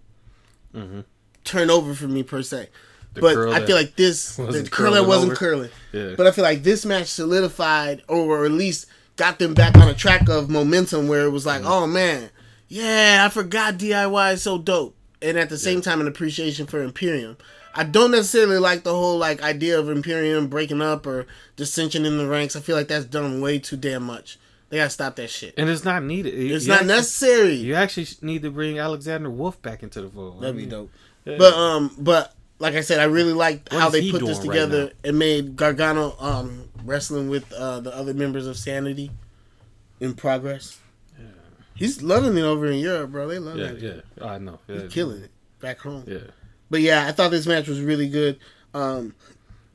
turn 1.44 1.70
over 1.70 1.94
for 1.94 2.08
me 2.08 2.24
per 2.24 2.42
se. 2.42 2.70
The 3.16 3.22
but 3.22 3.34
curl 3.36 3.54
I 3.54 3.66
feel 3.66 3.76
like 3.76 3.96
this, 3.96 4.36
the 4.38 4.44
wasn't 4.46 4.72
curling 4.72 5.08
wasn't 5.08 5.32
over. 5.32 5.36
curling. 5.36 5.70
Yeah. 5.92 6.14
But 6.16 6.28
I 6.28 6.32
feel 6.32 6.44
like 6.44 6.64
this 6.64 6.86
match 6.86 7.08
solidified, 7.08 8.04
or 8.08 8.46
at 8.46 8.52
least 8.52 8.86
got 9.16 9.40
them 9.40 9.54
back 9.54 9.76
on 9.78 9.88
a 9.88 9.94
track 9.94 10.28
of 10.30 10.50
momentum 10.50 11.08
where 11.08 11.24
it 11.26 11.30
was 11.32 11.46
like, 11.46 11.64
oh 11.66 11.88
man, 11.88 12.30
yeah, 12.68 13.24
I 13.26 13.30
forgot 13.30 13.76
DIY 13.78 14.34
is 14.34 14.44
so 14.44 14.58
dope, 14.58 14.96
and 15.22 15.38
at 15.38 15.50
the 15.50 15.58
same 15.58 15.82
time, 15.82 16.02
an 16.02 16.08
appreciation 16.08 16.66
for 16.68 16.82
Imperium. 16.84 17.38
I 17.78 17.84
don't 17.84 18.12
necessarily 18.12 18.58
like 18.58 18.84
the 18.84 18.94
whole 18.94 19.18
like 19.18 19.42
idea 19.44 19.78
of 19.80 19.90
Imperium 19.90 20.48
breaking 20.48 20.82
up 20.82 21.06
or 21.06 21.28
dissension 21.58 22.06
in 22.06 22.18
the 22.18 22.28
ranks. 22.28 22.56
I 22.56 22.62
feel 22.62 22.76
like 22.76 22.88
that's 22.88 23.06
done 23.06 23.42
way 23.42 23.60
too 23.60 23.76
damn 23.78 24.04
much. 24.04 24.38
They 24.70 24.78
gotta 24.78 24.90
stop 24.90 25.16
that 25.18 25.30
shit. 25.30 25.54
and 25.58 25.70
it's 25.70 25.84
not 25.86 26.02
needed. 26.04 26.34
You- 26.34 26.56
It's 26.56 26.66
you 26.66 26.72
not 26.72 26.82
actually- 26.82 26.96
necessary. 26.96 27.54
You 27.54 27.76
actually 27.76 28.08
need 28.22 28.42
to 28.44 28.50
bring 28.52 28.80
Alexander 28.80 29.30
Wolfe 29.30 29.62
back 29.62 29.84
into 29.84 30.02
the 30.02 30.10
fold. 30.10 30.38
I 30.38 30.42
That'd 30.42 30.56
be 30.56 30.62
mean, 30.64 30.70
dope. 30.70 30.92
yeah. 31.26 31.36
But 31.38 31.54
um, 31.54 31.92
but 32.00 32.34
like 32.66 32.76
I 32.76 32.82
said, 32.82 33.00
I 33.00 33.06
really 33.06 33.34
liked 33.34 33.72
What 33.72 33.82
how 33.82 33.90
they 33.90 34.12
put 34.12 34.26
this 34.26 34.38
right 34.40 34.48
together 34.48 34.86
now? 34.86 34.92
and 35.04 35.20
made 35.20 35.56
Gargano 35.56 36.16
um 36.20 36.70
wrestling 36.84 37.30
with 37.30 37.52
uh 37.54 37.80
the 37.80 37.96
other 37.96 38.14
members 38.14 38.48
of 38.48 38.58
Sanity 38.58 39.12
in 40.00 40.14
progress. 40.14 40.78
Yeah. 41.18 41.26
He's 41.76 42.02
loving 42.02 42.38
it 42.38 42.42
over 42.44 42.66
in 42.68 42.80
Europe, 42.80 43.12
bro. 43.12 43.28
They 43.28 43.40
love 43.40 43.58
it. 43.58 43.82
yeah, 43.82 43.94
yeah, 44.18 44.26
I 44.26 44.38
know. 44.38 44.60
Yeah, 44.68 44.82
He's 44.84 44.94
killing 44.94 45.22
it 45.24 45.32
back 45.60 45.80
home. 45.80 46.04
Yeah, 46.08 46.20
But 46.70 46.82
yeah, 46.82 47.06
I 47.08 47.12
thought 47.12 47.32
this 47.32 47.48
match 47.48 47.68
was 47.68 47.80
really 47.82 48.10
good. 48.10 48.40
Um, 48.74 49.16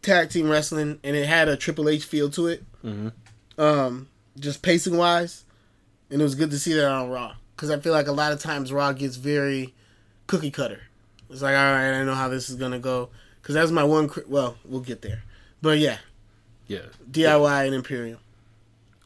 tag 0.02 0.30
team 0.30 0.48
wrestling, 0.50 0.98
and 1.02 1.16
it 1.16 1.26
had 1.26 1.48
a 1.48 1.56
Triple 1.56 1.88
H 1.88 2.04
feel 2.04 2.28
to 2.30 2.48
it. 2.48 2.64
Mhm. 2.84 3.12
Um, 3.58 4.08
just 4.38 4.62
pacing 4.62 4.96
wise, 4.96 5.44
and 6.10 6.20
it 6.20 6.24
was 6.24 6.34
good 6.34 6.50
to 6.50 6.58
see 6.58 6.72
that 6.74 6.88
on 6.90 7.08
Raw 7.10 7.34
because 7.56 7.70
I 7.70 7.78
feel 7.80 7.92
like 7.92 8.06
a 8.08 8.12
lot 8.12 8.32
of 8.32 8.40
times 8.40 8.72
Raw 8.72 8.92
gets 8.92 9.16
very 9.16 9.74
cookie 10.26 10.50
cutter. 10.50 10.80
It's 11.30 11.42
like, 11.42 11.56
all 11.56 11.72
right, 11.72 11.92
I 11.92 12.04
know 12.04 12.14
how 12.14 12.28
this 12.28 12.50
is 12.50 12.56
gonna 12.56 12.78
go 12.78 13.10
because 13.40 13.54
that's 13.54 13.70
my 13.70 13.84
one. 13.84 14.08
Cri- 14.08 14.24
well, 14.26 14.56
we'll 14.64 14.80
get 14.80 15.02
there, 15.02 15.22
but 15.62 15.78
yeah, 15.78 15.98
yeah. 16.66 16.86
DIY 17.10 17.66
and 17.66 17.74
Imperium. 17.74 18.18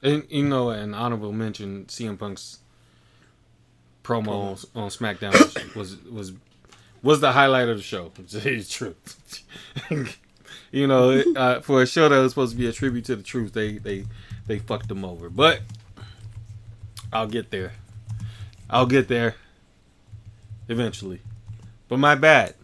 And 0.03 0.25
you 0.29 0.45
know, 0.45 0.70
an 0.70 0.95
honorable 0.95 1.33
mention: 1.33 1.85
CM 1.87 2.18
Punk's 2.18 2.59
promo 4.03 4.64
on 4.75 4.89
SmackDown 4.89 5.33
was 5.33 5.75
was, 5.75 6.05
was 6.05 6.33
was 7.03 7.20
the 7.20 7.33
highlight 7.33 7.68
of 7.68 7.77
the 7.77 7.83
show. 7.83 8.09
To 8.09 8.41
tell 8.41 8.53
you 8.53 8.61
the 8.61 8.68
truth, 8.68 9.45
you 10.70 10.87
know, 10.87 11.11
it, 11.11 11.37
uh, 11.37 11.61
for 11.61 11.83
a 11.83 11.87
show 11.87 12.09
that 12.09 12.18
was 12.18 12.33
supposed 12.33 12.53
to 12.53 12.59
be 12.59 12.66
a 12.66 12.72
tribute 12.72 13.05
to 13.07 13.16
the 13.16 13.22
truth, 13.22 13.53
they 13.53 13.79
they 13.79 14.05
they 14.47 14.59
fucked 14.59 14.89
them 14.89 15.05
over. 15.05 15.29
But 15.31 15.61
I'll 17.12 17.29
get 17.29 17.51
there. 17.51 17.72
I'll 18.68 18.87
get 18.87 19.09
there 19.09 19.37
eventually. 20.68 21.20
But 21.95 22.01
my 22.01 22.16
bad. 22.16 22.55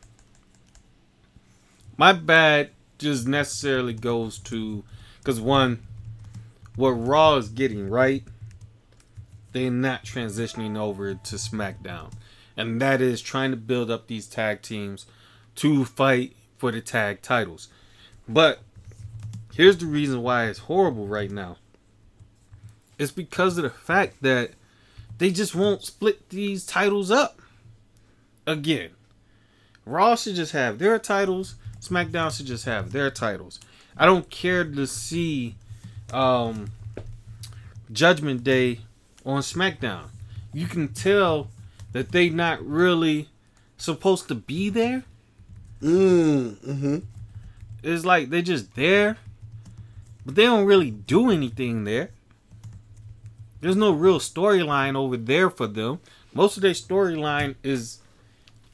My 1.97 2.13
bad 2.13 2.71
just 2.99 3.29
necessarily 3.29 3.95
goes 3.95 4.41
to 4.41 4.83
because 5.21 5.41
one, 5.41 5.87
what 6.75 6.91
Raw 6.91 7.37
is 7.37 7.49
getting 7.49 7.89
right, 7.89 8.25
they're 9.53 9.71
not 9.71 10.03
transitioning 10.03 10.77
over 10.77 11.15
to 11.15 11.37
SmackDown, 11.37 12.13
and 12.57 12.83
that 12.83 13.01
is 13.01 13.23
trying 13.23 13.53
to 13.53 13.57
build 13.57 13.89
up 13.89 14.09
these 14.09 14.27
tag 14.27 14.63
teams 14.63 15.07
to 15.55 15.85
fight 15.85 16.35
for 16.57 16.73
the 16.73 16.81
tag 16.81 17.23
titles. 17.23 17.69
But 18.29 18.59
here's 19.55 19.79
the 19.79 19.87
reason 19.87 20.23
why 20.23 20.47
it's 20.47 20.59
horrible 20.59 21.07
right 21.07 21.31
now. 21.31 21.59
It's 22.99 23.13
because 23.13 23.59
of 23.59 23.63
the 23.63 23.71
fact 23.71 24.23
that 24.23 24.55
they 25.19 25.31
just 25.31 25.55
won't 25.55 25.85
split 25.85 26.31
these 26.31 26.67
titles 26.67 27.13
up. 27.13 27.41
Again, 28.45 28.91
Raw 29.91 30.15
should 30.15 30.37
just 30.37 30.53
have 30.53 30.79
their 30.79 30.99
titles. 30.99 31.57
SmackDown 31.81 32.35
should 32.37 32.47
just 32.47 32.65
have 32.65 32.93
their 32.93 33.11
titles. 33.11 33.59
I 33.97 34.07
don't 34.07 34.31
care 34.31 34.65
to 34.65 34.87
see 34.87 35.57
um, 36.13 36.71
Judgment 37.93 38.45
Day 38.45 38.81
on 39.27 39.43
SmackDown. 39.43 40.05
You 40.53 40.67
can 40.67 40.89
tell 40.89 41.49
that 41.93 42.13
they 42.13 42.29
not 42.29 42.65
really 42.65 43.29
supposed 43.77 44.29
to 44.29 44.35
be 44.35 44.69
there. 44.69 45.05
Mm, 45.83 46.57
mm-hmm. 46.57 46.99
It's 47.83 48.05
like 48.05 48.31
they're 48.31 48.43
just 48.43 48.75
there, 48.75 49.17
but 50.25 50.35
they 50.35 50.45
don't 50.45 50.67
really 50.67 50.91
do 50.91 51.31
anything 51.31 51.85
there. 51.85 52.11
There's 53.61 53.77
no 53.77 53.91
real 53.91 54.19
storyline 54.19 54.97
over 54.97 55.17
there 55.17 55.51
for 55.51 55.67
them. 55.67 56.01
Most 56.33 56.57
of 56.57 56.63
their 56.63 56.73
storyline 56.73 57.57
is 57.63 58.00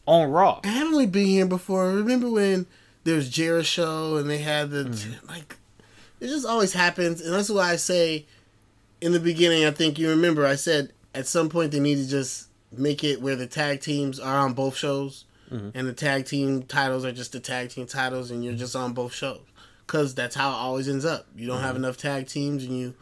on 0.06 0.30
Raw. 0.30 0.60
I 0.64 0.68
haven't 0.68 0.96
we 0.96 1.06
been 1.06 1.26
here 1.26 1.46
before? 1.46 1.88
Remember 1.90 2.30
when 2.30 2.66
there 3.04 3.16
was 3.16 3.28
Jericho 3.30 4.16
and 4.16 4.28
they 4.30 4.38
had 4.38 4.70
the 4.70 4.84
Mm-hmm. 4.84 5.28
like? 5.28 5.56
It 6.20 6.28
just 6.28 6.46
always 6.46 6.72
happens, 6.72 7.20
and 7.20 7.34
that's 7.34 7.50
why 7.50 7.70
I 7.72 7.76
say 7.76 8.24
in 9.02 9.12
the 9.12 9.20
beginning. 9.20 9.64
I 9.66 9.70
think 9.70 9.98
you 9.98 10.08
remember 10.08 10.46
I 10.46 10.54
said 10.54 10.92
at 11.14 11.26
some 11.26 11.48
point 11.50 11.72
they 11.72 11.80
need 11.80 11.96
to 11.96 12.08
just 12.08 12.48
make 12.72 13.04
it 13.04 13.20
where 13.20 13.36
the 13.36 13.46
tag 13.46 13.80
teams 13.82 14.18
are 14.18 14.38
on 14.38 14.52
both 14.54 14.76
shows, 14.76 15.24
Mm-hmm. 15.50 15.70
and 15.78 15.86
the 15.86 15.92
tag 15.92 16.24
team 16.26 16.62
titles 16.64 17.04
are 17.04 17.12
just 17.12 17.30
the 17.32 17.38
tag 17.40 17.68
team 17.70 17.86
titles, 17.86 18.30
and 18.32 18.42
you're 18.44 18.54
just 18.54 18.74
on 18.74 18.94
both 18.94 19.12
shows. 19.14 19.42
Cause 19.86 20.12
that's 20.14 20.34
how 20.34 20.50
it 20.50 20.54
always 20.56 20.88
ends 20.88 21.04
up. 21.04 21.26
You 21.36 21.46
don't 21.46 21.58
Mm-hmm. 21.58 21.66
have 21.66 21.76
enough 21.76 21.96
tag 21.98 22.26
teams, 22.26 22.64
and 22.64 22.76
you 22.76 22.94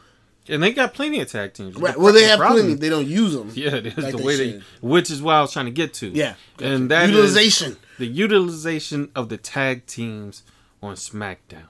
And 0.49 0.63
they 0.63 0.73
got 0.73 0.93
plenty 0.95 1.21
of 1.21 1.31
tag 1.31 1.55
teams. 1.55 1.75
right. 1.77 1.95
The 1.95 2.01
Well, 2.01 2.13
they 2.13 2.21
pro- 2.23 2.29
have 2.31 2.39
problem- 2.39 2.67
plenty. 2.67 2.75
They 2.81 2.89
don't 2.91 3.07
use 3.07 3.33
them. 3.35 3.51
Yeah, 3.55 3.81
that's 3.81 3.97
like 3.97 4.17
the 4.17 4.23
way 4.23 4.37
they, 4.37 4.51
should. 4.53 4.63
which 4.83 5.11
is 5.11 5.23
what 5.23 5.35
I 5.37 5.41
was 5.41 5.53
trying 5.53 5.65
to 5.67 5.71
get 5.73 5.95
to. 5.95 6.09
Yeah, 6.09 6.35
and 6.61 6.91
that 6.91 7.09
utilization. 7.09 7.77
the 7.99 8.07
utilization 8.07 9.11
of 9.15 9.29
the 9.31 9.37
tag 9.39 9.87
teams 9.87 10.43
on 10.83 10.97
SmackDown 10.97 11.69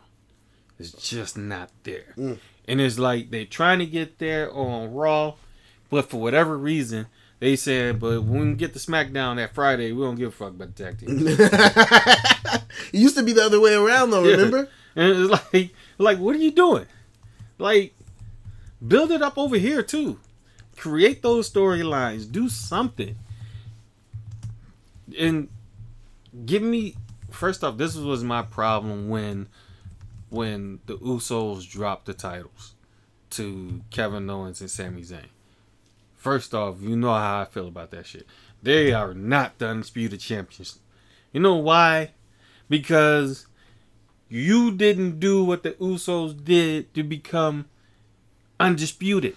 is 0.79 0.93
just 0.93 1.39
not 1.39 1.71
there. 1.85 2.15
Mm. 2.19 2.39
And 2.67 2.81
it's 2.81 2.99
like 2.99 3.31
they're 3.31 3.45
trying 3.45 3.79
to 3.79 3.87
get 3.87 4.19
there 4.19 4.53
on 4.53 4.93
Raw, 4.93 5.35
but 5.91 6.11
for 6.11 6.21
whatever 6.21 6.59
reason, 6.59 7.07
they 7.39 7.55
said, 7.57 8.01
but 8.01 8.23
when 8.25 8.51
we 8.51 8.55
get 8.55 8.73
to 8.73 8.79
SmackDown 8.81 9.37
that 9.37 9.55
Friday, 9.55 9.93
we 9.93 10.03
don't 10.03 10.17
give 10.17 10.29
a 10.29 10.33
fuck 10.33 10.51
about 10.51 10.75
the 10.75 10.85
tag 10.85 10.99
teams. 10.99 11.23
it 11.29 12.63
used 12.93 13.17
to 13.17 13.23
be 13.23 13.33
the 13.33 13.45
other 13.45 13.61
way 13.61 13.75
around, 13.75 14.11
though. 14.11 14.25
Yeah. 14.25 14.37
Remember? 14.37 14.69
And 14.97 15.31
it's 15.31 15.53
like, 15.53 15.75
like, 15.99 16.19
what 16.19 16.35
are 16.35 16.39
you 16.41 16.51
doing? 16.51 16.87
Like, 17.59 17.94
build 18.87 19.11
it 19.11 19.23
up 19.23 19.39
over 19.39 19.57
here 19.57 19.83
too. 19.83 20.19
Create 20.77 21.23
those 21.23 21.51
storylines. 21.51 22.31
Do 22.31 22.49
something. 22.49 23.17
And 25.19 25.49
give 26.45 26.63
me 26.63 26.97
first 27.31 27.63
off, 27.65 27.77
this 27.77 27.97
was 27.97 28.25
my 28.25 28.43
problem 28.43 29.09
when 29.09 29.49
when 30.31 30.81
the 30.87 30.97
Usos 30.99 31.69
dropped 31.69 32.07
the 32.07 32.15
titles 32.15 32.75
to 33.31 33.83
Kevin 33.91 34.29
Owens 34.29 34.61
and 34.61 34.71
Sami 34.71 35.03
Zayn. 35.03 35.27
First 36.17 36.55
off, 36.55 36.81
you 36.81 36.97
know 36.97 37.13
how 37.13 37.43
I 37.43 37.45
feel 37.45 37.69
about 37.69 37.91
that 37.91 38.07
shit. 38.07 38.27
They 38.63 38.93
are 38.93 39.13
not 39.13 39.59
the 39.59 39.69
undisputed 39.69 40.21
champions. 40.21 40.79
You 41.33 41.41
know 41.41 41.57
why? 41.57 42.13
Because 42.69 43.47
you 44.29 44.73
didn't 44.73 45.21
do 45.21 45.45
what 45.45 45.63
the 45.63 45.73
Usos 45.73 46.43
did 46.43 46.95
to 46.95 47.03
become 47.03 47.67
undisputed. 48.61 49.37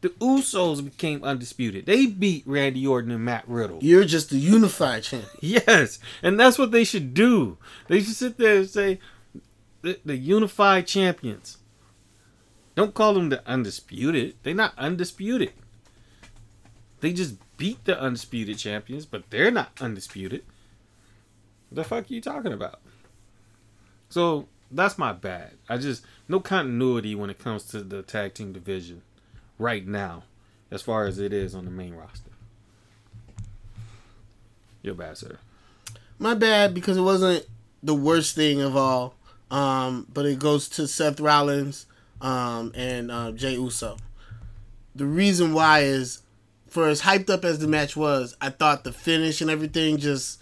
The 0.00 0.08
Usos 0.08 0.84
became 0.84 1.22
undisputed. 1.22 1.86
They 1.86 2.06
beat 2.06 2.42
Randy 2.44 2.84
Orton 2.84 3.12
and 3.12 3.24
Matt 3.24 3.44
Riddle. 3.46 3.78
You're 3.82 4.04
just 4.04 4.30
the 4.30 4.38
unified 4.38 5.04
champion. 5.04 5.30
Yes, 5.40 6.00
and 6.22 6.38
that's 6.38 6.58
what 6.58 6.72
they 6.72 6.82
should 6.82 7.14
do. 7.14 7.56
They 7.86 8.00
should 8.00 8.16
sit 8.16 8.36
there 8.36 8.58
and 8.58 8.68
say, 8.68 8.98
the, 9.82 10.00
the 10.04 10.16
unified 10.16 10.86
champions. 10.88 11.58
Don't 12.74 12.94
call 12.94 13.14
them 13.14 13.28
the 13.28 13.46
undisputed. 13.46 14.34
They're 14.42 14.54
not 14.54 14.74
undisputed. 14.78 15.52
They 17.00 17.12
just 17.12 17.36
beat 17.56 17.84
the 17.84 18.00
undisputed 18.00 18.58
champions, 18.58 19.06
but 19.06 19.30
they're 19.30 19.50
not 19.50 19.72
undisputed. 19.80 20.44
The 21.70 21.84
fuck 21.84 22.10
are 22.10 22.14
you 22.14 22.20
talking 22.20 22.52
about? 22.52 22.80
So 24.08 24.48
that's 24.72 24.98
my 24.98 25.12
bad. 25.12 25.52
I 25.68 25.76
just 25.76 26.04
no 26.28 26.40
continuity 26.40 27.14
when 27.14 27.30
it 27.30 27.38
comes 27.38 27.64
to 27.64 27.82
the 27.82 28.02
tag 28.02 28.34
team 28.34 28.52
division 28.52 29.02
right 29.58 29.86
now, 29.86 30.24
as 30.70 30.82
far 30.82 31.04
as 31.06 31.18
it 31.18 31.32
is 31.32 31.54
on 31.54 31.64
the 31.64 31.70
main 31.70 31.94
roster. 31.94 32.30
You're 34.82 34.94
bad, 34.94 35.18
sir. 35.18 35.38
My 36.18 36.34
bad 36.34 36.74
because 36.74 36.96
it 36.96 37.02
wasn't 37.02 37.46
the 37.82 37.94
worst 37.94 38.34
thing 38.34 38.60
of 38.60 38.76
all. 38.76 39.14
Um, 39.50 40.06
but 40.12 40.24
it 40.24 40.38
goes 40.38 40.66
to 40.70 40.88
Seth 40.88 41.20
Rollins 41.20 41.84
um, 42.22 42.72
and 42.74 43.10
uh, 43.10 43.32
Jey 43.32 43.52
Uso. 43.54 43.98
The 44.94 45.04
reason 45.04 45.52
why 45.52 45.80
is, 45.80 46.22
for 46.68 46.88
as 46.88 47.02
hyped 47.02 47.28
up 47.28 47.44
as 47.44 47.58
the 47.58 47.68
match 47.68 47.94
was, 47.94 48.34
I 48.40 48.48
thought 48.48 48.84
the 48.84 48.92
finish 48.92 49.40
and 49.40 49.50
everything 49.50 49.98
just. 49.98 50.41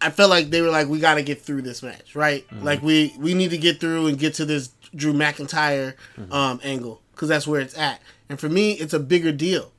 I 0.00 0.10
felt 0.10 0.30
like 0.30 0.50
they 0.50 0.60
were 0.60 0.70
like, 0.70 0.88
we 0.88 0.98
got 0.98 1.14
to 1.14 1.22
get 1.22 1.40
through 1.42 1.62
this 1.62 1.82
match, 1.82 2.14
right? 2.14 2.44
Like 2.62 2.82
we 2.82 3.14
we 3.18 3.34
need 3.34 3.50
to 3.50 3.58
get 3.58 3.80
through 3.80 4.06
and 4.08 4.18
get 4.18 4.34
to 4.34 4.44
this 4.44 4.70
Drew 4.94 5.12
McIntyre 5.12 5.94
um, 6.30 6.60
angle 6.62 7.00
because 7.12 7.28
that's 7.28 7.46
where 7.46 7.60
it's 7.60 7.76
at. 7.76 8.00
And 8.28 8.38
for 8.38 8.48
me, 8.48 8.72
it's 8.72 8.92
a 8.92 8.98
bigger 8.98 9.32
deal. 9.32 9.72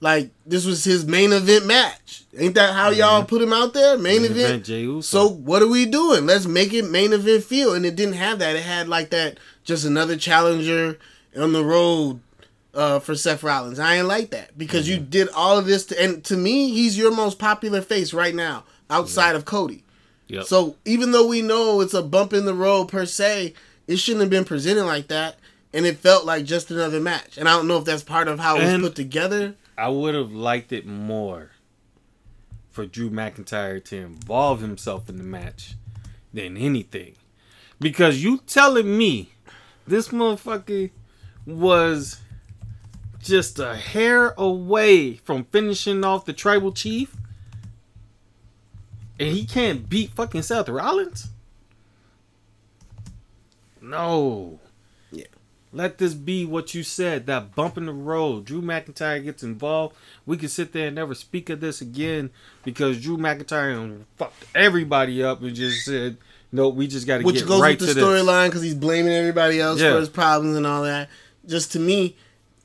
Like 0.00 0.30
this 0.46 0.64
was 0.64 0.84
his 0.84 1.04
main 1.04 1.32
event 1.32 1.66
match. 1.66 2.24
Ain't 2.36 2.54
that 2.54 2.74
how 2.74 2.88
y'all 2.90 3.24
put 3.24 3.42
him 3.42 3.52
out 3.52 3.74
there? 3.74 3.98
Main, 3.98 4.22
Main 4.22 4.30
event. 4.30 4.68
event, 4.68 5.04
So 5.04 5.28
what 5.28 5.60
are 5.60 5.68
we 5.68 5.84
doing? 5.84 6.24
Let's 6.24 6.46
make 6.46 6.72
it 6.72 6.90
main 6.90 7.12
event 7.12 7.44
feel. 7.44 7.74
And 7.74 7.84
it 7.84 7.96
didn't 7.96 8.14
have 8.14 8.38
that. 8.38 8.56
It 8.56 8.62
had 8.62 8.88
like 8.88 9.10
that 9.10 9.38
just 9.64 9.84
another 9.84 10.16
challenger 10.16 10.98
on 11.36 11.52
the 11.52 11.64
road 11.64 12.20
uh, 12.72 12.98
for 12.98 13.14
Seth 13.14 13.42
Rollins. 13.42 13.78
I 13.78 13.96
ain't 13.96 14.06
like 14.06 14.30
that 14.30 14.56
because 14.56 14.88
you 14.88 14.98
did 14.98 15.28
all 15.34 15.58
of 15.58 15.66
this 15.66 15.84
to, 15.86 16.02
and 16.02 16.24
to 16.24 16.36
me, 16.36 16.70
he's 16.70 16.96
your 16.96 17.14
most 17.14 17.38
popular 17.38 17.82
face 17.82 18.14
right 18.14 18.34
now 18.34 18.64
outside 18.90 19.36
of 19.36 19.44
Cody. 19.44 19.84
Yep. 20.28 20.44
So 20.44 20.76
even 20.84 21.12
though 21.12 21.26
we 21.26 21.42
know 21.42 21.80
it's 21.80 21.94
a 21.94 22.02
bump 22.02 22.32
in 22.32 22.44
the 22.44 22.54
road 22.54 22.88
per 22.88 23.06
se, 23.06 23.54
it 23.86 23.96
shouldn't 23.96 24.22
have 24.22 24.30
been 24.30 24.44
presented 24.44 24.84
like 24.84 25.08
that. 25.08 25.38
And 25.72 25.86
it 25.86 25.98
felt 25.98 26.24
like 26.24 26.44
just 26.44 26.70
another 26.70 27.00
match. 27.00 27.38
And 27.38 27.48
I 27.48 27.56
don't 27.56 27.68
know 27.68 27.78
if 27.78 27.84
that's 27.84 28.02
part 28.02 28.28
of 28.28 28.40
how 28.40 28.56
it 28.56 28.72
was 28.72 28.80
put 28.80 28.96
together. 28.96 29.54
I 29.78 29.88
would 29.88 30.14
have 30.14 30.32
liked 30.32 30.72
it 30.72 30.84
more 30.86 31.52
for 32.70 32.86
Drew 32.86 33.10
McIntyre 33.10 33.82
to 33.84 33.96
involve 33.96 34.60
himself 34.60 35.08
in 35.08 35.16
the 35.16 35.24
match 35.24 35.74
than 36.32 36.56
anything. 36.56 37.14
Because 37.78 38.22
you 38.22 38.38
telling 38.46 38.98
me 38.98 39.30
this 39.86 40.08
motherfucker 40.08 40.90
was 41.46 42.20
just 43.20 43.58
a 43.58 43.74
hair 43.74 44.34
away 44.36 45.14
from 45.14 45.44
finishing 45.44 46.04
off 46.04 46.24
the 46.24 46.32
tribal 46.32 46.72
chief 46.72 47.16
and 49.20 49.28
he 49.28 49.44
can't 49.44 49.88
beat 49.88 50.10
fucking 50.10 50.42
Seth 50.42 50.68
Rollins? 50.68 51.28
No. 53.80 54.58
Yeah. 55.12 55.24
Let 55.72 55.98
this 55.98 56.14
be 56.14 56.44
what 56.44 56.74
you 56.74 56.82
said. 56.82 57.26
That 57.26 57.54
bump 57.54 57.76
in 57.78 57.86
the 57.86 57.92
road. 57.92 58.44
Drew 58.44 58.60
McIntyre 58.60 59.22
gets 59.22 59.42
involved. 59.42 59.96
We 60.26 60.36
can 60.36 60.48
sit 60.48 60.72
there 60.72 60.86
and 60.88 60.96
never 60.96 61.14
speak 61.14 61.48
of 61.50 61.60
this 61.60 61.80
again 61.80 62.30
because 62.64 63.00
Drew 63.00 63.16
McIntyre 63.16 64.00
fucked 64.16 64.44
everybody 64.54 65.22
up 65.22 65.42
and 65.42 65.54
just 65.54 65.84
said, 65.84 66.16
"No, 66.52 66.68
we 66.68 66.86
just 66.86 67.06
got 67.06 67.18
to 67.18 67.24
which 67.24 67.36
get 67.36 67.48
goes 67.48 67.60
right 67.60 67.78
with 67.80 67.88
to 67.88 67.94
the 67.94 68.00
storyline 68.00 68.46
because 68.48 68.62
he's 68.62 68.74
blaming 68.74 69.12
everybody 69.12 69.60
else 69.60 69.80
Yeah. 69.80 69.92
for 69.92 70.00
his 70.00 70.08
problems 70.08 70.56
and 70.56 70.66
all 70.66 70.82
that. 70.82 71.08
Just 71.46 71.72
to 71.72 71.78
me, 71.78 72.16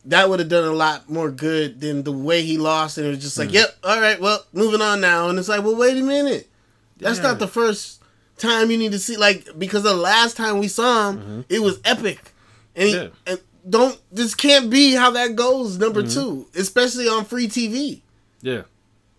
that 0.05 0.29
would 0.29 0.39
have 0.39 0.49
done 0.49 0.65
a 0.65 0.73
lot 0.73 1.09
more 1.09 1.31
good 1.31 1.81
than 1.81 2.03
the 2.03 2.11
way 2.11 2.43
he 2.43 2.57
lost, 2.57 2.97
and 2.97 3.07
it 3.07 3.09
was 3.11 3.19
just 3.19 3.37
like, 3.37 3.49
mm. 3.49 3.53
yep, 3.53 3.75
all 3.83 3.99
right, 3.99 4.19
well, 4.19 4.45
moving 4.53 4.81
on 4.81 5.01
now, 5.01 5.29
and 5.29 5.39
it's 5.39 5.49
like, 5.49 5.63
well, 5.63 5.75
wait 5.75 5.97
a 5.97 6.01
minute, 6.01 6.49
that's 6.97 7.17
Yeah. 7.17 7.23
not 7.23 7.39
the 7.39 7.47
first 7.47 8.01
time 8.37 8.69
you 8.69 8.77
need 8.77 8.91
to 8.91 8.99
see 8.99 9.17
like 9.17 9.47
because 9.57 9.83
the 9.83 9.93
last 9.93 10.37
time 10.37 10.59
we 10.59 10.67
saw 10.67 11.09
him, 11.09 11.17
mm-hmm. 11.17 11.41
it 11.49 11.61
was 11.61 11.79
epic, 11.85 12.33
and, 12.75 12.87
he, 12.87 12.95
Yeah. 12.95 13.07
and 13.25 13.39
don't 13.67 13.99
this 14.11 14.35
can't 14.35 14.69
be 14.69 14.93
how 14.93 15.11
that 15.11 15.35
goes. 15.35 15.77
Number 15.77 16.03
mm-hmm. 16.03 16.21
two, 16.21 16.47
especially 16.55 17.07
on 17.07 17.25
free 17.25 17.47
TV. 17.47 18.01
Yeah. 18.41 18.63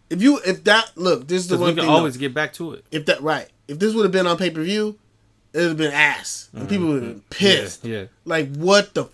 If 0.08 0.22
you 0.22 0.40
if 0.46 0.64
that 0.64 0.92
look, 0.96 1.26
this 1.26 1.42
is 1.42 1.48
the 1.48 1.56
Because 1.56 1.74
we 1.74 1.80
one 1.80 1.86
can 1.86 1.94
always 1.94 2.14
though. 2.14 2.20
get 2.20 2.34
back 2.34 2.52
to 2.54 2.72
it. 2.74 2.84
if 2.92 3.06
that 3.06 3.20
right, 3.22 3.48
if 3.66 3.78
this 3.78 3.94
would 3.94 4.04
have 4.04 4.12
been 4.12 4.26
on 4.26 4.36
pay 4.36 4.50
per 4.50 4.62
view, 4.62 4.98
it 5.52 5.58
would 5.58 5.68
have 5.68 5.76
been 5.76 5.92
ass, 5.92 6.48
and 6.52 6.68
people 6.68 6.86
mm-hmm. 6.86 6.94
would 6.94 7.02
have 7.02 7.12
been 7.12 7.22
pissed. 7.30 7.84
Yeah. 7.84 7.98
yeah. 7.98 8.04
Like 8.24 8.54
what 8.54 8.94
the? 8.94 9.08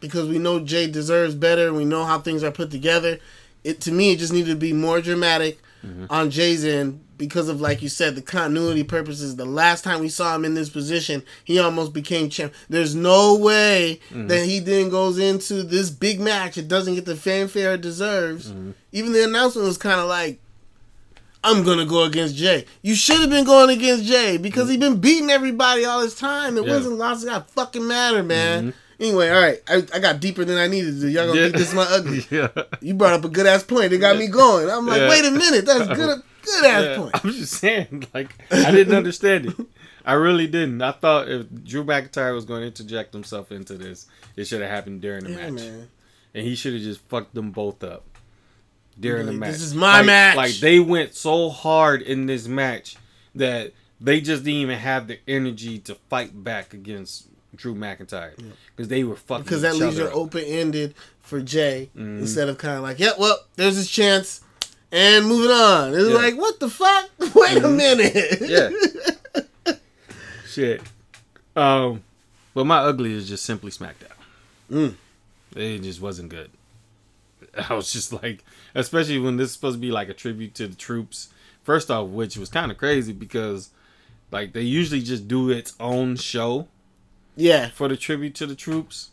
Because 0.00 0.28
we 0.28 0.38
know 0.38 0.60
Jey 0.60 0.90
deserves 0.90 1.34
better. 1.34 1.72
We 1.72 1.84
know 1.84 2.04
how 2.04 2.18
things 2.18 2.42
are 2.44 2.50
put 2.50 2.70
together. 2.70 3.18
It 3.64 3.80
to 3.82 3.92
me, 3.92 4.12
it 4.12 4.18
just 4.18 4.32
needed 4.32 4.50
to 4.50 4.56
be 4.56 4.72
more 4.72 5.00
dramatic 5.00 5.58
mm-hmm. 5.84 6.06
on 6.10 6.30
Jey's 6.30 6.64
end 6.64 7.04
because 7.18 7.48
of 7.48 7.60
like 7.60 7.82
you 7.82 7.88
said, 7.88 8.14
the 8.14 8.22
continuity 8.22 8.84
purposes. 8.84 9.36
The 9.36 9.44
last 9.44 9.82
time 9.84 10.00
we 10.00 10.08
saw 10.08 10.34
him 10.34 10.44
in 10.44 10.54
this 10.54 10.70
position, 10.70 11.22
he 11.44 11.58
almost 11.58 11.92
became 11.92 12.30
champ. 12.30 12.54
There's 12.68 12.94
no 12.94 13.36
way 13.36 14.00
mm-hmm. 14.10 14.28
that 14.28 14.44
he 14.44 14.60
then 14.60 14.88
goes 14.88 15.18
into 15.18 15.62
this 15.62 15.90
big 15.90 16.20
match. 16.20 16.56
It 16.56 16.68
doesn't 16.68 16.94
get 16.94 17.04
the 17.04 17.16
fanfare 17.16 17.74
it 17.74 17.80
deserves. 17.80 18.50
Mm-hmm. 18.52 18.70
Even 18.92 19.12
the 19.12 19.24
announcement 19.24 19.66
was 19.66 19.78
kind 19.78 20.00
of 20.00 20.08
like. 20.08 20.40
I'm 21.44 21.62
gonna 21.62 21.86
go 21.86 22.02
against 22.02 22.34
Jey. 22.34 22.64
You 22.82 22.94
should 22.96 23.20
have 23.20 23.30
been 23.30 23.44
going 23.44 23.70
against 23.70 24.04
Jey 24.04 24.38
because 24.38 24.68
he's 24.68 24.78
been 24.78 25.00
beating 25.00 25.30
everybody 25.30 25.84
all 25.84 26.00
this 26.00 26.16
time. 26.16 26.56
It 26.58 26.64
Yeah. 26.64 26.74
wasn't 26.74 26.98
lost. 26.98 27.24
It 27.24 27.28
got 27.28 27.48
fucking 27.50 27.86
matter, 27.86 28.22
man. 28.24 28.74
Anyway, 29.00 29.28
all 29.28 29.40
right. 29.40 29.58
I, 29.68 29.76
I 29.94 29.98
got 30.00 30.20
deeper 30.20 30.44
than 30.44 30.58
I 30.58 30.66
needed 30.66 31.00
to. 31.00 31.08
Y'all 31.10 31.28
gonna 31.28 31.38
Yeah. 31.38 31.44
think 31.46 31.56
this 31.58 31.68
is 31.68 31.74
my 31.74 31.84
ugly. 31.88 32.26
yeah. 32.30 32.48
You 32.80 32.94
brought 32.94 33.12
up 33.12 33.24
a 33.24 33.28
good 33.28 33.46
ass 33.46 33.62
point. 33.62 33.92
It 33.92 33.98
got 33.98 34.16
me 34.18 34.26
going. 34.26 34.68
I'm 34.68 34.86
like, 34.86 35.00
Yeah. 35.00 35.08
wait 35.08 35.24
a 35.24 35.30
minute. 35.30 35.66
That's 35.66 35.86
good. 35.88 36.22
Good 36.44 36.64
ass 36.64 36.96
point. 36.96 37.10
I'm 37.24 37.30
just 37.32 37.52
saying, 37.54 38.06
like, 38.14 38.32
I 38.50 38.70
didn't 38.70 38.94
understand 38.94 39.46
it. 39.46 39.54
I 40.02 40.14
really 40.14 40.46
didn't. 40.46 40.80
I 40.80 40.92
thought 40.92 41.28
if 41.28 41.46
Drew 41.64 41.84
McIntyre 41.84 42.32
was 42.34 42.46
going 42.46 42.62
to 42.62 42.66
interject 42.68 43.12
himself 43.12 43.52
into 43.52 43.74
this, 43.74 44.06
it 44.34 44.46
should 44.46 44.62
have 44.62 44.70
happened 44.70 45.02
during 45.02 45.24
the 45.24 45.30
match, 45.30 45.52
man. 45.52 45.88
and 46.34 46.46
he 46.46 46.54
should 46.54 46.72
have 46.72 46.80
just 46.80 47.02
fucked 47.08 47.34
them 47.34 47.50
both 47.50 47.84
up 47.84 48.04
during 48.98 49.26
the 49.26 49.32
match. 49.32 49.52
this 49.52 49.60
is 49.62 49.74
my 49.74 49.98
Like- 49.98 50.06
match. 50.06 50.36
Like 50.36 50.54
they 50.54 50.80
went 50.80 51.14
so 51.14 51.50
hard 51.50 52.00
in 52.00 52.24
this 52.24 52.46
match 52.48 52.96
that 53.34 53.72
they 54.00 54.22
just 54.22 54.42
didn't 54.44 54.60
even 54.60 54.78
have 54.78 55.06
the 55.06 55.18
energy 55.28 55.78
to 55.80 55.96
fight 56.08 56.42
back 56.44 56.72
against 56.72 57.26
Drew 57.58 57.74
McIntyre 57.74 58.32
because 58.74 58.88
they 58.88 59.04
were 59.04 59.16
fucking. 59.16 59.44
Because 59.44 59.60
that 59.62 59.76
leaves 59.76 59.98
her 59.98 60.10
open 60.12 60.42
ended 60.44 60.94
for 61.20 61.40
Jey 61.42 61.90
Mm-hmm. 61.94 62.20
instead 62.20 62.48
of 62.48 62.56
kind 62.56 62.76
of 62.76 62.82
like, 62.82 62.98
yeah, 62.98 63.10
well, 63.18 63.36
there's 63.56 63.76
his 63.76 63.90
chance. 63.90 64.40
And 64.90 65.26
moving 65.26 65.50
on. 65.50 65.92
It's 65.94 66.08
Yeah. 66.08 66.14
like, 66.14 66.38
what 66.38 66.58
the 66.60 66.70
fuck? 66.70 67.10
Wait 67.34 67.62
a 67.62 67.68
minute. 67.68 68.38
Yeah. 68.40 68.70
Shit. 70.48 70.80
Um, 71.54 72.02
but 72.54 72.64
my 72.64 72.78
ugly 72.78 73.12
is 73.12 73.28
just 73.28 73.44
simply 73.44 73.70
SmackDown. 73.70 74.12
Mm. 74.70 74.94
It 75.54 75.80
just 75.80 76.00
wasn't 76.00 76.30
good. 76.30 76.50
I 77.68 77.74
was 77.74 77.92
just 77.92 78.12
like, 78.12 78.44
especially 78.74 79.18
when 79.18 79.36
this 79.36 79.48
is 79.48 79.52
supposed 79.54 79.76
to 79.76 79.80
be 79.80 79.90
like 79.90 80.08
a 80.08 80.14
tribute 80.14 80.54
to 80.54 80.66
the 80.68 80.74
troops. 80.76 81.28
First 81.64 81.90
off, 81.90 82.08
which 82.08 82.36
was 82.38 82.48
kind 82.48 82.70
of 82.72 82.78
crazy 82.78 83.12
because, 83.12 83.70
like, 84.30 84.52
they 84.54 84.62
usually 84.62 85.02
just 85.02 85.28
do 85.28 85.50
its 85.50 85.74
own 85.78 86.16
show 86.16 86.66
yeah. 87.38 87.68
for 87.68 87.88
the 87.88 87.96
tribute 87.96 88.34
to 88.36 88.46
the 88.46 88.54
troops. 88.54 89.10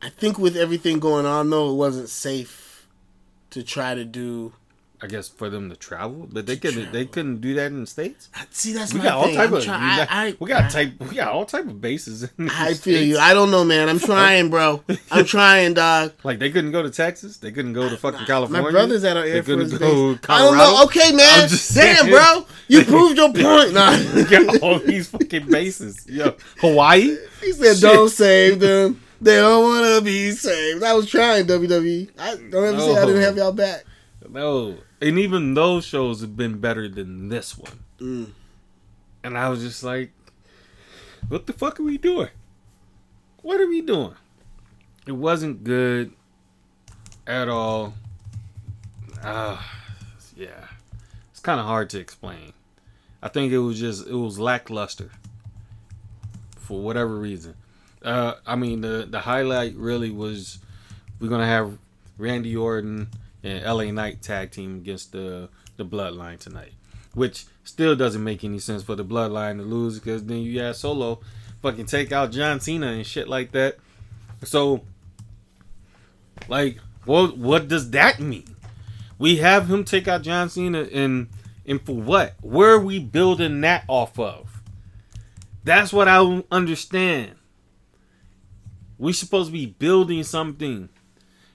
I 0.00 0.08
think 0.08 0.38
with 0.38 0.56
everything 0.56 0.98
going 0.98 1.26
on, 1.26 1.50
though, 1.50 1.70
it 1.70 1.74
wasn't 1.74 2.08
safe 2.08 2.86
to 3.50 3.62
try 3.62 3.94
to 3.94 4.04
do. 4.04 4.52
I 5.04 5.06
guess 5.06 5.28
for 5.28 5.50
them 5.50 5.68
to 5.68 5.76
travel, 5.76 6.26
but 6.32 6.46
they 6.46 6.56
couldn't. 6.56 6.90
They 6.90 7.04
couldn't 7.04 7.42
do 7.42 7.52
that 7.56 7.66
in 7.66 7.82
the 7.82 7.86
states. 7.86 8.30
See, 8.52 8.72
that's 8.72 8.94
We 8.94 9.00
my 9.00 9.04
got 9.04 9.14
all 9.18 9.24
thing. 9.26 9.34
type 9.36 9.48
I'm 9.48 9.54
of. 9.56 9.62
try- 9.64 9.76
we, 9.90 9.96
got, 9.98 10.08
I, 10.10 10.36
we 10.40 10.48
got 10.48 10.64
I- 10.64 10.68
type. 10.68 10.92
We 11.00 11.14
got 11.16 11.28
all 11.28 11.44
type 11.44 11.66
of 11.66 11.78
bases. 11.78 12.24
I 12.38 12.68
feel 12.68 12.74
States. 12.74 13.06
you. 13.08 13.18
I 13.18 13.34
don't 13.34 13.50
know, 13.50 13.64
man. 13.64 13.90
I'm 13.90 13.98
trying, 14.10 14.48
bro. 14.48 14.82
I'm 15.10 15.26
trying, 15.26 15.74
dog. 15.74 16.14
Like 16.22 16.38
they 16.38 16.50
couldn't 16.50 16.72
go 16.72 16.82
to 16.82 16.88
Texas. 16.90 17.36
They 17.36 17.52
couldn't 17.52 17.74
go 17.74 17.86
to 17.86 17.98
fucking 17.98 18.24
California. 18.24 18.62
My 18.62 18.70
brother's 18.70 19.04
at 19.04 19.18
our 19.18 19.24
They 19.24 19.32
Air 19.32 19.42
Force 19.42 19.72
go 19.72 20.14
base. 20.14 20.20
to 20.22 20.32
I 20.32 20.38
don't 20.38 20.56
know. 20.56 20.84
Okay, 20.84 21.12
man. 21.12 21.50
Damn, 21.74 22.08
bro. 22.08 22.46
You 22.68 22.84
proved 22.86 23.18
your 23.18 23.30
point. 23.30 23.74
Nah. 23.74 23.98
We 24.14 24.24
got 24.24 24.62
all 24.62 24.78
these 24.78 25.08
fucking 25.08 25.50
bases. 25.50 26.06
Yo, 26.08 26.34
Hawaii. 26.60 27.14
he 27.42 27.52
said, 27.52 27.74
Shit. 27.74 27.82
"Don't 27.82 28.08
save 28.08 28.58
them. 28.58 29.02
They 29.20 29.36
don't 29.36 29.64
want 29.64 29.84
to 29.98 30.00
be 30.02 30.30
saved." 30.30 30.82
I 30.82 30.94
was 30.94 31.10
trying 31.10 31.44
WWE. 31.46 32.08
I 32.18 32.36
don't 32.36 32.54
ever 32.54 32.80
say 32.80 32.96
I 32.96 33.04
didn't 33.04 33.20
have 33.20 33.36
y'all 33.36 33.52
back. 33.52 33.84
No, 34.30 34.74
and 35.04 35.18
even 35.18 35.52
those 35.52 35.84
shows 35.84 36.22
have 36.22 36.34
been 36.34 36.60
better 36.60 36.88
than 36.88 37.28
this 37.28 37.58
one. 37.58 37.84
Mm. 37.98 38.30
And 39.22 39.36
I 39.36 39.50
was 39.50 39.60
just 39.60 39.84
like, 39.84 40.12
"What 41.28 41.46
the 41.46 41.52
fuck 41.52 41.78
are 41.78 41.82
we 41.82 41.98
doing? 41.98 42.30
What 43.42 43.60
are 43.60 43.68
we 43.68 43.82
doing?" 43.82 44.14
It 45.06 45.12
wasn't 45.12 45.62
good 45.62 46.12
at 47.26 47.50
all. 47.50 47.94
Ah, 49.22 49.84
yeah, 50.34 50.68
it's 51.30 51.40
kind 51.40 51.60
of 51.60 51.66
hard 51.66 51.90
to 51.90 52.00
explain. 52.00 52.54
I 53.22 53.28
think 53.28 53.52
it 53.52 53.58
was 53.58 53.78
just 53.78 54.06
it 54.06 54.14
was 54.14 54.38
lackluster 54.38 55.10
for 56.56 56.80
whatever 56.80 57.14
reason. 57.16 57.56
Uh, 58.02 58.36
I 58.46 58.56
mean, 58.56 58.80
the 58.80 59.06
the 59.10 59.20
highlight 59.20 59.74
really 59.74 60.10
was 60.10 60.60
we're 61.20 61.28
gonna 61.28 61.46
have 61.46 61.76
Randy 62.16 62.56
Orton 62.56 63.08
and 63.44 63.64
LA 63.64 63.92
Knight 63.92 64.22
tag 64.22 64.50
team 64.50 64.76
against 64.76 65.12
the 65.12 65.48
the 65.76 65.84
Bloodline 65.84 66.38
tonight, 66.38 66.72
which 67.14 67.46
still 67.62 67.94
doesn't 67.94 68.24
make 68.24 68.42
any 68.42 68.58
sense 68.58 68.82
for 68.82 68.96
the 68.96 69.04
Bloodline 69.04 69.58
to 69.58 69.62
lose 69.62 69.98
because 69.98 70.24
then 70.24 70.38
you 70.38 70.60
have 70.60 70.76
Solo 70.76 71.20
fucking 71.62 71.86
take 71.86 72.12
out 72.12 72.32
John 72.32 72.60
Cena 72.60 72.88
and 72.88 73.06
shit 73.06 73.28
like 73.28 73.52
that. 73.52 73.76
So, 74.42 74.82
like, 76.48 76.78
what 77.04 77.36
what 77.36 77.68
does 77.68 77.90
that 77.90 78.18
mean? 78.18 78.56
We 79.18 79.36
have 79.36 79.70
him 79.70 79.84
take 79.84 80.08
out 80.08 80.22
John 80.22 80.48
Cena 80.48 80.82
and 80.92 81.28
and 81.66 81.80
for 81.80 81.96
what? 81.96 82.34
Where 82.40 82.70
are 82.70 82.80
we 82.80 82.98
building 82.98 83.60
that 83.60 83.84
off 83.88 84.18
of? 84.18 84.62
That's 85.64 85.92
what 85.92 86.08
I 86.08 86.16
don't 86.16 86.46
understand. 86.50 87.36
We 88.98 89.12
supposed 89.12 89.48
to 89.48 89.52
be 89.52 89.66
building 89.66 90.22
something. 90.22 90.88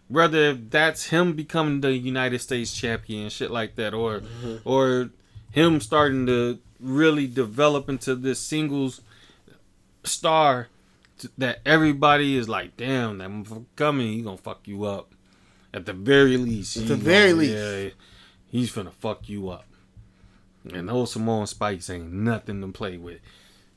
Whether 0.10 0.54
that's 0.54 1.06
him 1.08 1.34
becoming 1.34 1.82
the 1.82 1.94
United 1.94 2.40
States 2.40 2.74
champion 2.74 3.24
and 3.24 3.32
shit 3.32 3.52
like 3.52 3.76
that, 3.76 3.94
or 3.94 4.22
mm-hmm. 4.22 4.58
or 4.66 5.12
him 5.52 5.80
starting 5.80 6.26
to 6.26 6.60
really 6.80 7.28
develop 7.28 7.90
into 7.90 8.16
this 8.16 8.40
singles 8.40 9.02
star 10.04 10.70
that 11.38 11.60
everybody 11.66 12.38
is 12.38 12.48
like, 12.48 12.78
damn, 12.78 13.18
that 13.18 13.30
motherfucker 13.30 13.66
coming, 13.76 14.08
he 14.14 14.22
gonna 14.22 14.38
fuck 14.38 14.68
you 14.68 14.86
up. 14.86 15.14
At 15.74 15.86
the 15.86 15.94
very 15.94 16.38
least. 16.38 16.78
At 16.78 16.88
the 16.88 16.96
very 16.96 17.30
gonna- 17.30 17.42
least. 17.42 17.54
Yeah, 17.54 17.90
he's 18.48 18.72
finna 18.72 18.94
fuck 18.94 19.30
you 19.30 19.50
up. 19.50 19.66
And 20.74 20.90
those 20.90 21.14
Samoan 21.14 21.48
spikes 21.48 21.90
ain't 21.90 22.12
nothing 22.12 22.62
to 22.62 22.68
play 22.68 22.98
with. 22.98 23.20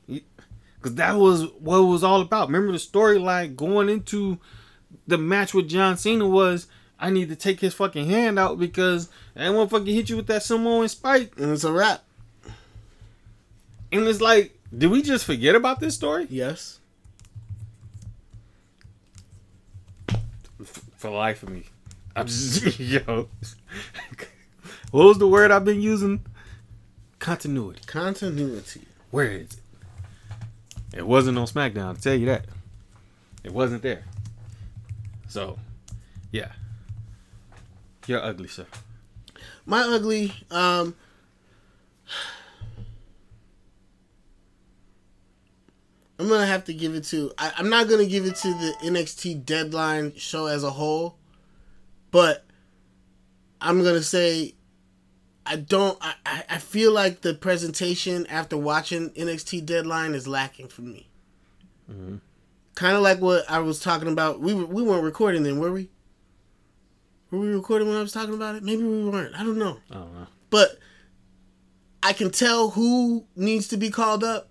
Because 0.07 0.95
that 0.95 1.15
was 1.15 1.45
what 1.59 1.79
it 1.79 1.83
was 1.83 2.03
all 2.03 2.21
about. 2.21 2.47
Remember 2.47 2.71
the 2.71 2.77
storyline 2.77 3.55
going 3.55 3.89
into 3.89 4.39
the 5.07 5.17
match 5.17 5.53
with 5.53 5.69
John 5.69 5.97
Cena 5.97 6.27
was 6.27 6.67
I 6.99 7.09
need 7.09 7.29
to 7.29 7.35
take 7.35 7.59
his 7.59 7.73
fucking 7.73 8.09
hand 8.09 8.39
out 8.39 8.59
because 8.59 9.09
that 9.33 9.51
motherfucker 9.51 9.93
hit 9.93 10.09
you 10.09 10.15
with 10.15 10.27
that 10.27 10.43
Samoan 10.43 10.87
spike. 10.87 11.33
And 11.37 11.51
it's 11.51 11.63
a 11.63 11.71
wrap. 11.71 12.03
And 13.91 14.07
it's 14.07 14.21
like, 14.21 14.57
did 14.75 14.89
we 14.89 15.01
just 15.01 15.25
forget 15.25 15.53
about 15.53 15.79
this 15.79 15.95
story? 15.95 16.27
Yes. 16.29 16.79
For 20.95 21.09
life 21.09 21.43
of 21.43 21.49
me. 21.49 21.65
I'm 22.15 22.27
just, 22.27 22.79
yo. 22.79 23.27
what 24.91 25.03
was 25.03 25.17
the 25.17 25.27
word 25.27 25.51
I've 25.51 25.65
been 25.65 25.81
using? 25.81 26.21
Continuity. 27.19 27.81
Continuity. 27.85 28.81
Where 29.11 29.29
is 29.29 29.41
it? 29.41 29.55
It 30.93 31.07
wasn't 31.07 31.37
on 31.37 31.47
SmackDown, 31.47 31.85
I'll 31.85 31.95
tell 31.95 32.15
you 32.15 32.27
that. 32.27 32.45
It 33.43 33.51
wasn't 33.51 33.81
there. 33.81 34.03
So, 35.33 35.57
yeah. 36.31 36.51
You're 38.05 38.23
ugly, 38.23 38.47
sir. 38.47 38.67
My 39.65 39.81
ugly. 39.81 40.31
Um. 40.51 40.93
I'm 46.19 46.29
gonna 46.29 46.45
have 46.45 46.65
to 46.65 46.73
give 46.75 46.93
it 46.93 47.05
to. 47.05 47.31
I, 47.39 47.51
I'm 47.57 47.67
not 47.67 47.89
gonna 47.89 48.05
give 48.05 48.27
it 48.27 48.35
to 48.35 48.47
the 48.49 48.75
NXT 48.83 49.43
Deadline 49.43 50.13
show 50.17 50.45
as 50.45 50.63
a 50.63 50.69
whole, 50.69 51.17
but 52.11 52.45
I'm 53.59 53.83
gonna 53.83 54.03
say 54.03 54.53
I 55.47 55.55
don't. 55.55 55.97
I, 55.99 56.13
I 56.27 56.43
I 56.51 56.57
feel 56.59 56.91
like 56.91 57.21
the 57.21 57.33
presentation 57.33 58.27
after 58.27 58.55
watching 58.55 59.09
NXT 59.09 59.65
Deadline 59.65 60.13
is 60.13 60.27
lacking 60.27 60.67
for 60.67 60.83
me. 60.83 61.09
Kind 62.75 62.95
of 62.95 63.03
like 63.03 63.19
what 63.19 63.49
I 63.49 63.59
was 63.59 63.79
talking 63.79 64.07
about. 64.07 64.39
We 64.39 64.53
were, 64.53 64.65
we 64.65 64.83
weren't 64.83 65.03
recording 65.03 65.43
then, 65.43 65.59
were 65.59 65.71
we? 65.71 65.89
Were 67.31 67.39
we 67.39 67.47
recording 67.49 67.87
when 67.87 67.97
I 67.97 68.01
was 68.01 68.11
talking 68.11 68.33
about 68.33 68.55
it? 68.55 68.63
Maybe 68.63 68.83
we 68.83 69.09
weren't. 69.09 69.35
I 69.35 69.43
don't 69.43 69.57
know. 69.57 69.79
I 69.89 69.95
don't 69.95 70.13
know. 70.13 70.27
But 70.49 70.77
I 72.03 72.13
can 72.13 72.29
tell 72.29 72.71
who 72.71 73.25
needs 73.35 73.67
to 73.69 73.77
be 73.77 73.89
called 73.89 74.23
up 74.23 74.49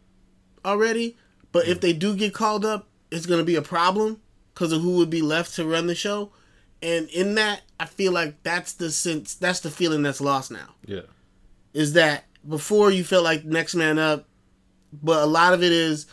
already. 0.64 1.16
But 1.52 1.68
if 1.68 1.80
they 1.80 1.92
do 1.92 2.16
get 2.16 2.34
called 2.34 2.64
up, 2.64 2.88
it's 3.10 3.26
going 3.26 3.40
to 3.40 3.44
be 3.44 3.56
a 3.56 3.62
problem 3.62 4.20
because 4.54 4.72
of 4.72 4.82
who 4.82 4.96
would 4.96 5.10
be 5.10 5.22
left 5.22 5.54
to 5.56 5.66
run 5.66 5.86
the 5.86 5.94
show. 5.94 6.32
And 6.80 7.08
in 7.10 7.36
that, 7.36 7.62
I 7.78 7.84
feel 7.84 8.10
like 8.10 8.42
that's 8.42 8.72
the 8.72 8.90
sense, 8.90 9.34
that's 9.34 9.60
the 9.60 9.70
feeling 9.70 10.02
that's 10.02 10.20
lost 10.20 10.50
now. 10.50 10.74
Yeah. 10.86 11.02
Is 11.72 11.92
that 11.92 12.24
before 12.48 12.90
you 12.90 13.04
felt 13.04 13.22
like 13.22 13.44
next 13.44 13.74
man 13.74 13.98
up, 13.98 14.26
but 14.92 15.22
a 15.22 15.26
lot 15.26 15.54
of 15.54 15.62
it 15.62 15.72
is 15.72 16.06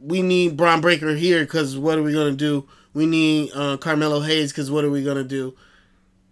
we 0.00 0.22
need 0.22 0.56
Bron 0.56 0.80
Breakker 0.80 1.14
here 1.14 1.40
because 1.40 1.76
what 1.76 1.98
are 1.98 2.02
we 2.02 2.12
going 2.12 2.30
to 2.30 2.36
do? 2.36 2.68
We 2.94 3.06
need 3.06 3.50
uh, 3.54 3.76
Carmelo 3.76 4.20
Hayes 4.20 4.52
because 4.52 4.70
what 4.70 4.84
are 4.84 4.90
we 4.90 5.02
going 5.02 5.16
to 5.16 5.24
do 5.24 5.54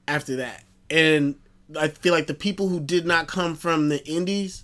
after 0.09 0.37
that? 0.37 0.65
And 0.91 1.37
I 1.79 1.89
feel 1.89 2.13
like 2.13 2.27
the 2.27 2.35
people 2.35 2.69
who 2.69 2.81
did 2.81 3.07
not 3.07 3.27
come 3.27 3.55
from 3.55 3.89
the 3.89 4.07
indies 4.09 4.63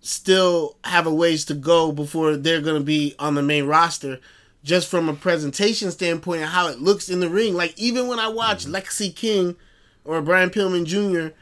still 0.00 0.76
have 0.84 1.06
a 1.06 1.14
ways 1.14 1.44
to 1.46 1.54
go 1.54 1.92
before 1.92 2.36
they're 2.36 2.62
going 2.62 2.80
to 2.80 2.84
be 2.84 3.14
on 3.18 3.34
the 3.34 3.42
main 3.42 3.66
roster 3.66 4.18
just 4.62 4.88
from 4.88 5.08
a 5.08 5.14
presentation 5.14 5.90
standpoint 5.90 6.40
and 6.40 6.50
how 6.50 6.68
it 6.68 6.80
looks 6.80 7.08
in 7.08 7.20
the 7.20 7.28
ring 7.28 7.54
like 7.54 7.78
even 7.78 8.06
when 8.06 8.18
i 8.18 8.26
watch 8.26 8.64
lexis 8.64 9.14
king 9.14 9.54
or 10.04 10.22
brian 10.22 10.48
pillman 10.48 10.86
jr 10.86 11.34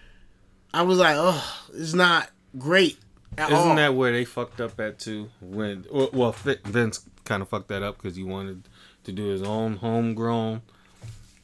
i 0.74 0.82
was 0.82 0.98
like 0.98 1.14
oh 1.16 1.66
it's 1.74 1.94
not 1.94 2.30
great 2.58 2.98
at 3.38 3.50
Isn't 3.52 3.68
all. 3.68 3.76
that 3.76 3.94
where 3.94 4.12
they 4.12 4.24
fucked 4.24 4.60
up 4.60 4.78
at 4.80 4.98
too? 4.98 5.30
When 5.40 5.84
well, 5.90 6.10
well 6.12 6.32
Vince 6.32 7.08
kind 7.24 7.42
of 7.42 7.48
fucked 7.48 7.68
that 7.68 7.82
up 7.82 7.96
because 7.96 8.16
he 8.16 8.24
wanted 8.24 8.68
to 9.04 9.12
do 9.12 9.26
his 9.26 9.42
own 9.42 9.76
homegrown 9.76 10.62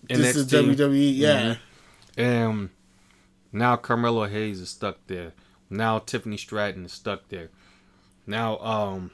this 0.09 0.36
is 0.36 0.47
NXT. 0.53 0.74
wwe 0.76 1.16
yeah 1.16 1.57
And 2.16 2.70
now 3.53 3.76
Carmelo 3.76 4.26
Hayes 4.26 4.61
is 4.61 4.68
stuck 4.68 4.99
there. 5.07 5.32
Now 5.70 5.99
Tiffany 5.99 6.36
Stratton 6.36 6.84
is 6.84 6.92
stuck 6.92 7.28
there. 7.28 7.51
Now 8.26 8.59
um 8.59 9.11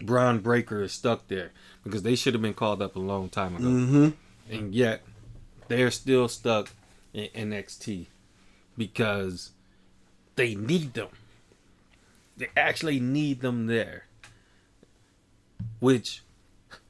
Bron 0.00 0.38
Breakker 0.40 0.82
is 0.82 0.92
stuck 0.92 1.28
there 1.28 1.52
because 1.84 2.02
they 2.02 2.14
should 2.14 2.34
have 2.34 2.42
been 2.42 2.54
called 2.54 2.82
up 2.82 2.96
a 2.96 3.00
long 3.00 3.28
time 3.28 3.56
ago. 3.56 3.64
mm-hmm 3.66 4.08
And 4.54 4.74
yet 4.74 5.02
they're 5.68 5.90
still 5.90 6.28
stuck 6.28 6.70
in 7.12 7.28
NXT 7.50 8.06
because 8.76 9.50
they 10.36 10.54
need 10.54 10.94
them. 10.94 11.08
They 12.36 12.48
actually 12.56 12.98
need 13.00 13.40
them 13.40 13.66
there. 13.66 14.06
Which 15.80 16.22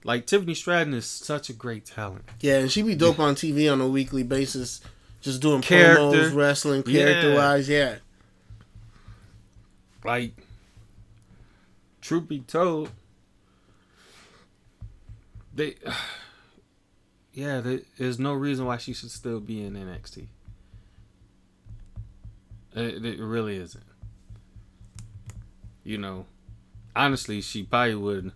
like 0.05 0.27
Tiffany 0.27 0.55
Stratton 0.55 0.95
is 0.95 1.07
such 1.07 1.49
a 1.51 1.53
great 1.53 1.85
talent. 1.87 2.25
yeah 2.41 2.59
and 2.59 2.71
she 2.71 2.83
be 2.83 2.95
dope 2.95 3.19
on 3.21 3.35
tv 3.35 3.73
on 3.73 3.81
a 3.81 3.87
weekly 3.89 4.23
basis 4.23 4.81
just 5.21 5.41
doing 5.41 5.61
Character. 5.63 6.01
promos 6.03 6.35
wrestling 6.35 6.83
character 6.83 7.31
Yeah. 7.31 7.37
wise 7.37 7.69
yeah 7.69 7.97
like 10.05 10.33
truth 12.01 12.27
be 12.29 12.41
told 12.41 12.91
they 15.55 15.77
yeah 17.33 17.61
there, 17.61 17.81
there's 17.99 18.19
no 18.19 18.33
reason 18.35 18.67
why 18.67 18.77
she 18.79 18.93
should 18.93 19.11
still 19.13 19.39
be 19.41 19.63
in 19.65 19.75
nxt 19.75 20.27
it, 22.75 23.05
it 23.05 23.21
really 23.21 23.57
isn't 23.57 23.85
you 25.85 25.99
know 25.99 26.27
honestly 26.95 27.41
she 27.41 27.63
probably 27.63 27.95
would 27.95 28.33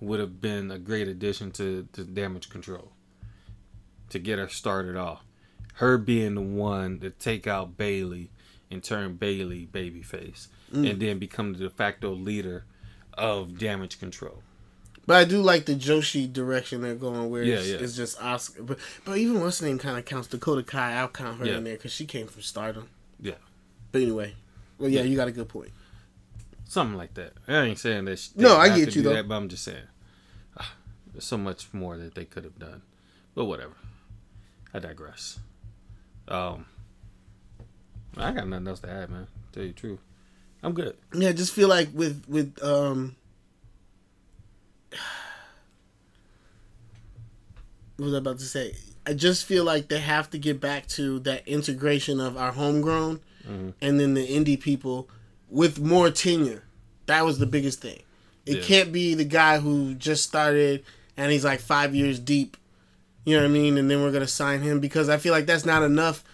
would 0.00 0.20
have 0.20 0.40
been 0.40 0.70
a 0.70 0.78
great 0.78 1.06
addition 1.06 1.50
to, 1.52 1.86
to 1.92 2.02
damage 2.02 2.50
control 2.50 2.90
to 4.10 4.18
get 4.18 4.38
her 4.38 4.48
started 4.48 4.96
off 4.96 5.22
her 5.74 5.96
being 5.96 6.34
the 6.34 6.40
one 6.42 6.98
to 6.98 7.10
take 7.10 7.46
out 7.46 7.76
bayley 7.76 8.30
and 8.70 8.82
turn 8.82 9.14
bayley 9.14 9.68
babyface 9.70 10.48
mm. 10.72 10.88
and 10.90 11.00
then 11.00 11.18
become 11.18 11.52
the 11.52 11.58
de 11.60 11.70
facto 11.70 12.10
leader 12.12 12.64
of 13.14 13.58
damage 13.58 13.98
control 13.98 14.42
But 15.06 15.16
I 15.16 15.24
do 15.24 15.42
like 15.42 15.66
the 15.66 15.74
Joshi 15.74 16.32
direction 16.32 16.80
they're 16.82 16.94
going, 16.94 17.28
where 17.28 17.42
Yeah, 17.42 17.56
it's, 17.56 17.68
yeah. 17.68 17.76
it's 17.80 17.96
just 17.96 18.18
Asuka. 18.20 18.64
But 18.66 18.78
but 19.04 19.18
even 19.18 19.40
what's 19.40 19.60
name 19.60 19.78
kind 19.78 19.98
of 19.98 20.04
counts. 20.04 20.28
Dakota 20.28 20.62
Kai, 20.62 20.92
I'll 20.94 21.08
count 21.08 21.40
her 21.40 21.46
Yeah. 21.46 21.58
in 21.58 21.64
there 21.64 21.76
because 21.76 21.92
she 21.92 22.06
came 22.06 22.28
from 22.28 22.42
Stardom. 22.42 22.88
Yeah. 23.20 23.34
But 23.90 24.02
anyway, 24.02 24.34
well, 24.78 24.88
yeah, 24.88 25.02
you 25.02 25.16
got 25.16 25.28
a 25.28 25.32
good 25.32 25.48
point. 25.48 25.72
Something 26.72 26.96
like 26.96 27.14
that. 27.14 27.34
I 27.46 27.62
ain't 27.64 27.78
saying 27.78 28.06
that. 28.06 28.28
No, 28.34 28.56
I 28.56 28.74
get 28.74 28.94
you, 28.96 29.02
though. 29.02 29.12
That, 29.12 29.28
but 29.28 29.34
I'm 29.36 29.48
just 29.48 29.62
saying, 29.64 29.84
ah, 30.58 30.72
there's 31.12 31.24
so 31.24 31.36
much 31.36 31.72
more 31.74 31.96
that 31.98 32.14
they 32.14 32.24
could 32.24 32.44
have 32.44 32.58
done. 32.58 32.82
But 33.34 33.44
whatever. 33.44 33.74
I 34.74 34.78
digress. 34.78 35.38
Um, 36.28 36.64
I 38.16 38.32
got 38.32 38.48
nothing 38.48 38.68
else 38.68 38.80
to 38.80 38.90
add, 38.90 39.10
man. 39.10 39.26
Tell 39.52 39.62
you 39.64 39.68
the 39.72 39.74
truth, 39.78 39.98
I'm 40.62 40.72
good. 40.72 40.96
Yeah, 41.14 41.28
I 41.28 41.32
just 41.32 41.52
feel 41.52 41.68
like 41.68 41.90
with 41.92 42.24
with 42.28 42.62
um. 42.62 43.16
What 47.96 48.06
was 48.06 48.14
I 48.14 48.18
about 48.18 48.38
to 48.38 48.44
say? 48.46 48.74
I 49.06 49.12
just 49.12 49.44
feel 49.44 49.64
like 49.64 49.88
they 49.88 50.00
have 50.00 50.30
to 50.30 50.38
get 50.38 50.60
back 50.60 50.86
to 50.88 51.18
that 51.20 51.46
integration 51.46 52.20
of 52.20 52.36
our 52.36 52.52
homegrown 52.52 53.20
Mhm. 53.46 53.74
and 53.80 54.00
then 54.00 54.14
the 54.14 54.26
indie 54.26 54.58
people 54.58 55.08
with 55.52 55.78
more 55.78 56.10
tenure. 56.10 56.64
That 57.06 57.24
was 57.24 57.38
the 57.38 57.46
biggest 57.46 57.80
thing. 57.80 58.00
It 58.46 58.56
Yeah. 58.58 58.62
can't 58.62 58.92
be 58.92 59.14
the 59.14 59.24
guy 59.24 59.58
who 59.58 59.94
just 59.94 60.24
started 60.24 60.82
and 61.16 61.30
he's 61.30 61.44
like 61.44 61.60
five 61.60 61.94
years 61.94 62.18
deep. 62.18 62.56
You 63.24 63.36
know 63.36 63.42
what 63.42 63.50
I 63.50 63.52
mean? 63.52 63.76
And 63.78 63.88
then 63.90 64.02
we're 64.02 64.10
gonna 64.12 64.26
sign 64.26 64.62
him 64.62 64.80
because 64.80 65.08
I 65.08 65.18
feel 65.18 65.32
like 65.32 65.46
that's 65.46 65.66
not 65.66 65.82
enough 65.82 66.24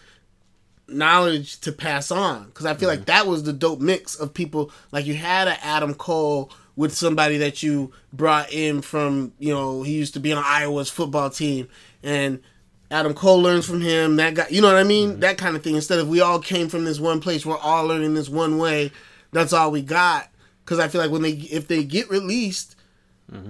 knowledge 0.86 1.60
to 1.60 1.72
pass 1.72 2.10
on. 2.10 2.44
Because 2.46 2.64
I 2.66 2.74
feel 2.74 2.88
like 2.88 3.06
that 3.06 3.26
was 3.26 3.42
the 3.42 3.52
dope 3.52 3.80
mix 3.80 4.14
of 4.14 4.32
people. 4.32 4.70
Like 4.92 5.04
you 5.04 5.14
had 5.14 5.48
an 5.48 5.56
Adam 5.62 5.94
Cole 5.94 6.50
with 6.76 6.94
somebody 6.94 7.38
that 7.38 7.62
you 7.62 7.92
brought 8.12 8.52
in 8.52 8.80
from, 8.80 9.32
you 9.38 9.52
know, 9.52 9.82
he 9.82 9.92
used 9.94 10.14
to 10.14 10.20
be 10.20 10.32
on 10.32 10.42
Iowa's 10.46 10.88
football 10.88 11.28
team, 11.28 11.68
and 12.04 12.40
Adam 12.90 13.14
Cole 13.14 13.40
learns 13.40 13.66
from 13.66 13.80
him. 13.80 14.16
That 14.16 14.34
guy, 14.34 14.46
you 14.50 14.62
know 14.62 14.68
what 14.68 14.76
I 14.76 14.84
mean? 14.84 15.20
That 15.20 15.38
kind 15.38 15.56
of 15.56 15.62
thing. 15.62 15.74
Instead 15.74 15.98
of 15.98 16.08
we 16.08 16.20
all 16.20 16.38
came 16.38 16.68
from 16.68 16.84
this 16.84 16.98
one 17.00 17.20
place, 17.20 17.44
we're 17.44 17.58
all 17.58 17.86
learning 17.86 18.14
this 18.14 18.28
one 18.28 18.58
way. 18.58 18.92
That's 19.32 19.52
all 19.52 19.70
we 19.70 19.82
got. 19.82 20.28
Because 20.64 20.78
I 20.78 20.88
feel 20.88 21.00
like 21.00 21.10
when 21.10 21.22
they, 21.22 21.32
if 21.32 21.68
they 21.68 21.84
get 21.84 22.10
released, 22.10 22.76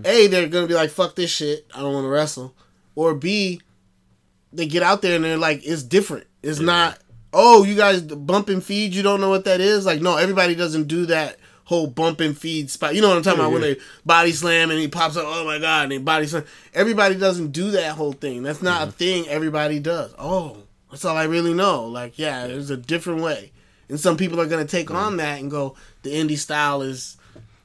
a 0.05 0.27
they're 0.27 0.49
gonna 0.49 0.67
be 0.67 0.75
like, 0.75 0.91
fuck 0.91 1.15
this 1.15 1.31
shit. 1.31 1.67
I 1.75 1.81
don't 1.81 1.95
want 1.95 2.05
to 2.05 2.09
wrestle. 2.09 2.55
Or 2.95 3.15
B, 3.15 3.61
they 4.53 4.67
get 4.67 4.83
out 4.83 5.03
there 5.03 5.15
and 5.15 5.25
they're 5.25 5.37
like, 5.37 5.65
it's 5.65 5.83
different. 5.83 6.27
It's 6.43 6.61
not. 6.61 6.99
Oh, 7.33 7.63
you 7.63 7.77
guys 7.77 8.01
bump 8.03 8.49
and 8.49 8.65
feed. 8.65 8.95
You 8.95 9.03
don't 9.03 9.21
know 9.21 9.29
what 9.29 9.45
that 9.45 9.61
is. 9.61 9.85
Like, 9.85 10.01
no, 10.01 10.17
everybody 10.17 10.55
doesn't 10.55 10.89
do 10.89 11.07
that 11.07 11.39
whole 11.69 11.87
bump 11.87 12.19
and 12.21 12.37
feed 12.37 12.71
spot. 12.71 12.95
You 12.95 13.03
know 13.03 13.09
what 13.09 13.19
I'm 13.19 13.23
talking 13.23 13.41
Yeah, 13.41 13.47
about? 13.49 13.53
When 13.53 13.61
they 13.61 13.77
body 14.07 14.33
slam 14.33 14.71
and 14.71 14.81
he 14.81 14.89
pops 14.89 15.19
up. 15.19 15.25
Oh 15.27 15.45
my 15.45 15.59
god! 15.59 15.83
And 15.83 15.93
they 15.93 15.99
body 15.99 16.27
slam. 16.27 16.45
Everybody 16.73 17.15
doesn't 17.15 17.53
do 17.53 17.73
that 17.73 17.93
whole 17.93 18.13
thing. 18.13 18.43
That's 18.43 18.63
not 18.63 18.83
a 18.83 18.87
mm-hmm. 18.87 18.97
thing 18.97 19.29
everybody 19.29 19.79
does. 19.79 20.15
Oh, 20.19 20.63
that's 20.91 21.05
all 21.05 21.15
I 21.15 21.25
really 21.25 21.53
know. 21.53 21.85
Like, 21.85 22.19
yeah, 22.19 22.47
there's 22.47 22.71
a 22.71 22.77
different 22.79 23.21
way. 23.21 23.53
And 23.91 24.01
some 24.01 24.17
people 24.17 24.41
are 24.41 24.47
gonna 24.47 24.65
take 24.65 24.91
on 24.91 25.19
that 25.19 25.41
and 25.41 25.51
go, 25.51 25.77
the 26.03 26.11
indie 26.11 26.39
style 26.39 26.81
is 26.81 27.19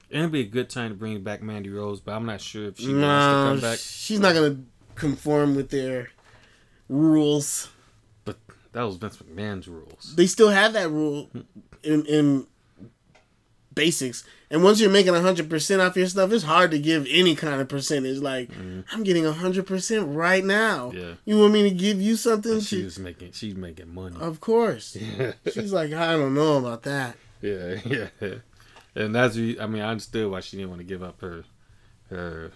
it'd 0.09 0.33
be 0.33 0.41
a 0.41 0.45
good 0.45 0.69
time 0.69 0.89
to 0.89 0.95
bring 0.95 1.21
back 1.23 1.41
Mandy 1.41 1.69
Rose, 1.69 2.01
but 2.01 2.11
I'm 2.11 2.25
not 2.25 2.41
sure 2.41 2.67
if 2.67 2.79
she 2.79 2.93
wants 2.93 2.99
to 2.99 3.05
come 3.05 3.59
back. 3.61 3.79
she's 3.79 4.19
not 4.19 4.33
gonna 4.33 4.57
conform 4.95 5.55
with 5.55 5.69
their 5.69 6.09
rules. 6.89 7.69
But 8.25 8.37
that 8.73 8.83
was 8.83 8.97
Vince 8.97 9.17
McMahon's 9.17 9.69
rules. 9.69 10.13
They 10.17 10.27
still 10.27 10.49
have 10.49 10.73
that 10.73 10.89
rule 10.89 11.29
hmm. 11.31 11.39
in 11.83 12.05
in 12.05 12.47
basics. 13.75 14.23
And 14.49 14.63
once 14.63 14.79
you're 14.79 14.89
making 14.91 15.13
hundred 15.15 15.49
percent 15.49 15.81
off 15.81 15.95
your 15.95 16.07
stuff, 16.07 16.31
it's 16.31 16.43
hard 16.43 16.69
to 16.71 16.79
give 16.79 17.07
any 17.09 17.35
kind 17.35 17.59
of 17.61 17.67
percentage. 17.67 18.19
Like 18.19 18.49
I'm 18.91 19.03
getting 19.03 19.25
hundred 19.25 19.65
percent 19.67 20.15
right 20.15 20.43
now. 20.45 20.89
Mm-hmm. 20.91 20.97
Yeah. 20.99 21.13
You 21.25 21.39
want 21.39 21.53
me 21.53 21.63
to 21.63 21.71
give 21.75 21.99
you 22.01 22.15
something? 22.15 22.59
She 22.59 22.77
She, 22.77 22.83
was 22.83 22.99
making. 22.99 23.31
She's 23.31 23.55
making 23.55 23.93
money. 23.93 24.15
of 24.19 24.39
course. 24.39 24.95
She's 25.51 25.73
like, 25.73 25.91
I 25.93 26.11
don't 26.13 26.33
know 26.35 26.57
about 26.57 26.83
that. 26.83 27.15
Yeah, 27.41 27.75
yeah. 27.85 28.07
And 28.95 29.15
that's 29.15 29.35
I 29.35 29.65
mean, 29.67 29.81
I 29.81 29.89
understood 29.89 30.29
why 30.31 30.39
she 30.41 30.57
didn't 30.57 30.69
want 30.69 30.81
to 30.81 30.85
give 30.87 31.01
up 31.03 31.19
her 31.21 31.43
her 32.09 32.51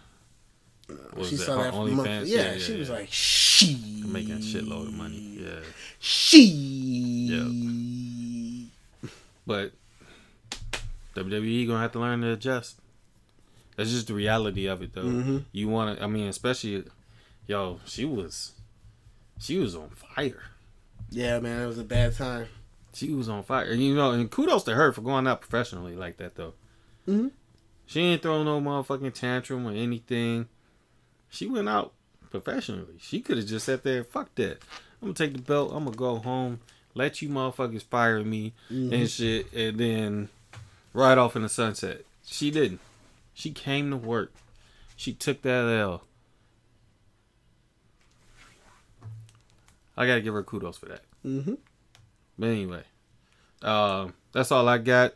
what 0.87 1.17
was 1.17 1.29
she 1.29 1.35
it, 1.35 1.39
saw 1.39 1.57
her 1.57 1.63
that 1.63 1.73
OnlyFans? 1.73 1.93
month. 1.95 2.27
Yeah, 2.27 2.57
she 2.59 2.77
was 2.77 2.89
like, 2.89 3.07
she 3.11 4.01
making 4.05 4.33
a 4.33 4.37
shitload 4.37 4.87
of 4.87 4.93
money. 4.93 5.39
Yeah, 5.41 5.59
She. 5.99 7.41
but 9.45 9.71
WWE 11.23 11.67
gonna 11.67 11.79
have 11.79 11.91
to 11.93 11.99
learn 11.99 12.21
to 12.21 12.31
adjust. 12.33 12.79
That's 13.75 13.91
just 13.91 14.07
the 14.07 14.13
reality 14.13 14.65
of 14.67 14.81
it, 14.81 14.93
though. 14.93 15.03
Mhm. 15.03 15.45
You 15.51 15.67
want 15.67 15.97
to, 15.97 16.03
I 16.03 16.07
mean, 16.07 16.27
especially, 16.27 16.83
yo, 17.45 17.79
she 17.85 18.05
was, 18.05 18.53
she 19.39 19.57
was 19.57 19.75
on 19.75 19.89
fire. 19.89 20.41
Yeah, 21.09 21.39
man, 21.39 21.61
it 21.61 21.67
was 21.67 21.77
a 21.79 21.83
bad 21.83 22.15
time. 22.15 22.47
She 22.93 23.13
was 23.13 23.29
on 23.29 23.43
fire, 23.43 23.65
and 23.65 23.81
you 23.81 23.93
know, 23.93 24.11
and 24.11 24.29
kudos 24.31 24.63
to 24.63 24.73
her 24.75 24.91
for 24.91 25.01
going 25.01 25.27
out 25.27 25.41
professionally 25.41 25.95
like 25.95 26.17
that, 26.17 26.35
though. 26.35 26.53
Mhm. 27.07 27.31
She 27.85 28.01
ain't 28.01 28.21
throw 28.23 28.43
no 28.43 28.59
motherfucking 28.59 29.13
tantrum 29.13 29.65
or 29.67 29.71
anything. 29.71 30.47
She 31.29 31.45
went 31.47 31.69
out 31.69 31.93
professionally. 32.31 32.95
She 32.99 33.21
could 33.21 33.37
have 33.37 33.45
just 33.47 33.65
sat 33.67 33.83
there, 33.83 34.03
fuck 34.03 34.33
that. 34.35 34.61
I'm 35.01 35.09
gonna 35.09 35.13
take 35.13 35.33
the 35.33 35.41
belt, 35.41 35.71
I'm 35.73 35.85
gonna 35.85 35.95
go 35.95 36.15
home, 36.17 36.59
let 36.95 37.21
you 37.21 37.29
motherfuckers 37.29 37.83
fire 37.83 38.23
me 38.23 38.53
and 38.69 39.07
shit, 39.09 39.53
and 39.53 39.77
then 39.79 40.29
ride 40.97 41.19
off 41.19 41.35
in 41.35 41.43
the 41.43 41.49
sunset. 41.49 42.01
She 42.25 42.49
didn't. 42.49 42.79
She 43.33 43.51
came 43.51 43.91
to 43.91 43.97
work. 43.97 44.33
She 44.95 45.13
took 45.13 45.43
that 45.43 45.69
L. 45.69 46.03
I 49.95 50.07
gotta 50.07 50.21
give 50.21 50.33
her 50.33 50.43
kudos 50.43 50.77
for 50.77 50.87
that. 50.87 51.01
Mm-hmm. 51.23 51.53
But 52.39 52.47
anyway, 52.47 52.83
um, 53.61 54.13
that's 54.31 54.51
all 54.51 54.67
I 54.67 54.79
got. 54.79 55.13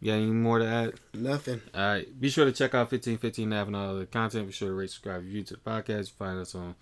You 0.00 0.12
got 0.12 0.18
any 0.18 0.26
more 0.26 0.58
to 0.58 0.66
add? 0.66 0.94
Nothing. 1.14 1.60
All 1.74 1.80
right. 1.80 2.20
Be 2.20 2.30
sure 2.30 2.44
to 2.46 2.52
check 2.52 2.74
out 2.74 2.90
1515 2.90 3.48
Nav 3.48 3.66
and 3.66 3.76
all 3.76 3.94
the 3.96 4.06
content. 4.06 4.46
Be 4.46 4.52
sure 4.52 4.68
to 4.68 4.74
rate, 4.74 4.90
subscribe, 4.90 5.22
review 5.22 5.42
to 5.44 5.54
the 5.54 5.60
podcast. 5.60 5.98
You 5.98 6.12
Find 6.18 6.38
us 6.40 6.54
on 6.54 6.74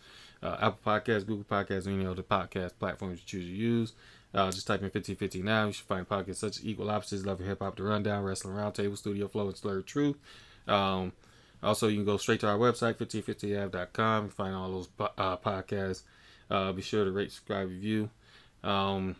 uh, 0.42 0.56
Apple 0.60 0.78
Podcasts, 0.86 1.26
Google 1.26 1.44
Podcasts, 1.44 1.86
or 1.86 1.90
any 1.90 2.06
other 2.06 2.22
podcast 2.22 2.78
platforms 2.78 3.20
you 3.20 3.26
choose 3.26 3.46
to 3.46 3.52
use. 3.52 3.92
Uh, 4.34 4.50
just 4.50 4.66
type 4.66 4.80
in 4.80 4.84
1515 4.84 5.44
Now. 5.44 5.66
You 5.66 5.72
should 5.72 5.86
find 5.86 6.08
podcasts 6.08 6.36
such 6.36 6.58
as 6.58 6.66
Equal 6.66 6.90
Opposites, 6.90 7.24
Love 7.24 7.38
Hip 7.38 7.60
Hop, 7.60 7.76
The 7.76 7.82
Rundown, 7.82 8.24
Wrestling 8.24 8.54
Roundtable, 8.54 8.96
Studio 8.96 9.26
Flow, 9.28 9.46
and 9.46 9.56
Slurred 9.56 9.86
Truth. 9.86 10.16
Um, 10.66 11.12
also, 11.62 11.88
you 11.88 11.96
can 11.96 12.04
go 12.04 12.18
straight 12.18 12.40
to 12.40 12.48
our 12.48 12.58
website, 12.58 12.96
1515av.com. 12.96 14.24
You 14.24 14.30
find 14.30 14.54
all 14.54 14.70
those 14.70 14.88
uh, 15.16 15.36
podcasts. 15.38 16.02
Uh, 16.50 16.72
be 16.72 16.82
sure 16.82 17.04
to 17.04 17.10
rate, 17.10 17.32
subscribe, 17.32 17.68
review. 17.68 18.10
Um, 18.62 19.16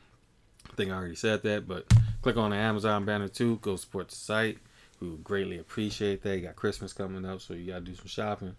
I 0.71 0.75
think 0.75 0.91
I 0.91 0.95
already 0.95 1.15
said 1.15 1.43
that, 1.43 1.67
but 1.67 1.93
click 2.23 2.37
on 2.37 2.51
the 2.51 2.57
Amazon 2.57 3.05
banner 3.05 3.29
too. 3.29 3.57
Go 3.57 3.77
support 3.77 4.09
the 4.09 4.17
site. 4.17 4.59
We 5.01 5.09
would 5.09 5.25
greatly 5.25 5.59
appreciate 5.59 6.23
that. 6.23 6.37
You 6.37 6.47
got 6.47 6.57
Christmas 6.57 6.93
coming 6.93 7.25
up, 7.25 7.41
so 7.41 7.55
you 7.55 7.67
gotta 7.67 7.85
do 7.85 7.95
some 7.95 8.07
shopping. 8.07 8.57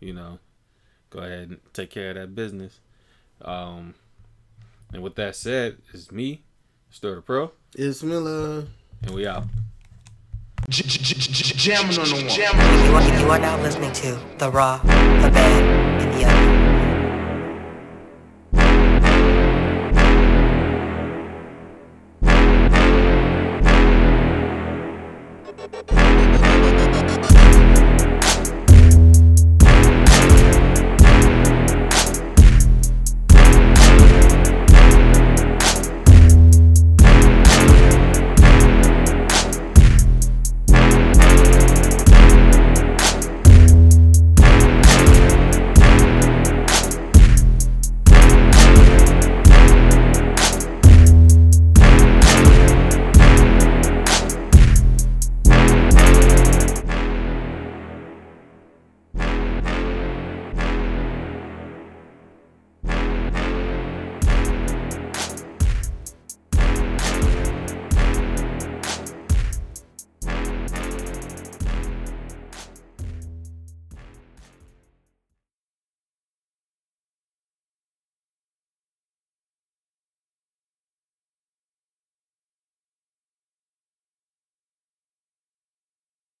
You 0.00 0.14
know, 0.14 0.38
go 1.10 1.20
ahead 1.20 1.50
and 1.50 1.60
take 1.72 1.90
care 1.90 2.10
of 2.10 2.16
that 2.16 2.34
business. 2.34 2.80
Um, 3.42 3.94
and 4.92 5.02
with 5.02 5.14
that 5.16 5.36
said, 5.36 5.78
it's 5.92 6.10
me, 6.12 6.42
Sterldapearl, 6.92 7.50
It's 7.74 8.02
Miller. 8.02 8.66
and 9.02 9.10
we 9.12 9.26
out. 9.26 9.44
Jamming 10.70 11.98
on 11.98 12.04
the 12.08 12.14
one. 12.14 12.24
You 12.24 12.94
are, 12.94 13.20
you 13.22 13.30
are 13.30 13.38
now 13.38 13.60
listening 13.62 13.92
to 13.92 14.18
The 14.38 14.50
Raw, 14.50 14.78
The 14.78 14.88
Bad, 14.88 15.62
and 15.62 15.66
The 15.66 15.78
Ugly. 15.78 15.87